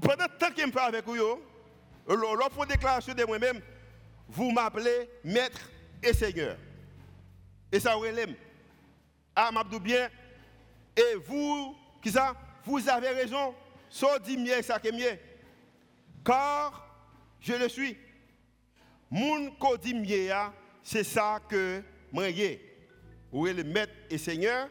pendant 0.00 0.26
tant 0.38 0.50
qu'il 0.50 0.66
me 0.66 0.72
parle 0.72 0.94
avec 0.94 1.06
vous, 1.06 1.14
l'offre 2.08 2.66
déclaration 2.66 3.12
de 3.12 3.24
moi-même, 3.24 3.60
vous 4.28 4.50
m'appelez 4.50 5.10
maître 5.24 5.60
et 6.02 6.14
seigneur. 6.14 6.56
Et 7.70 7.78
ça, 7.78 7.96
vous 7.96 8.04
Ah, 9.36 9.50
m'abdou 9.52 9.78
bien. 9.78 10.08
Et 10.96 11.16
vous, 11.26 11.76
qui 12.02 12.10
ça? 12.10 12.34
Vous 12.64 12.88
avez 12.88 13.08
raison. 13.08 13.54
So 13.90 14.06
dit 14.24 14.38
mieux 14.38 14.62
ça 14.62 14.78
que 14.78 14.90
mieux. 14.90 15.18
Car 16.24 16.86
je 17.40 17.54
le 17.54 17.68
suis. 17.68 17.96
Moun 19.10 19.52
c'est 20.82 21.04
ça 21.04 21.40
que 21.48 21.82
moi 22.10 22.24
Où 23.32 23.46
est 23.46 23.54
le 23.54 23.64
maître 23.64 23.92
et 24.10 24.18
seigneur? 24.18 24.68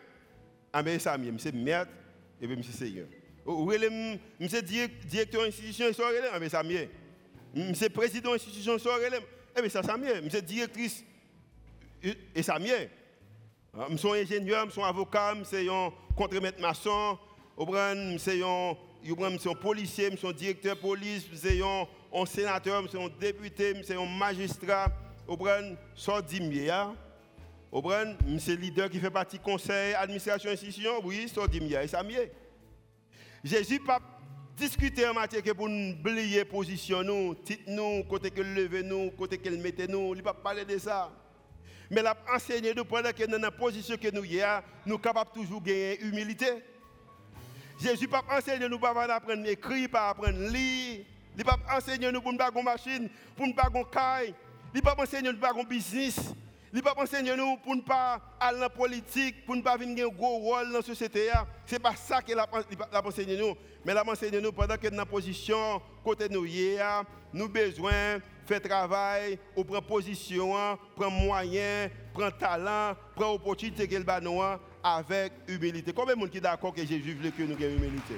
Ah 0.74 0.84
mais 0.84 1.00
ça 1.00 1.18
c'est 1.38 1.54
maître 1.54 1.92
et 2.42 2.48
puis 2.48 2.58
c'est 2.64 2.86
seigneur. 2.86 3.08
Où 3.46 3.72
est 3.72 3.78
le 3.78 4.18
directeur 5.02 5.44
d'institution 5.44 5.88
et 5.88 5.94
Ah 6.32 6.40
mais 6.40 6.50
ça. 6.50 6.62
Je 7.54 7.88
président 7.90 8.30
de 8.30 8.36
l'institution, 8.36 8.78
eh 9.58 9.62
bien, 9.62 9.70
ça, 9.70 9.82
c'est 10.30 10.46
directrice, 10.46 11.04
et 12.34 12.44
ça. 12.44 12.58
Je 13.90 13.98
suis 13.98 14.10
ingénieur, 14.10 14.66
je 14.68 14.72
suis 14.72 14.82
avocat, 14.82 15.34
je 15.40 15.44
suis 15.44 15.70
un 15.70 15.92
contre-maître 16.16 16.62
maçon, 16.62 17.18
je 17.58 18.18
suis 18.24 19.50
un 19.50 19.54
policier, 19.56 20.12
je 20.12 20.16
suis 20.18 20.28
un 20.28 20.32
directeur 20.32 20.76
de 20.76 20.82
police, 20.82 21.26
je 21.32 21.38
suis 21.38 21.62
un 21.64 22.26
sénateur, 22.26 22.84
je 22.84 22.90
suis 22.90 23.02
un 23.02 23.10
député, 23.20 23.74
je 23.76 23.84
suis 23.84 23.94
un 23.94 24.06
magistrat. 24.06 24.88
Je 25.40 25.76
suis 26.02 26.12
un 26.12 26.22
dimier. 26.22 26.72
Je 27.74 28.38
suis 28.38 28.58
leader 28.58 28.90
qui 28.90 29.00
fait 29.00 29.10
partie 29.10 29.38
du 29.38 29.44
conseil, 29.44 29.94
administration, 29.94 30.52
institution. 30.52 30.92
Oui, 31.04 31.32
un 31.38 31.82
et 31.82 31.88
ça 31.88 32.04
mieux. 32.04 32.30
Jésus 33.44 33.80
pas 33.80 34.00
discuter 34.58 35.08
en 35.08 35.14
matière 35.14 35.42
que 35.42 35.52
pour 35.52 35.70
nous 35.70 35.94
oublier 35.94 36.46
position 36.46 37.04
nous, 37.04 37.34
titre 37.34 37.64
nous, 37.68 38.04
côté 38.04 38.30
que 38.30 38.42
lever 38.42 38.84
nous, 38.84 39.10
côté 39.12 39.38
qu'elle 39.38 39.58
mettait 39.58 39.88
nous, 39.88 40.14
il 40.14 40.22
pas 40.22 40.34
parler 40.34 40.66
de 40.66 40.78
ça. 40.78 41.10
Mais 41.90 42.02
l'a 42.02 42.16
enseigné 42.34 42.74
nous 42.76 42.86
pendant 42.86 43.12
que 43.12 43.26
dans 43.26 43.42
la 43.42 43.52
position 43.52 43.98
que 43.98 44.14
nous 44.14 44.24
sommes, 44.24 44.62
nous 44.86 45.00
sommes 45.04 45.24
toujours 45.34 45.62
gagner 45.62 46.02
humilité. 46.02 46.64
Jésus 47.82 48.08
pas 48.08 48.24
enseigné 48.30 48.70
nous 48.70 48.80
pas 48.80 48.92
apprendre 48.92 49.46
à 49.46 49.50
écrire, 49.50 49.90
pas 49.90 50.10
apprendre 50.10 50.38
à 50.38 50.50
lire. 50.50 51.06
Il 51.38 51.44
pas 51.44 51.58
enseigné 51.76 52.12
nous 52.12 52.22
pour 52.22 52.34
ne 52.34 52.38
pas 52.38 52.48
avoir 52.48 52.64
machine, 52.64 53.10
pour 53.36 53.48
ne 53.48 53.54
pas 53.54 53.64
avoir 53.64 53.90
caille. 53.90 54.36
Il 54.74 54.82
pas 54.82 54.96
enseigné 54.98 55.30
nous 55.30 55.36
ne 55.36 55.42
pas 55.42 55.50
avoir 55.50 55.66
business. 55.66 56.34
Il 56.74 56.82
pas 56.82 56.94
enseigner 56.96 57.36
nous 57.36 57.58
pour 57.58 57.76
ne 57.76 57.82
pas 57.82 58.22
aller 58.40 58.58
dans 58.58 58.64
la 58.64 58.70
politique, 58.70 59.46
pour 59.46 59.56
ne 59.56 59.62
pas 59.62 59.76
venir 59.76 60.08
un 60.08 60.10
gros 60.10 60.38
rôle 60.38 60.72
dans 60.72 60.78
la 60.78 60.82
société. 60.82 61.30
Ce 61.66 61.76
n'est 61.76 61.80
pas 61.80 61.96
ça 61.96 62.22
qu'il 62.22 62.40
a 62.40 62.48
enseigné 63.04 63.38
nous. 63.38 63.56
Mais 63.84 63.92
il 63.92 63.98
a 63.98 64.08
enseigné 64.08 64.40
nous 64.40 64.54
pendant 64.54 64.78
que 64.78 64.88
dans 64.88 64.98
la 64.98 65.06
position, 65.06 65.82
côté 66.04 66.30
nous, 66.30 66.48
nous 67.34 67.50
besoin 67.50 68.18
de 68.18 68.22
faire 68.46 68.62
travail, 68.62 69.38
ou 69.56 69.64
prendre 69.64 69.86
position, 69.86 70.78
prendre 70.96 71.12
moyen, 71.12 71.90
prendre 72.14 72.38
talent, 72.38 72.96
prendre 73.16 73.34
opportunité 73.34 73.90
avec 74.84 75.34
humilité. 75.48 75.94
Combien 75.94 76.16
de 76.16 76.22
gens 76.22 76.28
sont 76.34 76.40
d'accord 76.40 76.74
que 76.74 76.86
Jésus 76.86 77.14
veut 77.14 77.32
que 77.32 77.44
nous 77.44 77.58
ayons 77.62 77.78
humilité? 77.78 78.16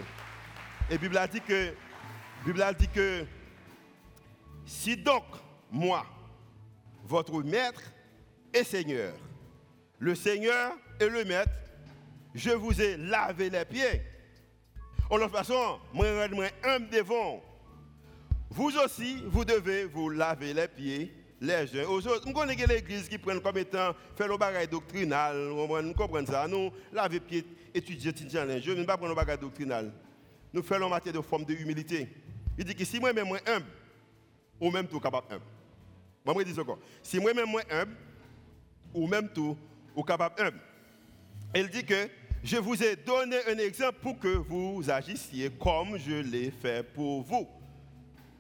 Et 0.90 0.94
la 0.94 0.98
Bible 0.98 1.18
a 1.18 1.28
dit 1.28 1.42
que, 1.42 1.66
la 1.66 2.46
Bible 2.46 2.62
a 2.62 2.74
dit 2.74 2.88
que 2.88 3.26
si 4.66 4.96
donc, 4.96 5.24
moi, 5.72 6.06
votre 7.14 7.44
maître, 7.44 7.82
et 8.52 8.64
Seigneur. 8.64 9.14
Le 10.00 10.16
Seigneur 10.16 10.74
et 11.00 11.08
le 11.08 11.24
Maître, 11.24 11.52
je 12.34 12.50
vous 12.50 12.82
ai 12.82 12.98
lavé 12.98 13.52
les 13.52 13.66
pieds. 13.66 14.02
En 15.12 15.20
toute 15.20 15.32
façon, 15.32 15.80
moi, 15.94 16.08
je 16.08 16.68
humble 16.68 16.90
devant. 16.90 17.44
Vous 18.50 18.76
aussi, 18.78 19.24
vous 19.28 19.46
devez 19.46 19.86
vous 19.86 20.10
laver 20.10 20.56
les 20.56 20.68
pieds 20.68 21.14
les 21.40 21.80
uns 21.80 21.86
aux 21.88 22.08
autres. 22.08 22.26
Nous 22.26 22.34
connaissons 22.34 22.68
l'église 22.68 23.08
qui 23.08 23.20
prend 23.20 23.40
comme 23.40 23.58
étant 23.60 23.94
faire 24.16 24.28
le 24.28 24.38
bagage 24.38 24.70
doctrinal. 24.70 25.36
Nous 25.84 25.94
comprenons 25.94 26.26
ça. 26.26 26.48
Nous, 26.48 26.72
laver 26.92 27.20
pieds, 27.20 27.46
étudier 27.76 28.12
Je 28.60 28.72
ne 28.72 28.78
vais 28.78 28.86
pas 28.86 28.98
prendre 28.98 29.10
le 29.10 29.16
bagage 29.16 29.40
doctrinal. 29.40 29.92
Nous 30.52 30.64
faisons 30.64 30.86
en 30.86 30.90
matière 30.90 31.14
de 31.14 31.22
forme 31.22 31.46
de 31.46 31.54
humilité. 31.54 32.08
Il 32.58 32.66
dit 32.66 32.76
que 32.76 32.86
si 32.86 33.00
moi-même, 33.00 33.28
moi 33.28 33.40
humble, 33.46 33.68
ou 34.60 34.72
même 34.72 34.88
tout 34.88 35.00
capable 35.00 35.28
humble. 35.32 35.44
Moi, 36.26 36.44
je 36.46 36.60
encore. 36.60 36.80
Si 37.02 37.20
moi-même, 37.20 37.50
moi 37.50 37.62
humble, 37.70 37.96
ou 38.94 39.08
même 39.08 39.30
tout, 39.30 39.58
ou 39.96 40.04
capable 40.04 40.42
humble. 40.42 40.60
Elle 41.54 41.70
dit 41.70 41.84
que 41.84 42.10
je 42.44 42.58
vous 42.58 42.82
ai 42.84 42.96
donné 42.96 43.38
un 43.48 43.58
exemple 43.58 44.00
pour 44.02 44.20
que 44.20 44.28
vous 44.28 44.84
agissiez 44.90 45.50
comme 45.52 45.98
je 45.98 46.16
l'ai 46.16 46.52
fait 46.52 46.84
pour 46.84 47.24
vous. 47.24 47.48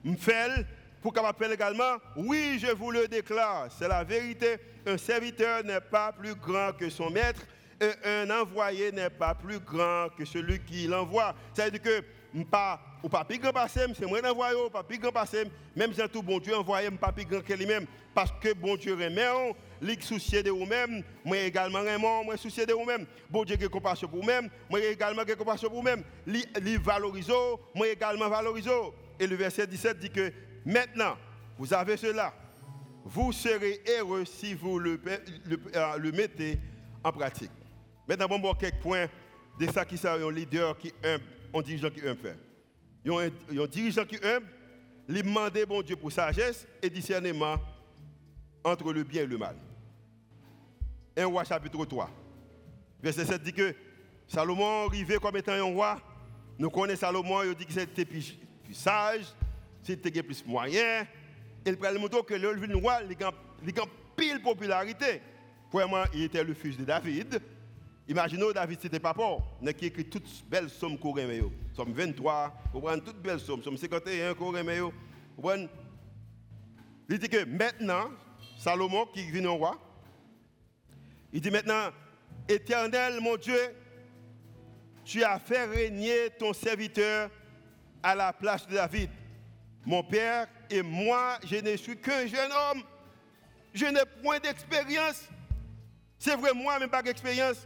M'fel, 0.04 0.66
pour 1.02 1.14
capable 1.14 1.52
également, 1.52 1.98
oui, 2.16 2.58
je 2.60 2.72
vous 2.72 2.92
le 2.92 3.08
déclare, 3.08 3.68
c'est 3.72 3.88
la 3.88 4.04
vérité. 4.04 4.58
Un 4.86 4.98
serviteur 4.98 5.64
n'est 5.64 5.82
pas 5.82 6.12
plus 6.12 6.36
grand 6.36 6.74
que 6.74 6.90
son 6.90 7.10
maître, 7.10 7.46
et 7.82 7.92
un 8.06 8.30
envoyé 8.30 8.92
n'est 8.92 9.10
pas 9.10 9.36
plus 9.36 9.60
grand 9.60 10.10
que 10.18 10.26
celui 10.26 10.60
qui 10.60 10.88
l'envoie. 10.88 11.36
C'est-à-dire 11.54 11.82
que 11.82 12.04
pas 12.46 12.80
ou 13.04 13.10
pas 13.10 13.26
plus 13.26 13.38
grand 13.38 13.52
passé, 13.52 13.82
c'est 13.98 14.06
moi 14.06 14.20
envoyé, 14.26 14.58
pas 14.72 14.82
plus 14.82 14.98
grand 14.98 15.12
passé, 15.12 15.44
même 15.76 15.94
si 15.94 16.02
tout 16.08 16.24
bon 16.24 16.40
Dieu 16.40 16.56
envoyé, 16.56 16.90
pas 16.92 17.12
plus 17.12 17.26
grand 17.26 17.42
que 17.42 17.54
lui-même, 17.54 17.86
parce 18.16 18.32
que 18.42 18.54
bon 18.54 18.78
Dieu 18.78 18.94
remet, 18.94 19.54
il 19.82 20.02
soucie 20.02 20.42
de 20.42 20.50
vous-même, 20.50 21.04
moi 21.26 21.38
également 21.40 21.80
remet, 21.80 21.98
moi 21.98 22.38
soucie 22.38 22.66
de 22.66 22.74
vous-même. 22.74 23.06
Bon 23.30 23.44
Dieu 23.44 23.58
qui 23.58 23.68
compassion 23.68 24.08
pour 24.08 24.22
vous-même, 24.22 24.50
moi 24.70 24.80
également 24.80 25.26
qui 25.26 25.36
compassion 25.36 25.68
pour 25.68 25.80
vous-même. 25.80 26.04
Il 26.26 26.80
valorise, 26.80 27.30
moi 27.76 27.90
également 27.90 28.30
valorise. 28.30 28.70
Et 29.20 29.28
le 29.28 29.36
verset 29.36 29.68
17 29.68 30.00
dit 30.00 30.10
que 30.10 30.32
maintenant, 30.66 31.18
vous 31.58 31.74
avez 31.74 31.98
cela. 31.98 32.34
Vous 33.06 33.34
serez 33.34 33.82
heureux 34.00 34.24
si 34.24 34.54
vous 34.54 34.80
le, 34.80 34.98
euh, 35.76 36.12
mettez 36.14 36.58
en 37.04 37.12
pratique. 37.12 37.52
Maintenant, 38.08 38.28
bon, 38.28 38.40
bon 38.40 38.54
quelques 38.54 38.80
points 38.80 39.08
de 39.60 39.70
ça 39.70 39.84
qui 39.84 39.98
sont 39.98 40.08
un 40.08 40.32
leader 40.32 40.78
qui 40.78 40.88
est 40.88 41.16
humble 41.16 41.24
un 41.54 41.62
dirigeant 41.62 41.90
qui 41.90 42.06
aime 42.06 42.18
faire. 42.18 42.36
Il 43.06 43.12
y 43.12 43.60
a 43.60 43.64
un 43.64 43.68
dirigeant 43.68 44.06
qui 44.06 44.18
aime, 44.22 44.44
lui 45.08 45.22
demander 45.22 45.66
bon 45.66 45.82
Dieu 45.82 45.96
pour 45.96 46.12
sagesse 46.12 46.66
et 46.82 46.90
discernement 46.90 47.58
entre 48.64 48.94
le 48.94 49.04
bien 49.04 49.24
et 49.24 49.28
le 49.28 49.38
mal. 49.38 49.56
1 51.18 51.26
roi 51.26 51.44
chapitre 51.44 51.86
3. 51.86 52.10
Verset 53.02 53.26
7 53.26 53.44
dit 53.44 53.54
que 53.54 53.76
Salomon 54.28 54.88
arrivé 54.88 55.18
comme 55.18 55.36
étant 55.36 55.52
un 55.52 55.64
roi. 55.64 56.02
Nous 56.58 56.70
connaissons 56.70 57.02
Salomon, 57.02 57.44
il 57.44 57.56
dit 57.56 57.66
que 57.66 57.74
c'était 57.74 58.06
plus, 58.06 58.38
sage, 58.72 59.26
c'était 59.82 60.24
plus 60.24 60.46
moyen. 60.46 61.06
Il 61.66 61.78
prend 61.78 61.92
le 61.92 62.00
moto 62.00 62.24
que 62.24 62.34
le 62.34 62.78
roi, 62.78 63.02
il 63.10 63.24
a 63.24 63.86
pile 64.16 64.42
popularité. 64.42 65.22
Premièrement, 65.70 66.04
il 66.14 66.24
était 66.24 66.44
le 66.44 66.54
fils 66.54 66.78
de 66.78 66.86
David. 66.86 67.42
Imaginez, 68.08 68.54
David, 68.54 68.80
c'était 68.82 69.00
pas. 69.00 69.16
Il 69.62 69.68
a 69.68 69.72
écrit 69.72 70.06
toutes 70.06 70.28
belles 70.50 70.70
sommes 70.70 70.98
qu'on. 70.98 71.16
Somme 71.74 71.94
23, 71.94 72.54
vous 72.74 72.82
prenez 72.82 73.02
toutes 73.02 73.22
belles 73.22 73.40
sommes. 73.40 73.64
Somme 73.64 73.78
51 73.78 74.34
qu'on. 74.34 74.52
Vous 75.38 75.52
Il 77.10 77.20
dit 77.20 77.30
que 77.30 77.46
maintenant, 77.46 78.10
Salomon, 78.58 79.06
qui 79.08 79.24
vient 79.32 79.46
au 79.46 79.56
roi, 79.56 79.80
il 81.32 81.42
dit 81.42 81.50
maintenant, 81.50 81.90
Éternel, 82.48 83.20
mon 83.22 83.38
Dieu, 83.38 83.60
tu 85.06 85.24
as 85.24 85.40
fait 85.40 85.66
régner 85.66 86.30
ton 86.38 86.54
serviteur 86.54 87.30
à 88.02 88.16
la 88.16 88.34
place 88.34 88.68
de 88.68 88.74
David. 88.76 89.10
Mon 89.86 90.04
père 90.04 90.48
et 90.70 90.82
moi, 90.82 91.38
je 91.46 91.56
ne 91.56 91.76
suis 91.78 91.98
qu'un 91.98 92.28
jeune 92.28 92.52
homme. 92.52 92.84
Je 93.74 93.86
n'ai 93.86 94.06
point 94.22 94.40
d'expérience. 94.40 95.28
C'est 96.20 96.36
vrai, 96.36 96.54
moi, 96.54 96.80
même 96.80 96.90
pas 96.90 97.02
d'expérience. 97.02 97.64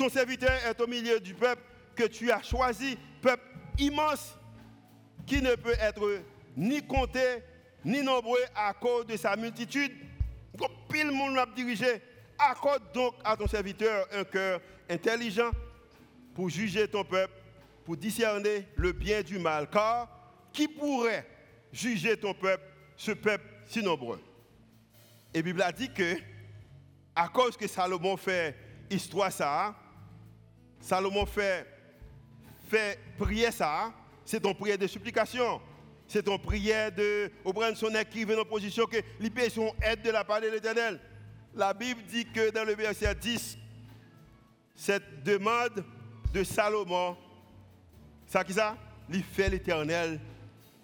Ton 0.00 0.08
serviteur 0.08 0.50
est 0.66 0.80
au 0.80 0.86
milieu 0.86 1.20
du 1.20 1.34
peuple 1.34 1.60
que 1.94 2.04
tu 2.04 2.32
as 2.32 2.42
choisi, 2.42 2.96
peuple 3.20 3.44
immense 3.76 4.34
qui 5.26 5.42
ne 5.42 5.54
peut 5.56 5.76
être 5.78 6.22
ni 6.56 6.80
compté 6.80 7.42
ni 7.84 8.02
nombreux 8.02 8.40
à 8.54 8.72
cause 8.72 9.04
de 9.04 9.14
sa 9.18 9.36
multitude. 9.36 9.92
Pile 10.88 11.08
le 11.08 11.12
monde 11.12 11.36
a 11.36 11.44
dirigé. 11.54 12.00
Accorde 12.38 12.90
donc 12.94 13.16
à 13.22 13.36
ton 13.36 13.46
serviteur 13.46 14.06
un 14.10 14.24
cœur 14.24 14.62
intelligent 14.88 15.50
pour 16.34 16.48
juger 16.48 16.88
ton 16.88 17.04
peuple, 17.04 17.34
pour 17.84 17.94
discerner 17.94 18.68
le 18.76 18.92
bien 18.92 19.20
du 19.20 19.38
mal. 19.38 19.68
Car 19.68 20.08
qui 20.50 20.66
pourrait 20.66 21.26
juger 21.70 22.16
ton 22.16 22.32
peuple, 22.32 22.64
ce 22.96 23.12
peuple 23.12 23.44
si 23.66 23.82
nombreux? 23.82 24.22
Et 25.34 25.40
la 25.40 25.42
Bible 25.42 25.60
a 25.60 25.72
dit 25.72 25.92
que, 25.92 26.16
à 27.14 27.28
cause 27.28 27.54
que 27.54 27.68
Salomon 27.68 28.16
fait 28.16 28.56
histoire 28.90 29.30
ça, 29.30 29.76
Salomon 30.80 31.26
fait, 31.26 31.66
fait 32.68 32.98
prier 33.18 33.50
ça, 33.50 33.92
c'est 34.24 34.40
ton 34.40 34.54
prière 34.54 34.78
de 34.78 34.86
supplication. 34.86 35.60
C'est 36.06 36.24
ton 36.24 36.38
prière 36.38 36.90
de 36.90 37.30
prendre 37.44 37.76
son 37.76 37.94
écrivain 37.94 38.38
en 38.38 38.44
position 38.44 38.84
que 38.84 38.96
l'IP 39.20 39.40
son 39.48 39.72
aide 39.80 40.02
de 40.02 40.10
la 40.10 40.24
part 40.24 40.40
de 40.40 40.48
l'éternel. 40.48 40.98
La 41.54 41.72
Bible 41.72 42.02
dit 42.08 42.26
que 42.26 42.50
dans 42.50 42.64
le 42.64 42.74
verset 42.74 43.14
10, 43.14 43.56
cette 44.74 45.22
demande 45.22 45.84
de 46.32 46.42
Salomon, 46.42 47.16
ça 48.26 48.42
qui 48.42 48.52
ça? 48.52 48.76
Il 49.08 49.22
fait 49.22 49.50
l'éternel 49.50 50.18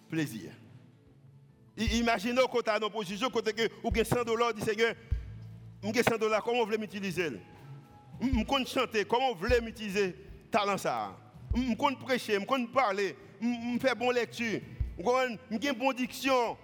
plaisir. 0.08 0.52
Imaginez 1.76 2.42
quand 2.50 2.62
tu 2.62 2.70
as 2.70 2.78
une 2.78 2.90
position, 2.90 3.28
quand 3.28 3.42
tu 3.42 4.00
as 4.00 4.04
100 4.04 4.24
dollars, 4.24 4.54
dit 4.54 4.62
Seigneur, 4.62 4.94
100 5.82 6.18
dollars, 6.18 6.42
comment 6.42 6.60
vous 6.60 6.66
voulez 6.66 6.78
m'utiliser? 6.78 7.32
Je 8.20 8.44
compte 8.44 8.68
chanter, 8.68 9.04
comment 9.04 9.32
vous 9.32 9.40
voulez 9.40 9.60
m'utiliser 9.60 10.14
talent 10.50 10.78
ça. 10.78 11.16
Je 11.54 11.74
compte 11.74 11.98
prêcher, 11.98 12.34
je 12.40 12.44
compte 12.44 12.72
parler, 12.72 13.16
je 13.40 13.78
faire 13.78 13.96
bonne 13.96 14.14
lecture, 14.14 14.60
je 14.98 15.68
une 15.68 15.78
bonne 15.78 15.96
diction. 15.96 16.56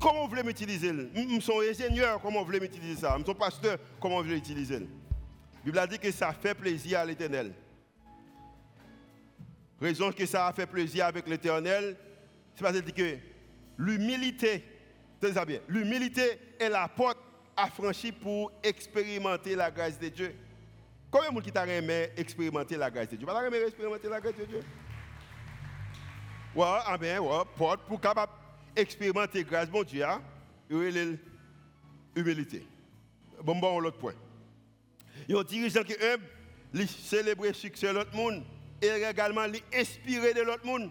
Comment 0.00 0.22
vous 0.22 0.28
voulez 0.28 0.42
m'utiliser? 0.42 0.92
Je 1.14 1.40
suis 1.40 1.52
ingénieur, 1.70 2.20
comment 2.22 2.40
vous 2.40 2.46
voulez 2.46 2.60
m'utiliser 2.60 3.00
ça? 3.00 3.16
Je 3.18 3.24
suis 3.24 3.34
pasteur, 3.34 3.78
comment 4.00 4.18
vous 4.18 4.24
voulez 4.24 4.36
l'utiliser? 4.36 4.78
La 4.78 4.86
Bible 5.64 5.78
a 5.78 5.86
dit 5.86 5.98
que 5.98 6.10
ça 6.10 6.32
fait 6.32 6.54
plaisir 6.54 7.00
à 7.00 7.04
l'éternel. 7.04 7.52
Raison 9.80 10.10
que 10.10 10.24
ça 10.24 10.46
a 10.46 10.52
fait 10.52 10.66
plaisir 10.66 11.04
avec 11.04 11.28
l'éternel, 11.28 11.96
c'est 12.54 12.62
parce 12.62 12.80
que 12.80 13.18
l'humilité, 13.76 14.64
l'humilité 15.68 16.40
est 16.58 16.68
la 16.68 16.88
porte 16.88 17.18
à 17.58 17.68
franchir 17.68 18.14
pour 18.14 18.52
expérimenter 18.62 19.56
la 19.56 19.68
grâce 19.68 19.98
de 19.98 20.08
Dieu. 20.08 20.34
Combien 21.10 21.30
de 21.30 21.34
gens 21.34 21.40
qui 21.40 21.50
t'a 21.52 21.66
aimé 21.66 22.10
expérimenter 22.16 22.76
la 22.76 22.88
grâce 22.88 23.08
de 23.08 23.16
Dieu? 23.16 23.26
Pas 23.26 23.44
aimé 23.44 23.58
expérimenter 23.66 24.08
la 24.08 24.20
grâce 24.20 24.36
de 24.36 24.44
Dieu? 24.44 24.60
Ouais, 26.54 26.78
ben, 27.00 27.18
ouais, 27.18 27.42
porte 27.56 27.80
pour 27.82 28.00
capable 28.00 28.32
expérimenter 28.76 29.42
grâce 29.42 29.68
de 29.68 29.84
Dieu, 29.84 30.04
hein? 30.04 30.22
il 30.70 30.76
y 30.76 30.98
a 30.98 31.04
l'humilité. 32.14 32.64
Bon, 33.42 33.56
bon, 33.56 33.80
l'autre 33.80 33.98
point. 33.98 34.14
Il 35.28 35.34
y 35.34 35.36
a 35.36 35.40
un 35.40 35.44
dirigeant 35.44 35.82
qui 35.82 35.94
aime 35.94 36.86
célébrer 36.86 37.48
le 37.48 37.54
succès 37.54 37.88
de 37.88 37.92
l'autre 37.92 38.14
monde 38.14 38.44
et 38.80 38.86
également 38.86 39.46
l'inspirer 39.46 40.32
de 40.32 40.42
l'autre 40.42 40.64
monde. 40.64 40.90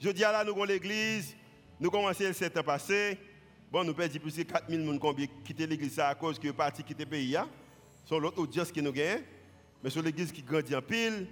Je 0.00 0.10
dis 0.10 0.24
à 0.24 0.32
la 0.32 0.42
nous 0.42 0.52
avons 0.52 0.64
l'église, 0.64 1.36
nous 1.78 1.90
commençons 1.90 2.24
le 2.24 2.32
7 2.32 2.56
ans 2.56 2.62
passé. 2.64 3.18
Bon, 3.70 3.84
nous 3.84 3.94
perdons 3.94 4.18
plus 4.18 4.36
de 4.36 4.42
4000 4.42 4.80
personnes 4.84 4.98
qui 4.98 5.06
ont 5.06 5.42
quitté 5.44 5.64
l'église 5.64 5.98
à 6.00 6.12
cause 6.16 6.40
que 6.40 6.50
parti 6.50 6.82
quitter 6.82 7.04
le 7.04 7.10
pays. 7.10 7.36
Hein. 7.36 7.48
C'est 8.04 8.18
l'autre 8.18 8.40
audience 8.40 8.72
qui 8.72 8.82
nous 8.82 8.90
gagne. 8.90 9.22
Mais 9.82 9.90
sur 9.90 10.02
l'église 10.02 10.32
qui 10.32 10.42
grandit 10.42 10.74
en 10.74 10.82
pile, 10.82 11.28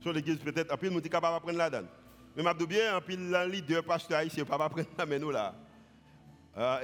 sur 0.00 0.10
l'église 0.10 0.38
peut-être 0.38 0.72
en 0.72 0.78
pile, 0.78 0.88
nous 0.88 1.00
sommes 1.00 1.08
capables 1.10 1.34
d'apprendre 1.34 1.58
là-dedans. 1.58 1.86
Mais 2.34 2.42
je 2.42 2.56
dis 2.56 2.66
bien, 2.66 2.96
en 2.96 3.02
pile, 3.02 3.30
le 3.30 3.46
leader, 3.50 3.84
pasteur 3.84 4.22
ici, 4.22 4.42
pas 4.44 4.54
apprendre 4.54 4.88
là, 4.96 5.04
mais 5.04 5.18
nous 5.18 5.30
là. 5.30 5.54
Euh, 6.56 6.80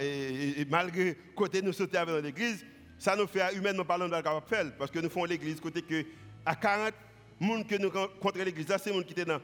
et, 0.59 0.67
malgré 0.67 1.17
côté 1.35 1.63
nous 1.63 1.73
sauter 1.73 1.97
avec 1.97 2.23
l'église, 2.23 2.67
ça 2.99 3.17
nous 3.17 3.27
fait 3.27 3.57
humainement 3.57 3.87
parlant 3.87 4.07
de 4.07 4.13
capable 4.13 4.47
faire. 4.47 4.71
Parce 4.77 4.91
que 4.91 4.99
nous 4.99 5.09
faisons 5.09 5.25
l'église 5.25 5.61
côté 5.61 5.81
que 5.81 6.05
à 6.45 6.55
40 6.55 6.93
personnes 7.39 7.65
que 7.65 7.77
nous 7.77 7.91
contre 7.91 8.39
l'église, 8.39 8.67
c'est 8.67 8.91
les 8.91 8.99
gens 8.99 9.03
qui 9.03 9.13
étaient 9.13 9.25
dans 9.25 9.41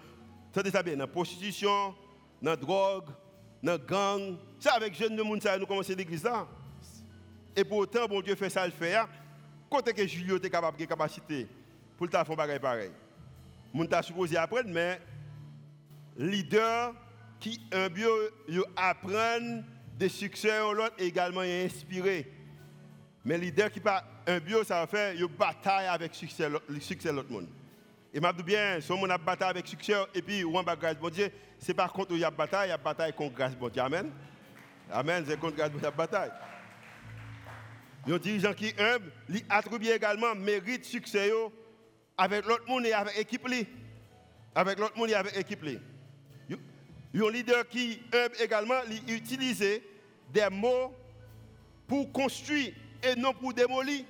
la 0.99 1.07
prostitution, 1.07 1.95
dans 2.43 2.51
la 2.51 2.57
drogue, 2.57 3.07
dans 3.67 3.79
gang. 3.79 4.37
C'est 4.61 4.71
avec 4.71 4.95
jeunes 4.95 5.17
de 5.17 5.23
monde 5.23 5.43
nous 5.59 5.67
commençons 5.67 5.95
l'église. 5.97 6.29
Et 7.55 7.65
pourtant, 7.65 8.07
bon 8.07 8.21
Dieu 8.21 8.35
fait 8.35 8.49
ça, 8.49 8.65
le 8.65 8.73
fait. 8.73 8.95
Hein. 8.95 9.09
Côté 9.69 9.93
que 9.93 10.07
Julio 10.07 10.37
était 10.37 10.49
capable 10.49 10.79
de 10.79 10.85
capacité 10.85 11.47
pour 11.97 12.07
le 12.07 12.13
faire 12.13 12.25
pareil 12.25 12.61
pareil? 12.61 12.91
Moun 13.75 13.89
t'a 13.89 14.03
supposé 14.03 14.37
apprendre, 14.37 14.69
mais 14.69 15.01
leader 16.17 16.95
qui 17.41 17.61
un 17.73 17.89
bio 17.89 18.11
apprendre 18.77 19.65
des 19.99 20.09
succès 20.09 20.61
ou 20.63 20.73
l'autre 20.73 20.95
également 20.99 21.41
inspiré. 21.41 22.33
Mais 23.25 23.37
leader 23.37 23.71
qui 23.71 23.81
pas 23.81 24.05
un 24.27 24.39
bio, 24.39 24.63
ça 24.63 24.81
va 24.81 24.87
faire 24.87 25.15
une 25.15 25.27
bataille 25.27 25.87
avec 25.87 26.15
succès, 26.15 26.49
l'autre 26.49 27.31
monde. 27.31 27.49
Et 28.17 28.21
m'a 28.21 28.33
dit 28.33 28.43
bien, 28.43 28.81
si 28.81 28.91
on 28.91 29.05
a 29.11 29.19
bataille 29.19 29.51
avec 29.51 29.67
succès, 29.67 29.93
et 30.15 30.23
puis 30.23 30.43
on 30.43 30.59
a 30.61 30.75
grâce 30.75 30.97
bon 30.97 31.11
Dieu, 31.11 31.31
c'est 31.59 31.75
par 31.75 31.93
contre 31.93 32.13
où 32.13 32.15
il 32.15 32.21
y 32.21 32.25
a 32.25 32.31
bataille, 32.31 32.69
il 32.69 32.71
y 32.71 32.73
a 32.73 32.79
bataille 32.79 33.13
contre 33.13 33.35
grâce 33.35 33.55
bon 33.55 33.69
Dieu. 33.69 33.83
Amen. 33.83 34.11
Amen, 34.91 35.23
c'est 35.29 35.39
contre 35.39 35.57
grâce 35.57 35.71
bon 35.71 35.79
Dieu, 35.79 35.91
bataille. 35.95 36.31
Un 38.09 38.17
dirigeant 38.17 38.55
qui 38.55 38.73
humble, 38.79 39.13
lui 39.29 39.45
attribue 39.51 39.89
également 39.89 40.35
mérite 40.35 40.87
succès 40.87 41.31
avec 42.17 42.47
l'autre 42.47 42.67
monde 42.67 42.87
et 42.87 42.95
avec 42.95 43.19
l'équipe. 43.19 43.47
Avec 44.55 44.79
l'autre 44.79 44.97
monde 44.97 45.11
et 45.11 45.15
avec 45.15 45.37
l'équipe. 45.37 45.63
Un 46.41 47.31
leader 47.31 47.69
qui 47.69 48.01
humble 48.15 48.37
également, 48.41 48.83
lui 48.89 49.03
utiliser 49.15 49.87
des 50.33 50.49
mots 50.51 50.91
pour 51.87 52.11
construire 52.13 52.73
et 53.03 53.15
non 53.15 53.35
pour 53.35 53.53
démolir. 53.53 54.07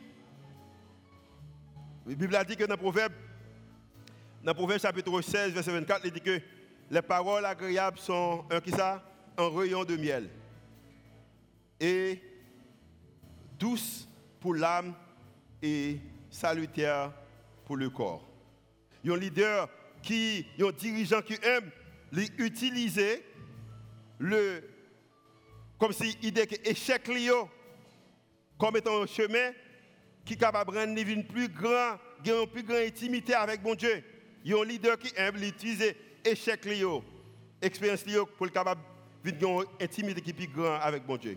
La 2.07 2.15
Bible 2.15 2.37
a 2.37 2.45
dit 2.45 2.57
que 2.57 2.63
dans 2.63 2.75
le 2.75 2.81
proverbe, 2.81 3.13
dans 4.47 4.55
proverbe 4.55 4.81
chapitre 4.81 5.21
16, 5.21 5.55
verset 5.55 5.73
24, 5.73 6.03
il 6.05 6.13
dit 6.13 6.21
que 6.21 6.41
les 6.89 7.03
paroles 7.03 7.45
agréables 7.45 7.99
sont 7.99 8.45
un, 8.49 8.61
qui 8.61 8.71
ça, 8.71 9.03
un 9.37 9.49
rayon 9.49 9.85
de 9.85 9.97
miel. 9.97 10.31
Et 11.81 12.23
douce 13.59 14.09
pour 14.39 14.55
l'âme 14.55 14.95
et 15.61 15.99
salutaire 16.31 17.11
pour 17.65 17.77
le 17.77 17.91
corps. 17.91 18.25
Il 19.03 19.11
y 19.11 19.13
a 19.13 19.17
un 19.17 19.19
leader 19.19 19.69
qui, 20.01 20.47
y 20.57 20.63
a 20.63 20.69
un 20.69 20.71
dirigeant 20.71 21.23
qui 21.23 21.35
aime 21.43 21.69
utiliser 22.39 23.25
le, 24.21 24.63
comme 25.77 25.93
si 25.93 26.17
l'idée 26.23 26.47
que 26.47 26.55
l'échec 26.65 27.11
comme 28.57 28.77
étant 28.77 29.03
un 29.03 29.07
chemin 29.07 29.51
qui 30.25 30.35
est 30.35 30.37
capable 30.37 30.73
de 30.73 30.79
rendre 30.79 31.27
plus 31.27 31.49
grande, 31.49 31.99
une 32.25 32.47
plus 32.47 32.63
grande 32.63 32.87
intimité 32.87 33.35
avec 33.35 33.61
mon 33.65 33.75
Dieu. 33.75 34.05
Il 34.47 34.53
y 34.53 34.55
a 34.55 34.63
un 34.63 34.65
leader 34.65 34.97
qui 34.97 35.13
aime 35.17 35.43
utiliser 35.43 35.97
l'échec 36.25 36.65
expérience 37.61 38.05
pour 38.39 38.47
être 38.47 38.53
capable 38.53 38.81
de 39.25 39.31
une 39.33 39.65
intimité 39.81 40.21
qui 40.21 40.31
est 40.31 40.35
plus 40.35 40.47
grande 40.47 40.79
avec 40.83 41.05
mon 41.05 41.17
Dieu. 41.17 41.37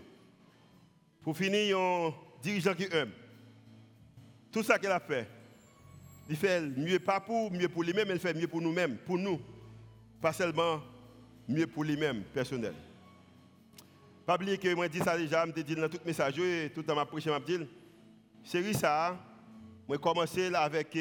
Pour 1.20 1.36
finir, 1.36 1.60
il 1.60 1.68
y 1.70 1.72
a 1.72 2.06
un 2.06 2.14
dirigeant 2.40 2.72
qui 2.72 2.84
aime. 2.84 3.10
Tout 4.52 4.62
ça 4.62 4.78
qu'il 4.78 4.90
a 4.90 5.00
fait, 5.00 5.26
il 6.28 6.36
fait 6.36 6.60
mieux 6.60 7.00
pas 7.00 7.18
pour, 7.18 7.50
mieux 7.50 7.68
pour 7.68 7.82
lui-même, 7.82 8.06
il 8.12 8.20
fait 8.20 8.32
mieux 8.32 8.46
pour 8.46 8.60
nous-mêmes, 8.60 8.96
pour 8.98 9.18
nous. 9.18 9.40
Pas 10.20 10.32
seulement 10.32 10.80
mieux 11.48 11.66
pour 11.66 11.82
lui-même, 11.82 12.22
personnel. 12.32 12.74
Pas 14.24 14.36
oublier 14.36 14.56
que 14.56 14.72
moi, 14.72 14.86
je 14.86 14.92
dis 14.92 14.98
ça 15.00 15.18
déjà, 15.18 15.44
je 15.46 15.62
dit 15.62 15.74
dans 15.74 15.88
tout 15.88 15.98
message, 16.06 16.38
et 16.38 16.70
tout 16.72 16.84
temps, 16.84 16.94
je 16.96 17.04
prêché, 17.06 17.28
je 17.28 17.56
dis, 17.56 17.66
c'est 18.44 18.72
ça, 18.72 19.18
moi, 19.88 19.98
commencé 19.98 20.48
là 20.48 20.60
avec, 20.60 20.96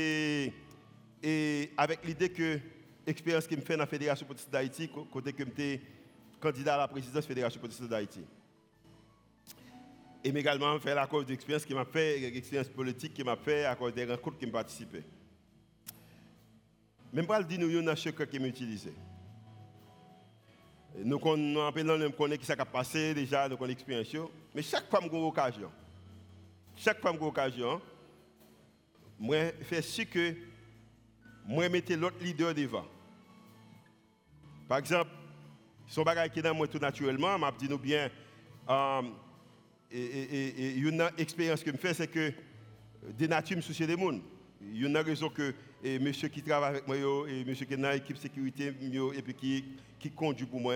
et, 1.24 1.72
avec 1.78 2.05
l'idée 2.05 2.30
que 2.30 2.59
l'expérience 3.05 3.47
que 3.47 3.55
je 3.55 3.61
fais 3.61 3.74
dans 3.74 3.80
la 3.80 3.88
Fédération 3.88 4.26
protestante 4.26 4.53
d'Haïti, 4.53 4.89
côté 5.11 5.34
que 5.34 5.43
je 5.43 5.78
candidat 6.39 6.76
à 6.76 6.78
la 6.78 6.88
présidence 6.88 7.15
de 7.15 7.20
la 7.22 7.28
Fédération 7.28 7.59
protestante 7.59 7.89
d'Haïti. 7.89 8.22
Et 10.24 10.30
également 10.30 10.80
faire 10.80 10.95
la 10.95 11.07
cause 11.07 11.26
d'expérience 11.26 11.65
qui 11.65 11.74
m'a 11.74 11.86
fait, 11.86 12.20
l'expérience 12.20 12.67
politique 12.67 13.13
qui 13.13 13.24
m'a 13.24 13.36
fait 13.36 13.65
à 13.65 13.76
cause 13.76 13.93
des 13.93 14.05
rencontres 14.05 14.38
qui 14.38 14.45
m'a 14.45 14.51
participé. 14.53 15.03
Même 17.11 17.26
pas 17.26 17.39
le 17.39 17.45
dire 17.45 17.59
nous, 17.59 17.70
il 17.70 17.84
y 17.84 17.88
a 17.88 17.91
un 17.91 17.95
qui 17.95 18.39
m'a 18.39 18.47
utilisé. 18.47 18.93
Nous 20.97 21.20
connaissons 21.20 22.38
qui 22.38 22.45
s'est 22.45 22.55
passé 22.55 23.13
déjà, 23.13 23.47
nous 23.47 23.57
connaissons 23.57 23.86
l'expérience. 23.88 24.30
Mais 24.53 24.61
chaque 24.61 24.89
fois 24.89 24.99
que 24.99 25.05
j'ai 25.09 25.17
une 25.17 25.24
occasion, 25.24 25.72
chaque 26.76 26.99
fois 26.99 27.11
que 27.11 27.17
j'ai 27.17 27.24
une 27.24 27.30
occasion, 27.30 27.82
moi, 29.17 29.51
fais 29.61 29.82
ce 29.82 30.01
que 30.03 30.36
moi, 31.49 31.67
mettre 31.67 31.91
l'autre 31.95 32.17
leader 32.21 32.53
devant. 32.53 32.85
Par 34.67 34.77
exemple, 34.77 35.09
son 35.87 36.03
bagage 36.03 36.29
qui 36.29 36.39
est 36.39 36.43
dans 36.43 36.53
moi 36.53 36.67
tout 36.67 36.77
naturellement, 36.77 37.39
m'a 37.39 37.51
dit 37.51 37.67
nous 37.67 37.79
bien, 37.79 38.07
euh, 38.69 39.01
et, 39.91 40.75
une 40.75 41.09
expérience 41.17 41.63
que 41.63 41.71
je 41.71 41.77
fais, 41.77 41.95
c'est 41.95 42.07
que 42.07 42.31
des 43.17 43.27
natures 43.27 43.57
me 43.57 43.85
des 43.87 43.95
mondes. 43.95 44.21
Il 44.61 44.79
y 44.79 44.85
a 44.85 44.89
une 44.89 44.97
raison 44.97 45.29
que 45.29 45.55
monsieur 45.99 46.27
qui 46.27 46.43
travaille 46.43 46.69
avec 46.69 46.87
moi, 46.87 46.95
et 47.27 47.43
monsieur 47.43 47.65
qui 47.65 47.73
est 47.73 47.77
dans 47.77 47.89
l'équipe 47.89 48.17
sécurité, 48.17 48.67
et 48.67 49.21
puis 49.23 49.65
qui, 49.99 50.11
conduit 50.11 50.45
pour 50.45 50.59
moi, 50.59 50.75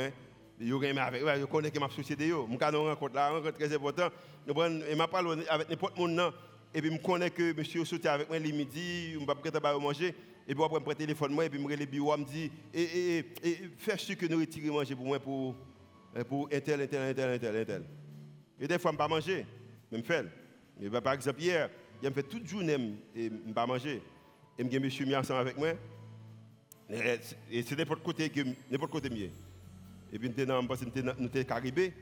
je 0.59 1.45
connais 1.45 1.69
que 1.69 1.79
ma 1.79 1.89
société. 1.91 2.29
Je 2.29 2.33
rencontre 2.33 3.13
là, 3.13 3.29
rencontre 3.29 3.59
très 3.59 3.75
important. 3.75 4.09
Je 4.47 4.53
parle 5.05 5.43
avec 5.47 5.69
n'importe 5.69 5.99
qui. 5.99 6.33
Et 6.73 6.81
puis 6.81 6.91
je 6.91 6.97
connais 6.97 7.29
que 7.29 7.53
monsieur 7.53 7.85
sauté 7.85 8.07
avec 8.07 8.27
moi 8.27 8.39
le 8.39 8.49
midi, 8.51 9.13
je 9.13 9.19
ne 9.19 9.25
vais 9.25 9.59
pas 9.59 9.77
manger. 9.77 10.15
Et 10.47 10.53
puis 10.53 10.63
après, 10.63 10.77
je 10.79 10.83
prends 10.83 10.91
le 10.91 10.95
téléphone 10.95 11.33
moi, 11.33 11.45
et 11.45 11.49
puis 11.49 11.59
je 11.59 11.65
me 11.65 11.75
le 11.75 11.85
bureau, 11.85 12.17
me 12.17 12.25
dis, 12.25 12.51
et, 12.73 12.81
et, 12.81 13.17
et, 13.43 13.57
fais 13.77 13.97
ce 13.97 14.13
que 14.13 14.25
nous 14.25 14.39
retirons 14.39 14.73
manger 14.73 14.95
pour 14.95 15.05
moi, 15.05 15.19
pour, 15.19 15.55
pour 16.27 16.49
un 16.51 16.59
tel, 16.59 16.81
un 16.81 16.87
tel, 16.87 17.01
un 17.01 17.13
tel, 17.13 17.55
un 17.55 17.65
tel. 17.65 17.83
Et 18.59 18.67
des 18.67 18.77
fois, 18.77 18.91
je 18.91 18.95
ne 18.95 18.97
pas 18.97 19.07
manger. 19.07 19.45
Je 19.91 19.97
me 19.97 20.03
fais. 20.03 20.23
Par 21.01 21.13
exemple, 21.13 21.41
hier, 21.41 21.69
je 22.01 22.09
me 22.09 22.13
fais 22.13 22.23
toute 22.23 22.47
journée 22.47 22.77
et 23.15 23.29
je 23.29 23.47
ne 23.47 23.53
pas 23.53 23.65
manger. 23.65 24.01
Et 24.57 24.69
je 24.69 24.79
me 24.79 24.89
suis 24.89 25.05
mis 25.05 25.15
ensemble 25.15 25.41
avec 25.41 25.57
moi. 25.57 25.69
Et 27.51 27.63
c'est 27.63 27.77
n'importe 27.77 28.03
côté 28.03 28.29
que 28.29 28.41
n'importe 28.69 28.91
côté 28.91 29.09
mieux. 29.09 29.29
Et 30.11 30.19
puis 30.19 30.29
nous 30.29 30.45
sommes 30.45 30.67
nous 31.19 31.29
sommes 31.29 31.43
caribés. 31.45 31.93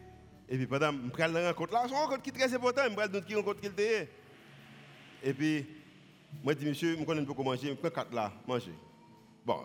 Et 0.49 0.57
puis 0.57 0.67
pendant 0.67 0.91
je 0.91 1.09
prends 1.09 1.27
la 1.27 1.49
rencontre 1.49 1.73
là, 1.73 1.83
c'est 1.85 1.91
une 1.91 1.97
rencontre 1.97 2.21
qui 2.23 2.29
est 2.29 2.33
très 2.33 2.53
importante, 2.53 2.89
je 2.89 2.95
prends 2.95 3.21
qui 3.21 3.35
rencontre 3.35 3.61
qu'il 3.61 3.71
était. 3.71 4.09
Et 5.23 5.33
puis 5.33 5.65
moi 6.43 6.53
je 6.53 6.59
dis 6.59 6.65
monsieur, 6.65 6.97
je 6.97 7.03
connais 7.03 7.21
pas 7.23 7.33
comment 7.33 7.51
manger, 7.51 7.69
je 7.69 7.73
prends 7.73 7.89
quatre 7.89 8.13
là, 8.13 8.31
manger. 8.47 8.73
Bon, 9.45 9.57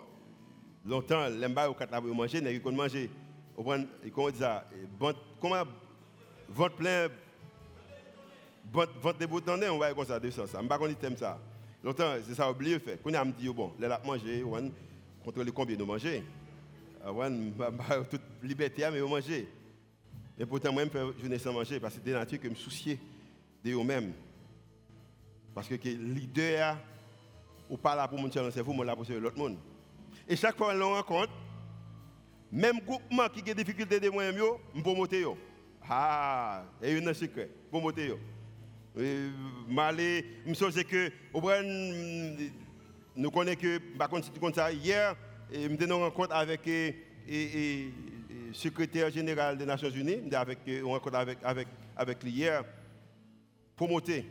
longtemps, 0.84 1.28
les 1.28 1.48
mbas 1.48 1.68
ou 1.68 1.74
quatre 1.74 1.90
là 1.90 2.00
pour 2.00 2.14
manger, 2.14 2.40
mais 2.40 2.54
ils 2.54 2.72
manger. 2.72 3.10
Comment 3.56 4.30
dit 4.30 4.38
ça? 4.38 4.68
Comment 5.40 5.64
ventre 6.48 6.76
plein 6.76 7.08
ventre 8.72 9.18
de 9.18 9.26
boutons, 9.26 9.58
on 9.70 9.78
va 9.78 9.94
comme 9.94 10.04
ça 10.04 10.20
de 10.20 10.30
ça. 10.30 10.44
Je 10.46 10.56
ne 10.56 10.62
sais 10.62 10.68
pas 10.68 10.78
si 10.88 11.16
ça. 11.16 11.38
Longtemps, 11.82 12.14
c'est 12.26 12.34
ça 12.34 12.50
oublié 12.50 12.78
fait. 12.78 12.98
Quand 13.02 13.14
on 13.14 13.24
me 13.26 13.32
dit 13.32 13.48
bon, 13.48 13.72
là 13.78 14.00
manger, 14.04 14.42
on 14.44 14.70
contrôler 15.24 15.52
combien 15.52 15.76
de 15.76 15.84
manger. 15.84 16.22
On 17.04 18.04
toute 18.10 18.22
liberté 18.42 18.88
mais 18.92 19.00
manger. 19.00 19.48
Et 20.38 20.44
pourtant 20.44 20.72
moi 20.72 20.84
je 20.84 20.90
fais 20.90 21.20
journée 21.20 21.38
sans 21.38 21.52
manger 21.52 21.80
parce 21.80 21.94
que 21.94 22.00
c'est 22.00 22.04
des 22.04 22.12
natures 22.12 22.40
que 22.40 22.48
me 22.48 22.54
soucier 22.54 22.98
de 23.64 23.70
eux-mêmes. 23.70 24.12
Parce 25.56 25.68
que 25.68 25.88
leader 25.88 26.76
ou 27.70 27.78
pas 27.78 27.96
là 27.96 28.06
pour 28.06 28.18
mon 28.20 28.30
cerveau, 28.30 28.74
moi 28.74 28.84
là 28.84 28.94
pour 28.94 29.06
l'autre 29.08 29.38
monde. 29.38 29.56
Et 30.28 30.36
chaque 30.36 30.54
fois 30.54 30.74
qu'on 30.74 30.94
rencontre, 30.94 31.32
Même 32.52 32.78
groupement 32.80 33.26
qui 33.30 33.40
a 33.40 33.54
des 33.54 33.64
difficultés 33.64 33.98
de 33.98 34.10
moyens, 34.10 34.36
je 34.74 34.82
peux 34.82 34.94
monter. 34.94 35.24
Ah, 35.88 36.62
et 36.82 36.92
une 36.92 37.14
secret, 37.14 37.48
pour 37.70 37.80
monter. 37.80 38.14
Malé, 39.66 40.26
je 40.46 40.52
pense 40.52 40.74
que, 40.84 41.10
nous 43.16 43.30
connaissons 43.30 43.58
que, 43.58 43.78
par 43.96 44.10
contre, 44.10 44.30
comme 44.38 44.52
ça, 44.52 44.70
hier, 44.70 45.16
je 45.50 45.68
me 45.68 45.94
rencontre 45.94 46.34
avec 46.34 46.60
le 46.66 47.90
secrétaire 48.52 49.10
général 49.10 49.56
des 49.56 49.64
Nations 49.64 49.88
Unies, 49.88 50.34
avec, 50.34 50.58
rencontre 50.84 51.16
avec, 51.16 51.38
avec, 51.42 51.68
avec 51.96 52.18
hier, 52.24 52.62
pour 53.74 53.88
monter. 53.88 54.26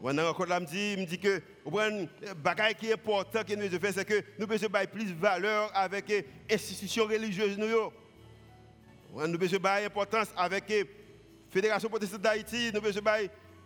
On 0.00 0.16
a 0.16 0.30
encore 0.30 0.46
là, 0.46 0.60
me 0.60 0.66
dit, 0.66 0.96
dit 1.06 1.18
que 1.18 1.42
le 1.66 2.34
bagage 2.34 2.74
qui 2.74 2.86
est 2.88 2.92
important 2.92 3.42
que 3.42 3.54
nous 3.54 3.68
faire, 3.80 3.92
c'est 3.92 4.04
que 4.04 4.22
nous 4.38 4.46
devons 4.46 4.68
donner 4.68 4.86
plus 4.86 5.06
de 5.06 5.14
valeur 5.14 5.72
avec 5.74 6.08
les 6.08 6.24
institutions 6.50 7.04
religieuses. 7.04 7.58
Nous, 7.58 7.66
nous 7.66 9.36
devons 9.36 9.58
donner 9.58 9.84
importance 9.86 10.28
avec 10.36 10.68
la 10.68 10.84
Fédération 11.50 11.88
protestante 11.88 12.20
d'Haïti, 12.20 12.70
nous 12.72 12.80
devons 12.80 13.00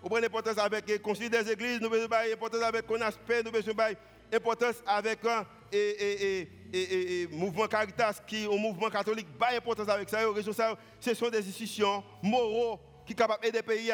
donner 0.08 0.26
importance 0.26 0.56
avec 0.56 0.88
le 0.88 0.98
Conseil 0.98 1.28
des 1.28 1.50
Églises, 1.50 1.80
nous 1.82 1.90
devons 1.90 2.08
donner 2.08 2.32
importance 2.32 2.62
avec 2.62 2.86
CONASPE, 2.86 3.44
nous 3.44 3.50
devons 3.50 3.74
donner 3.74 3.96
importance 4.32 4.76
avec 4.86 5.18
le 5.70 7.26
mouvement 7.36 7.66
Caritas, 7.66 8.22
qui 8.26 8.44
est 8.44 8.46
un 8.46 8.56
mouvement 8.56 8.88
catholique, 8.88 9.28
pas 9.38 9.54
importance 9.54 9.90
avec 9.90 10.08
ça. 10.08 10.20
Ce 10.98 11.12
sont 11.12 11.28
des 11.28 11.40
institutions 11.40 12.02
moraux 12.22 12.80
qui 13.04 13.12
sont 13.12 13.18
capables 13.18 13.42
d'aider 13.42 13.58
les 13.58 13.62
pays. 13.62 13.92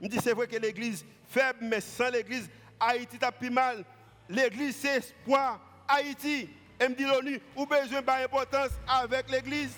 Je 0.00 0.08
dis 0.08 0.18
c'est 0.22 0.32
vrai 0.32 0.46
que 0.46 0.56
l'église 0.56 1.04
faible, 1.28 1.58
mais 1.62 1.80
sans 1.80 2.10
l'église, 2.10 2.48
Haïti 2.78 3.18
t'a 3.18 3.32
plus 3.32 3.50
mal. 3.50 3.84
L'église, 4.28 4.76
c'est 4.76 4.96
espoir. 4.96 5.60
Haïti, 5.88 6.48
elle 6.78 6.90
me 6.90 6.94
dit 6.94 7.04
l'ONU, 7.04 7.40
ou 7.56 7.64
besoin 7.66 8.02
d'importance 8.02 8.70
avec 8.86 9.30
l'église? 9.30 9.74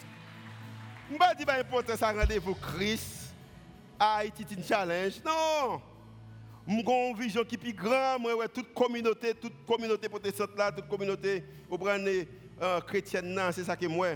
Je 1.11 1.14
ne 1.14 1.37
dis 1.37 1.45
pas 1.45 1.59
importance 1.59 2.03
à 2.03 2.12
rendez-vous 2.12 2.55
Christ. 2.55 3.33
Haïti, 3.99 4.45
c'est 4.49 4.59
un 4.59 4.62
challenge. 4.62 5.14
Non. 5.25 5.81
J'ai 6.66 6.75
une 6.75 7.16
vision 7.16 7.45
qui 7.45 7.55
est 7.55 7.59
plus 7.59 7.73
grande. 7.73 8.21
Moi, 8.21 8.47
toute 8.49 8.75
communauté, 8.75 9.35
toute 9.35 9.64
communauté 9.66 10.09
protestante 10.09 10.51
toute 10.77 10.89
communauté 10.89 11.45
euh, 12.61 12.81
chrétienne, 12.81 13.41
c'est 13.53 13.64
ça 13.64 13.77
que 13.77 13.87
moi. 13.87 14.09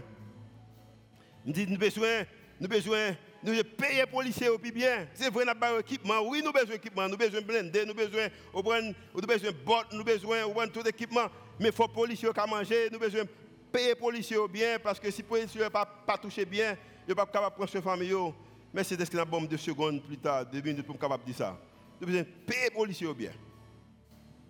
Je 1.47 1.53
dis, 1.53 1.67
nous 1.67 1.79
besoin, 1.79 2.25
nous 2.61 2.69
besoin 2.69 3.17
nous 3.43 3.53
payer 3.65 4.01
les 4.01 4.07
policiers 4.07 4.49
au 4.49 4.59
bien. 4.59 5.07
C'est 5.15 5.33
vrai, 5.33 5.45
nous 5.45 5.51
avons 5.51 5.81
équipement. 5.81 6.21
Oui, 6.21 6.41
nous 6.43 6.51
avons 6.51 6.61
besoin 6.61 6.75
d'équipement. 6.77 7.09
Nous 7.09 7.15
avons 7.15 7.25
besoin 7.25 7.41
de 7.41 7.47
blender, 7.47 7.85
nous 7.85 7.91
avons 7.91 8.09
besoin 8.09 9.51
de 9.51 9.65
bottes, 9.65 9.93
nous 9.93 10.01
avons 10.01 10.53
besoin 10.53 10.67
de 10.67 10.73
tout 10.73 10.87
équipement. 10.87 11.27
Mais 11.59 11.69
il 11.69 11.73
faut 11.73 11.85
que 11.85 11.91
les 11.91 11.95
policiers 11.95 12.29
aient 12.29 12.51
manger. 12.51 12.89
Nous 12.91 12.97
avons 12.97 13.05
besoin 13.07 13.25
de 13.25 13.29
payer 13.73 13.89
les 13.89 13.95
policiers 13.95 14.37
bien. 14.49 14.79
Parce 14.79 15.01
que 15.01 15.11
si 15.11 15.19
les 15.19 15.23
policiers 15.25 15.61
ne 15.63 15.69
pas, 15.69 15.85
pas 15.85 16.17
touché 16.19 16.45
bien, 16.45 16.77
ils 17.07 17.11
ne 17.11 17.15
sont 17.15 17.17
pas 17.17 17.27
capables 17.27 17.55
de 17.55 17.57
prendre 17.57 17.71
leur 17.75 17.83
famille. 17.83 18.33
Mais 18.73 18.85
c'est 18.85 18.99
ce 18.99 19.11
qu'il 19.11 19.19
y 19.19 19.23
a 19.23 19.25
deux 19.25 19.57
secondes 19.57 20.03
plus 20.03 20.19
tard, 20.19 20.47
deux 20.47 20.61
minutes 20.61 20.87
pour 20.87 20.99
capable 20.99 21.25
de 21.25 21.29
dire 21.29 21.37
ça. 21.39 21.59
Nous 22.01 22.07
avons 22.09 22.13
besoin 22.13 22.23
de 22.23 22.47
payer 22.47 22.65
les 22.65 22.71
policiers 22.71 23.15
bien. 23.15 23.33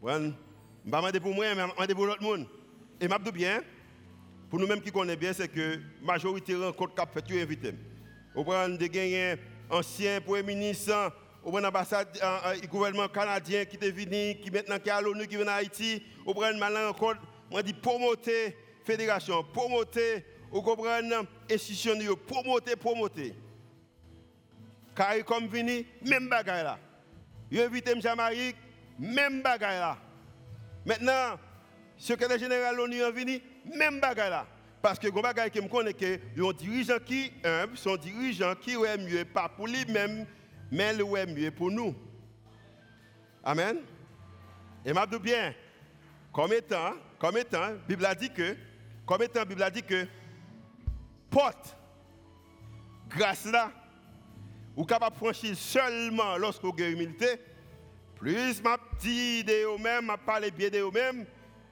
Je 0.04 0.08
ne 0.10 0.26
vais 0.84 1.12
pas 1.12 1.20
pour 1.20 1.34
moi, 1.34 1.54
mais 1.54 1.62
je 1.80 1.86
vais 1.86 1.94
pour 1.94 2.06
l'autre 2.06 2.22
monde. 2.22 2.46
Et 3.00 3.08
je 3.08 3.18
dis 3.24 3.32
bien, 3.32 3.62
pour 4.50 4.60
nous-mêmes 4.60 4.80
qui 4.82 4.92
connaissons 4.92 5.18
bien, 5.18 5.32
c'est 5.32 5.48
que 5.48 5.80
la 6.00 6.06
majorité 6.06 6.52
de 6.52 6.62
rencontres 6.62 6.94
qu'a 6.94 7.06
fait, 7.06 7.22
tu. 7.22 7.34
Au 8.34 8.44
prend 8.44 8.68
de 8.68 8.86
gagner 8.86 9.36
ancien 9.70 10.20
premier 10.20 10.42
ministre, 10.42 11.12
au 11.44 11.50
prend 11.50 11.60
l'ambassade 11.60 12.18
du 12.60 12.68
gouvernement 12.68 13.08
canadien 13.08 13.64
qui 13.64 13.76
est 13.76 13.90
venu, 13.90 14.40
qui 14.40 14.50
maintenant 14.50 14.78
qui 14.78 14.88
est 14.88 14.92
à 14.92 15.00
l'ONU, 15.00 15.26
qui 15.26 15.36
vient 15.36 15.46
à 15.48 15.54
Haïti, 15.54 16.02
au 16.24 16.32
prend 16.34 16.56
mal 16.56 16.76
encore, 16.88 17.14
on 17.50 17.60
dit 17.60 17.74
promoter 17.74 18.56
fédération, 18.84 19.44
promoter, 19.44 20.24
au 20.50 20.62
comprendre 20.62 21.26
institution, 21.50 21.94
promoter, 22.26 22.76
promoter. 22.76 23.34
Car 24.94 25.24
comme 25.24 25.48
venu, 25.48 25.86
même 26.04 26.28
bagaille 26.28 26.64
là. 26.64 26.78
Il 27.50 27.60
invite. 27.60 28.00
Jamaïque, 28.00 28.56
même 28.98 29.42
bagaille 29.42 29.78
là. 29.78 29.98
Maintenant, 30.84 31.38
secrétaire 31.96 32.38
général 32.38 32.74
de 32.74 32.78
l'ONU 32.78 33.00
est 33.00 33.12
venu, 33.12 33.40
même 33.76 34.00
bagaille 34.00 34.30
là. 34.30 34.46
Parce 34.82 34.98
que 34.98 35.06
les 35.06 35.12
gens 35.12 35.48
qui 35.48 35.60
me 35.60 35.68
connaissent, 35.68 35.94
que 35.94 36.16
un 36.16 36.52
dirigeant 36.52 36.98
qui 36.98 37.32
humble, 37.44 37.78
son 37.78 37.96
dirigeant 37.96 38.54
qui 38.56 38.72
est 38.72 38.98
mieux, 38.98 39.24
pas 39.24 39.48
pour 39.48 39.68
lui-même, 39.68 40.26
mais 40.72 40.92
le 40.92 41.04
est 41.16 41.26
mieux 41.26 41.52
pour 41.52 41.70
nous. 41.70 41.94
Amen. 43.44 43.78
Et 44.84 44.92
m'a 44.92 45.06
dit 45.06 45.20
bien, 45.20 45.54
comme 46.32 46.52
étant, 46.52 46.94
comme 47.20 47.36
étant, 47.36 47.74
Bible 47.86 48.04
a 48.04 48.14
dit 48.16 48.30
que, 48.30 48.56
comme 49.06 49.22
étant, 49.22 49.44
Bible 49.44 49.62
a 49.62 49.70
dit 49.70 49.84
que, 49.84 50.04
porte, 51.30 51.76
grâce 53.08 53.44
là, 53.44 53.70
ou 54.74 54.84
capable 54.84 55.14
de 55.14 55.20
franchir 55.20 55.56
seulement 55.56 56.36
lorsque 56.38 56.62
vous 56.62 56.72
avez 56.72 56.90
humilité, 56.90 57.40
plus 58.16 58.60
m'a 58.62 58.78
dit 58.98 59.44
de 59.44 59.64
vous-même, 59.66 60.06
m'a 60.06 60.16
parlé 60.16 60.50
bien 60.50 60.70
de 60.70 60.80
vous-même, 60.80 61.24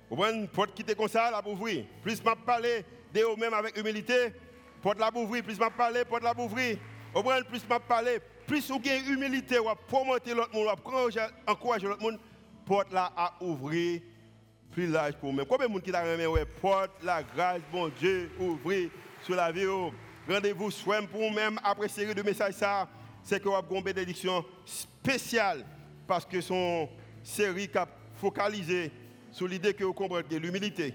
vous 0.09 0.17
voyez 0.17 0.37
une 0.37 0.49
porte 0.49 0.75
qui 0.75 0.83
était 0.83 0.95
comme 0.95 1.09
ça, 1.09 1.31
la 1.31 1.47
ouvrir. 1.49 1.87
Plus 2.03 2.23
m'a 2.23 2.37
parlé 2.37 2.85
de 3.15 3.21
vous-même 3.23 3.55
avec 3.55 3.77
humilité, 3.77 4.33
porte 4.83 4.99
la 4.99 5.11
ouvrir, 5.15 5.43
plus 5.43 5.59
m'a 5.59 5.71
parlé, 5.71 6.05
porte 6.05 6.23
la 6.23 6.39
ouvrir. 6.39 6.79
Au 7.15 7.23
moins, 7.23 7.43
plus 7.43 7.67
m'a 7.69 7.81
parlé, 7.81 8.19
plus 8.47 8.71
vous 8.71 8.77
avez 8.77 9.01
humilité, 9.09 9.59
vous 9.59 9.71
promoter 9.89 10.35
l'autre 10.35 10.55
monde, 10.55 10.67
vous 10.67 11.19
encourager 11.47 11.87
l'autre 11.87 12.03
monde, 12.03 12.19
porte 12.65 12.93
la 12.93 13.13
à 13.17 13.35
ouvrir 13.41 14.01
plus 14.71 14.87
large 14.87 15.15
pour 15.15 15.31
vous-même. 15.31 15.47
Combien 15.47 15.67
de 15.67 15.73
monde 15.73 15.83
qui 15.83 15.91
t'a 15.91 16.03
remis, 16.03 16.27
ouais, 16.27 16.45
porte 16.45 17.03
la 17.03 17.23
grâce, 17.23 17.61
bon 17.73 17.91
Dieu, 17.99 18.31
ouvrir 18.39 18.91
sur 19.23 19.35
la 19.35 19.51
vie. 19.51 19.67
Oh. 19.67 19.93
Rendez-vous 20.29 20.71
soin 20.71 21.05
pour 21.07 21.21
vous-même 21.21 21.59
après 21.65 21.89
série 21.89 22.15
de 22.15 22.23
messages 22.23 22.55
ça, 22.55 22.89
c'est 23.23 23.41
que 23.41 23.49
vous 23.49 23.55
avez 23.55 23.77
une 23.77 23.83
bénédiction 23.83 24.45
spéciale 24.65 25.65
parce 26.07 26.25
que 26.25 26.41
son 26.41 26.89
série 27.23 27.69
qui 27.69 27.79
a 27.79 27.89
focalisé 28.15 28.93
sur 29.33 29.49
l'idée 29.49 29.75
que 29.75 29.85
vous 29.85 29.93
comprenez 29.93 30.39
l'humilité 30.39 30.95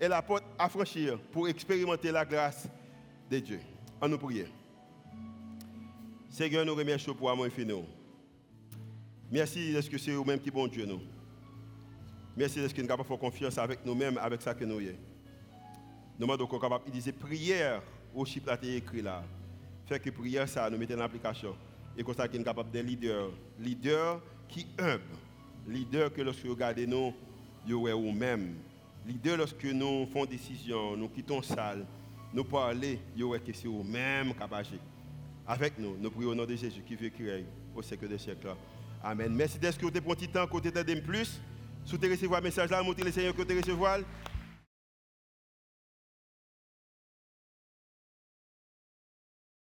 est 0.00 0.08
la 0.08 0.22
porte 0.22 0.44
à 0.58 0.68
franchir 0.68 1.18
pour 1.32 1.48
expérimenter 1.48 2.10
la 2.10 2.24
grâce 2.24 2.68
de 3.30 3.38
Dieu. 3.38 3.60
En 4.00 4.08
nous 4.08 4.18
prier. 4.18 4.46
Seigneur, 6.30 6.64
nous 6.64 6.74
remercions 6.74 7.14
pour 7.14 7.30
amour 7.30 7.44
infini. 7.44 7.84
Merci 9.30 9.74
est-ce 9.74 9.88
que 9.88 9.98
c'est 9.98 10.12
vous-même 10.12 10.40
qui 10.40 10.50
bon 10.50 10.66
Dieu 10.66 10.84
nous. 10.84 11.00
Merci 12.36 12.60
est-ce 12.60 12.74
que 12.74 12.82
nous 12.82 12.90
avons 12.90 13.16
confiance 13.16 13.58
avec 13.58 13.84
nous-mêmes, 13.86 14.18
avec 14.18 14.42
ça 14.42 14.54
que 14.54 14.64
nous 14.64 14.80
sommes. 14.80 14.96
Nous 16.18 16.26
demandons 16.26 16.46
qu'on 16.46 16.58
capable 16.58 16.84
utiliser 16.88 17.12
prière 17.12 17.82
au 18.14 18.24
chiffre 18.24 18.46
là 18.46 18.58
écrit 18.62 19.02
là. 19.02 19.22
Fait 19.86 19.98
que 20.00 20.10
prière 20.10 20.48
ça 20.48 20.68
nous 20.70 20.78
mettons 20.78 20.94
en 20.94 21.00
application 21.00 21.54
et 21.96 22.02
comme 22.02 22.14
nous 22.16 22.32
sommes 22.32 22.44
capables 22.44 22.70
d'être 22.70 22.86
leaders, 22.86 23.30
leaders 23.58 24.20
qui 24.48 24.66
humble, 24.78 25.02
leaders 25.68 26.12
que 26.12 26.22
lorsque 26.22 26.44
vous 26.44 26.52
regardez 26.52 26.86
nous, 26.86 27.12
vous 27.66 27.88
ou 27.88 28.12
même 28.12 28.54
L'idée, 29.06 29.36
lorsque 29.36 29.64
nous 29.64 30.06
faisons 30.06 30.24
décision, 30.24 30.96
nous 30.96 31.08
quittons 31.08 31.42
salle, 31.42 31.84
nous 32.32 32.44
parlons, 32.44 32.96
que 33.44 33.52
c'est 33.52 33.68
vous-même 33.68 34.32
qui 34.32 34.80
Avec 35.46 35.78
nous, 35.78 35.96
nous 35.98 36.10
prions 36.10 36.30
au 36.30 36.34
nom 36.34 36.46
de 36.46 36.56
Jésus 36.56 36.82
qui 36.86 36.96
veut 36.96 37.10
créer 37.10 37.44
au 37.74 37.82
siècle 37.82 38.08
des 38.08 38.16
siècles. 38.16 38.48
Amen. 39.02 39.34
Merci 39.34 39.58
d'être 39.58 39.76
que 39.76 39.82
vous 39.82 39.88
avez 39.88 40.00
pris 40.00 40.12
un 40.12 40.14
petit 40.14 40.28
temps, 40.28 40.46
côté 40.46 40.70
de 40.70 41.00
plus. 41.00 41.38
Si 41.84 41.96
vous 41.96 42.02
recevez 42.02 42.34
un 42.34 42.40
message 42.40 42.70
là, 42.70 42.82
montrez 42.82 43.04
le 43.04 43.12
Seigneur 43.12 43.34
que 43.34 43.42
vous 43.42 43.60
recevoir. 43.60 43.98